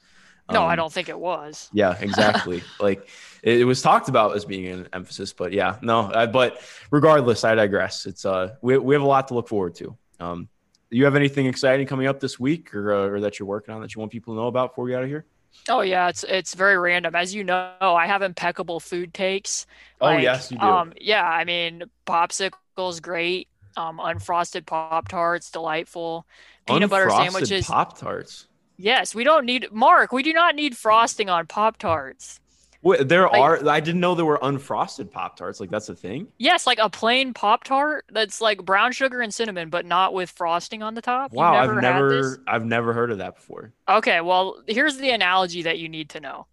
no, 0.51 0.63
um, 0.63 0.69
I 0.69 0.75
don't 0.75 0.91
think 0.91 1.07
it 1.07 1.17
was. 1.17 1.69
Yeah, 1.71 1.97
exactly. 1.99 2.63
like 2.79 3.07
it, 3.43 3.61
it, 3.61 3.63
was 3.63 3.81
talked 3.81 4.09
about 4.09 4.35
as 4.35 4.43
being 4.43 4.67
an 4.67 4.89
emphasis, 4.91 5.31
but 5.31 5.53
yeah, 5.53 5.77
no. 5.81 6.11
I, 6.13 6.25
but 6.25 6.59
regardless, 6.91 7.45
I 7.45 7.55
digress. 7.55 8.05
It's 8.05 8.25
uh, 8.25 8.55
we 8.61 8.77
we 8.77 8.93
have 8.93 9.01
a 9.01 9.07
lot 9.07 9.29
to 9.29 9.35
look 9.35 9.47
forward 9.47 9.75
to. 9.75 9.97
Um, 10.19 10.49
you 10.97 11.05
have 11.05 11.15
anything 11.15 11.45
exciting 11.45 11.87
coming 11.87 12.07
up 12.07 12.19
this 12.19 12.39
week 12.39 12.73
or, 12.73 12.93
uh, 12.93 13.07
or 13.07 13.19
that 13.21 13.39
you're 13.39 13.47
working 13.47 13.73
on 13.73 13.81
that 13.81 13.95
you 13.95 13.99
want 13.99 14.11
people 14.11 14.33
to 14.33 14.39
know 14.39 14.47
about 14.47 14.71
before 14.71 14.85
we 14.85 14.91
get 14.91 14.97
out 14.97 15.03
of 15.03 15.09
here? 15.09 15.25
Oh 15.69 15.81
yeah, 15.81 16.09
it's 16.09 16.23
it's 16.23 16.55
very 16.55 16.77
random. 16.77 17.15
As 17.15 17.33
you 17.33 17.43
know, 17.43 17.73
I 17.79 18.07
have 18.07 18.21
impeccable 18.21 18.79
food 18.79 19.13
takes. 19.13 19.65
Like, 20.01 20.17
oh 20.17 20.21
yes, 20.21 20.51
you 20.51 20.57
do. 20.57 20.65
Um, 20.65 20.93
yeah, 20.99 21.23
I 21.23 21.45
mean, 21.45 21.83
popsicles 22.05 23.01
great. 23.01 23.47
Um, 23.77 23.97
unfrosted 23.99 24.65
pop 24.65 25.07
tarts, 25.07 25.51
delightful. 25.51 26.25
Peanut 26.67 26.89
butter 26.89 27.09
sandwiches. 27.09 27.67
Pop 27.67 27.97
tarts. 27.97 28.47
Yes, 28.77 29.13
we 29.13 29.23
don't 29.23 29.45
need 29.45 29.67
Mark. 29.71 30.11
We 30.11 30.23
do 30.23 30.33
not 30.33 30.55
need 30.55 30.75
frosting 30.75 31.29
on 31.29 31.47
pop 31.47 31.77
tarts. 31.77 32.39
Wait, 32.83 33.07
there 33.07 33.23
like, 33.23 33.39
are. 33.39 33.69
I 33.69 33.79
didn't 33.79 34.01
know 34.01 34.13
there 34.13 34.25
were 34.25 34.39
unfrosted 34.39 35.09
Pop 35.09 35.37
Tarts. 35.37 35.61
Like 35.61 35.69
that's 35.69 35.87
a 35.87 35.95
thing. 35.95 36.27
Yes, 36.37 36.67
like 36.67 36.79
a 36.81 36.89
plain 36.89 37.33
Pop 37.33 37.63
Tart 37.63 38.05
that's 38.11 38.41
like 38.41 38.63
brown 38.65 38.91
sugar 38.91 39.21
and 39.21 39.33
cinnamon, 39.33 39.69
but 39.69 39.85
not 39.85 40.13
with 40.13 40.29
frosting 40.29 40.83
on 40.83 40.93
the 40.93 41.01
top. 41.01 41.31
Wow, 41.31 41.53
never 41.53 41.75
I've 41.75 41.81
never, 41.81 42.43
I've 42.45 42.65
never 42.65 42.93
heard 42.93 43.09
of 43.09 43.19
that 43.19 43.35
before. 43.35 43.71
Okay, 43.87 44.19
well, 44.19 44.61
here's 44.67 44.97
the 44.97 45.11
analogy 45.11 45.61
that 45.61 45.79
you 45.79 45.87
need 45.87 46.09
to 46.09 46.19
know. 46.19 46.45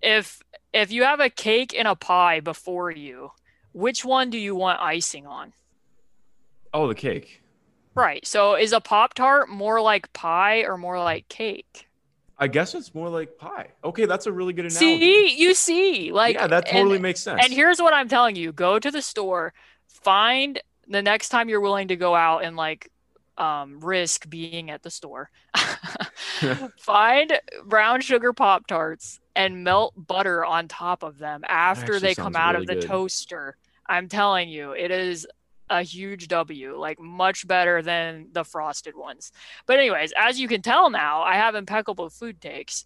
If 0.00 0.42
if 0.72 0.90
you 0.90 1.04
have 1.04 1.20
a 1.20 1.28
cake 1.28 1.74
and 1.76 1.86
a 1.86 1.94
pie 1.94 2.40
before 2.40 2.90
you, 2.90 3.32
which 3.72 4.06
one 4.06 4.30
do 4.30 4.38
you 4.38 4.54
want 4.54 4.80
icing 4.80 5.26
on? 5.26 5.52
Oh, 6.72 6.88
the 6.88 6.94
cake. 6.94 7.42
Right. 7.94 8.26
So 8.26 8.54
is 8.54 8.72
a 8.72 8.80
Pop 8.80 9.12
Tart 9.12 9.50
more 9.50 9.82
like 9.82 10.10
pie 10.14 10.60
or 10.62 10.78
more 10.78 10.98
like 10.98 11.28
cake? 11.28 11.88
I 12.42 12.48
guess 12.48 12.74
it's 12.74 12.92
more 12.92 13.08
like 13.08 13.38
pie. 13.38 13.68
Okay, 13.84 14.04
that's 14.04 14.26
a 14.26 14.32
really 14.32 14.52
good 14.52 14.64
analogy. 14.64 14.98
See, 14.98 15.36
you 15.40 15.54
see, 15.54 16.10
like 16.10 16.34
yeah, 16.34 16.48
that 16.48 16.66
totally 16.66 16.96
and, 16.96 17.02
makes 17.02 17.20
sense. 17.20 17.40
And 17.40 17.52
here's 17.52 17.80
what 17.80 17.94
I'm 17.94 18.08
telling 18.08 18.34
you: 18.34 18.50
go 18.50 18.80
to 18.80 18.90
the 18.90 19.00
store, 19.00 19.54
find 19.86 20.60
the 20.88 21.02
next 21.02 21.28
time 21.28 21.48
you're 21.48 21.60
willing 21.60 21.86
to 21.86 21.96
go 21.96 22.16
out 22.16 22.42
and 22.42 22.56
like 22.56 22.90
um, 23.38 23.78
risk 23.78 24.28
being 24.28 24.72
at 24.72 24.82
the 24.82 24.90
store. 24.90 25.30
find 26.80 27.38
brown 27.64 28.00
sugar 28.00 28.32
pop 28.32 28.66
tarts 28.66 29.20
and 29.36 29.62
melt 29.62 29.94
butter 29.96 30.44
on 30.44 30.66
top 30.66 31.04
of 31.04 31.18
them 31.18 31.42
after 31.46 32.00
they 32.00 32.12
come 32.12 32.34
out 32.34 32.54
really 32.54 32.64
of 32.64 32.66
the 32.66 32.74
good. 32.74 32.88
toaster. 32.88 33.56
I'm 33.86 34.08
telling 34.08 34.48
you, 34.48 34.72
it 34.72 34.90
is 34.90 35.28
a 35.72 35.82
huge 35.82 36.28
W, 36.28 36.78
like 36.78 37.00
much 37.00 37.46
better 37.46 37.82
than 37.82 38.28
the 38.32 38.44
frosted 38.44 38.96
ones. 38.96 39.32
But, 39.66 39.78
anyways, 39.78 40.12
as 40.16 40.38
you 40.38 40.48
can 40.48 40.62
tell 40.62 40.90
now, 40.90 41.22
I 41.22 41.34
have 41.36 41.54
impeccable 41.54 42.10
food 42.10 42.40
takes. 42.40 42.84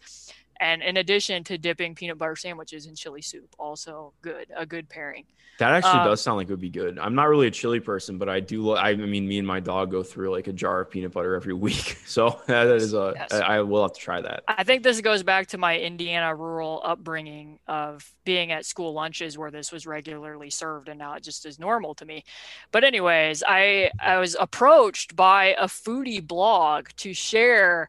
And 0.61 0.83
in 0.83 0.97
addition 0.97 1.45
to 1.45 1.59
dipping 1.59 1.95
peanut 1.95 2.19
butter 2.19 2.37
sandwiches 2.37 2.87
in 2.87 2.95
chili 2.95 3.23
soup, 3.23 3.55
also 3.59 4.13
good, 4.23 4.47
a 4.57 4.67
good 4.67 4.89
pairing. 4.89 5.25
That 5.59 5.73
actually 5.73 6.01
um, 6.01 6.09
does 6.09 6.21
sound 6.21 6.37
like 6.37 6.49
it 6.49 6.53
would 6.53 6.61
be 6.61 6.69
good. 6.69 6.99
I'm 6.99 7.15
not 7.15 7.29
really 7.31 7.47
a 7.47 7.51
chili 7.51 7.81
person, 7.81 8.19
but 8.19 8.29
I 8.29 8.41
do. 8.41 8.77
I 8.77 8.95
mean, 8.95 9.27
me 9.27 9.39
and 9.39 9.47
my 9.47 9.59
dog 9.59 9.91
go 9.91 10.03
through 10.03 10.31
like 10.31 10.49
a 10.49 10.53
jar 10.53 10.83
of 10.83 10.91
peanut 10.91 11.13
butter 11.13 11.35
every 11.35 11.55
week, 11.55 11.99
so 12.05 12.41
that 12.47 12.67
is 12.67 12.93
a. 12.93 13.15
Yes. 13.17 13.33
I, 13.33 13.57
I 13.57 13.61
will 13.63 13.83
have 13.83 13.95
to 13.95 14.01
try 14.01 14.21
that. 14.21 14.45
I 14.49 14.65
think 14.65 14.83
this 14.83 15.01
goes 15.01 15.23
back 15.23 15.47
to 15.49 15.59
my 15.59 15.79
Indiana 15.79 16.35
rural 16.35 16.83
upbringing 16.85 17.59
of 17.67 18.13
being 18.25 18.53
at 18.53 18.67
school 18.67 18.93
lunches 18.93 19.39
where 19.39 19.51
this 19.51 19.73
was 19.73 19.87
regularly 19.87 20.51
served, 20.51 20.91
and 20.91 20.99
now 20.99 21.15
it 21.15 21.23
just 21.23 21.47
is 21.47 21.59
normal 21.59 21.95
to 21.95 22.05
me. 22.05 22.25
But 22.71 22.85
anyways, 22.85 23.43
I 23.47 23.91
I 23.99 24.19
was 24.19 24.37
approached 24.39 25.17
by 25.17 25.57
a 25.59 25.65
foodie 25.65 26.27
blog 26.27 26.89
to 26.99 27.15
share 27.15 27.89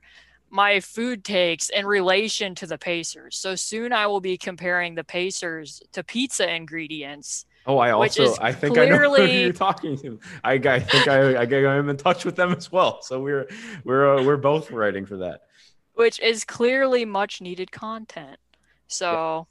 my 0.50 0.80
food 0.80 1.24
takes 1.24 1.70
in 1.70 1.86
relation 1.86 2.56
to 2.56 2.68
the 2.68 2.78
Pacers. 2.78 3.38
So 3.38 3.56
soon 3.56 3.93
I 3.93 4.08
will 4.08 4.22
be 4.22 4.38
comparing 4.38 4.95
the 4.95 5.04
Pacers 5.04 5.82
to 5.93 6.04
pizza 6.04 6.54
ingredients. 6.54 7.45
Oh, 7.66 7.78
I 7.80 7.91
also 7.91 8.36
I 8.39 8.54
think 8.54 8.76
clearly, 8.76 9.22
I 9.22 9.26
know 9.26 9.32
who 9.32 9.38
you're 9.39 9.54
talking 9.54 9.98
to. 9.98 10.20
I, 10.43 10.54
I 10.54 10.80
think 10.80 11.08
I, 11.08 11.36
I 11.36 11.78
I'm 11.78 11.89
in 11.89 11.98
touch 11.98 12.24
with 12.24 12.36
them 12.36 12.54
as 12.54 12.72
well. 12.72 13.02
So 13.02 13.20
we're 13.20 13.48
we're 13.84 14.18
uh, 14.18 14.24
we're 14.24 14.38
both 14.38 14.72
writing 14.72 15.06
for 15.06 15.18
that. 15.18 15.41
Which 15.93 16.20
is 16.20 16.45
clearly 16.45 17.04
much 17.04 17.41
needed 17.41 17.72
content. 17.72 18.38
So 18.88 19.48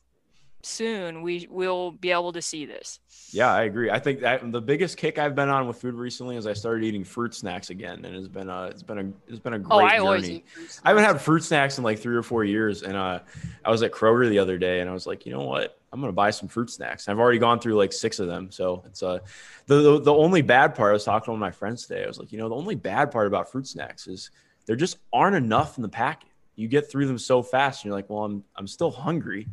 soon 0.67 1.23
we 1.23 1.47
will 1.51 1.93
be 1.93 2.11
able 2.11 2.33
to 2.33 2.43
see 2.43 2.67
this. 2.67 3.01
Yeah, 3.31 3.53
I 3.53 3.63
agree. 3.63 3.91
I 3.91 3.99
think 3.99 4.21
that 4.21 4.53
the 4.53 4.61
biggest 4.61 4.97
kick 4.97 5.19
I've 5.19 5.35
been 5.35 5.49
on 5.49 5.67
with 5.67 5.81
food 5.81 5.95
recently 5.95 6.37
is 6.37 6.47
I 6.47 6.53
started 6.53 6.85
eating 6.85 7.05
fruit 7.05 7.35
snacks 7.35 7.71
again, 7.71 8.05
and 8.05 8.15
it's 8.15 8.29
been 8.29 8.49
a 8.49 8.65
it's 8.65 8.83
been 8.83 8.99
a 8.99 9.13
it's 9.29 9.39
been 9.39 9.55
a 9.55 9.59
great 9.59 9.73
oh, 9.73 9.81
I 9.81 9.99
journey. 9.99 10.45
I 10.85 10.91
haven't 10.91 11.05
had 11.05 11.21
fruit 11.21 11.43
snacks 11.45 11.79
in 11.79 11.85
like 11.85 11.99
three 11.99 12.17
or 12.17 12.23
four 12.23 12.45
years, 12.45 12.83
and 12.83 12.97
uh, 12.97 13.21
I 13.65 13.71
was 13.71 13.83
at 13.83 13.93
Kroger 13.93 14.29
the 14.29 14.39
other 14.39 14.59
day, 14.59 14.81
and 14.81 14.91
I 14.91 14.93
was 14.93 15.07
like, 15.07 15.27
you 15.27 15.33
know 15.33 15.43
what? 15.43 15.79
I'm 15.93 16.01
gonna 16.01 16.13
buy 16.13 16.31
some 16.31 16.49
fruit 16.49 16.71
snacks. 16.71 17.09
I've 17.09 17.19
already 17.19 17.39
gone 17.39 17.59
through 17.59 17.75
like 17.77 17.93
six 17.93 18.19
of 18.19 18.27
them, 18.27 18.51
so 18.51 18.83
it's 18.87 19.03
uh 19.03 19.21
the, 19.67 19.81
the 19.81 20.01
the 20.01 20.15
only 20.15 20.43
bad 20.43 20.75
part. 20.75 20.91
I 20.91 20.93
was 20.93 21.05
talking 21.05 21.25
to 21.27 21.31
one 21.31 21.39
of 21.39 21.41
my 21.41 21.51
friends 21.53 21.87
today. 21.87 22.05
I 22.05 22.07
was 22.07 22.19
like, 22.19 22.33
you 22.33 22.39
know, 22.39 22.49
the 22.49 22.55
only 22.55 22.75
bad 22.75 23.11
part 23.11 23.27
about 23.27 23.51
fruit 23.51 23.67
snacks 23.67 24.07
is 24.07 24.31
there 24.67 24.77
just 24.77 24.99
aren't 25.13 25.37
enough 25.37 25.79
in 25.79 25.83
the 25.83 25.89
packet. 25.89 26.29
you 26.57 26.69
get 26.69 26.91
through 26.91 27.07
them 27.07 27.19
so 27.19 27.43
fast. 27.43 27.81
And 27.81 27.87
you're 27.87 27.95
like, 27.95 28.11
well, 28.11 28.25
I'm 28.25 28.45
I'm 28.57 28.67
still 28.67 28.91
hungry. 28.91 29.47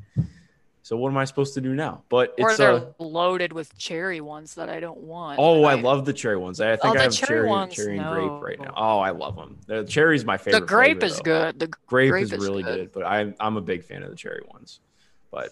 So 0.83 0.97
what 0.97 1.09
am 1.09 1.17
I 1.17 1.23
supposed 1.23 1.53
to 1.53 1.61
do 1.61 1.73
now? 1.73 2.03
But 2.09 2.33
or 2.37 2.49
it's 2.49 2.57
they're 2.57 2.73
uh, 2.73 2.85
loaded 2.99 3.53
with 3.53 3.75
cherry 3.77 4.19
ones 4.19 4.55
that 4.55 4.67
I 4.69 4.79
don't 4.81 4.99
want. 4.99 5.39
oh, 5.39 5.63
I 5.63 5.71
I- 5.77 5.81
love 5.81 6.03
the 6.05 6.11
cherry 6.13 6.35
ones. 6.37 6.59
I 6.59 6.75
think 6.75 6.95
Oh, 6.95 6.99
I 6.99 7.03
have 7.03 7.13
cherry 7.13 7.39
cherry, 7.39 7.49
ones, 7.49 7.73
cherry 7.73 7.97
and 7.97 8.09
grape 8.13 8.41
right 8.43 8.59
now. 8.59 8.73
Oh, 8.75 8.99
I 8.99 9.11
love 9.11 9.35
them. 9.37 9.57
The 9.65 9.85
cherry's 9.85 10.25
my 10.25 10.35
favorite. 10.37 10.59
the 10.59 10.65
grape 10.65 10.99
flavor, 10.99 11.05
is 11.05 11.15
though. 11.17 11.23
good. 11.23 11.59
The 11.59 11.67
Grape, 11.87 12.11
grape 12.11 12.23
is 12.25 12.33
is 12.33 12.39
really 12.43 12.63
good. 12.63 12.75
good, 12.77 12.91
but 12.91 13.05
I'm 13.05 13.33
I'm 13.39 13.55
a 13.55 13.61
big 13.61 13.83
fan 13.85 14.03
of 14.03 14.09
the 14.09 14.15
cherry 14.17 14.43
ones. 14.51 14.81
But 15.31 15.49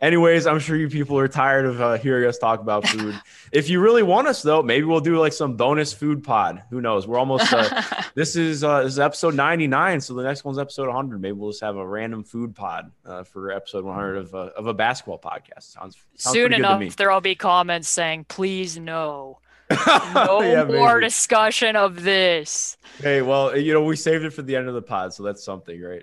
anyways, 0.00 0.46
I'm 0.46 0.58
sure 0.58 0.76
you 0.76 0.88
people 0.88 1.18
are 1.18 1.28
tired 1.28 1.66
of 1.66 1.80
uh, 1.80 1.98
hearing 1.98 2.28
us 2.28 2.38
talk 2.38 2.60
about 2.60 2.86
food. 2.88 3.14
if 3.52 3.68
you 3.68 3.80
really 3.80 4.02
want 4.02 4.28
us 4.28 4.42
though, 4.42 4.62
maybe 4.62 4.84
we'll 4.84 5.00
do 5.00 5.18
like 5.18 5.32
some 5.32 5.56
bonus 5.56 5.92
food 5.92 6.22
pod. 6.24 6.62
Who 6.70 6.80
knows? 6.80 7.06
We're 7.06 7.18
almost 7.18 7.52
uh, 7.52 7.82
this 8.14 8.36
is 8.36 8.64
uh, 8.64 8.82
this 8.84 8.92
is 8.94 8.98
episode 8.98 9.34
99, 9.34 10.00
so 10.00 10.14
the 10.14 10.22
next 10.22 10.44
one's 10.44 10.58
episode 10.58 10.86
100. 10.88 11.20
Maybe 11.20 11.32
we'll 11.32 11.50
just 11.50 11.62
have 11.62 11.76
a 11.76 11.86
random 11.86 12.24
food 12.24 12.54
pod 12.54 12.90
uh, 13.04 13.24
for 13.24 13.50
episode 13.52 13.84
100 13.84 14.16
of 14.16 14.34
a, 14.34 14.38
of 14.38 14.66
a 14.66 14.74
basketball 14.74 15.18
podcast. 15.18 15.62
Sounds, 15.72 15.96
sounds 16.16 16.32
Soon 16.34 16.48
pretty 16.48 16.62
good 16.62 16.68
to 16.68 16.78
me. 16.78 16.86
enough, 16.86 16.96
there'll 16.96 17.20
be 17.20 17.34
comments 17.34 17.88
saying, 17.88 18.24
"Please 18.28 18.78
no, 18.78 19.38
no 20.14 20.40
Yeah, 20.42 20.64
more 20.64 20.94
maybe. 20.94 21.06
discussion 21.06 21.76
of 21.76 22.02
this." 22.02 22.76
Hey, 23.00 23.22
well, 23.22 23.56
you 23.56 23.72
know, 23.72 23.82
we 23.84 23.96
saved 23.96 24.24
it 24.24 24.30
for 24.30 24.42
the 24.42 24.56
end 24.56 24.68
of 24.68 24.74
the 24.74 24.82
pod, 24.82 25.12
so 25.14 25.22
that's 25.22 25.44
something, 25.44 25.80
right? 25.80 26.02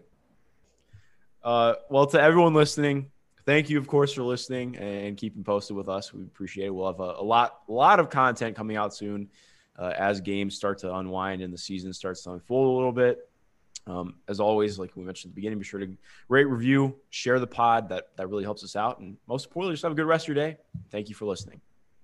Uh, 1.43 1.75
well, 1.89 2.07
to 2.07 2.19
everyone 2.19 2.53
listening, 2.55 3.11
thank 3.45 3.69
you, 3.69 3.77
of 3.77 3.87
course, 3.87 4.13
for 4.13 4.23
listening 4.23 4.75
and 4.77 5.17
keeping 5.17 5.43
posted 5.43 5.75
with 5.75 5.89
us. 5.89 6.13
We 6.13 6.23
appreciate 6.23 6.67
it. 6.67 6.69
We'll 6.69 6.87
have 6.87 6.99
a, 6.99 7.15
a 7.19 7.23
lot, 7.23 7.61
a 7.67 7.71
lot 7.71 7.99
of 7.99 8.09
content 8.09 8.55
coming 8.55 8.77
out 8.77 8.93
soon 8.93 9.29
uh, 9.77 9.93
as 9.97 10.21
games 10.21 10.55
start 10.55 10.79
to 10.79 10.93
unwind 10.95 11.41
and 11.41 11.53
the 11.53 11.57
season 11.57 11.93
starts 11.93 12.23
to 12.23 12.31
unfold 12.31 12.67
a 12.67 12.75
little 12.75 12.91
bit. 12.91 13.29
Um, 13.87 14.15
as 14.27 14.39
always, 14.39 14.79
like 14.79 14.95
we 14.95 15.03
mentioned 15.03 15.31
at 15.31 15.35
the 15.35 15.41
beginning, 15.41 15.59
be 15.59 15.65
sure 15.65 15.79
to 15.79 15.95
rate, 16.27 16.45
review, 16.45 16.95
share 17.11 17.39
the 17.39 17.47
pod. 17.47 17.89
That 17.89 18.07
that 18.15 18.27
really 18.27 18.43
helps 18.43 18.63
us 18.63 18.75
out, 18.75 18.99
and 18.99 19.15
most 19.27 19.45
importantly, 19.45 19.73
just 19.73 19.83
have 19.83 19.91
a 19.91 19.95
good 19.95 20.07
rest 20.07 20.25
of 20.25 20.35
your 20.35 20.43
day. 20.43 20.57
Thank 20.89 21.07
you 21.07 21.13
for 21.13 21.25
listening. 21.25 21.61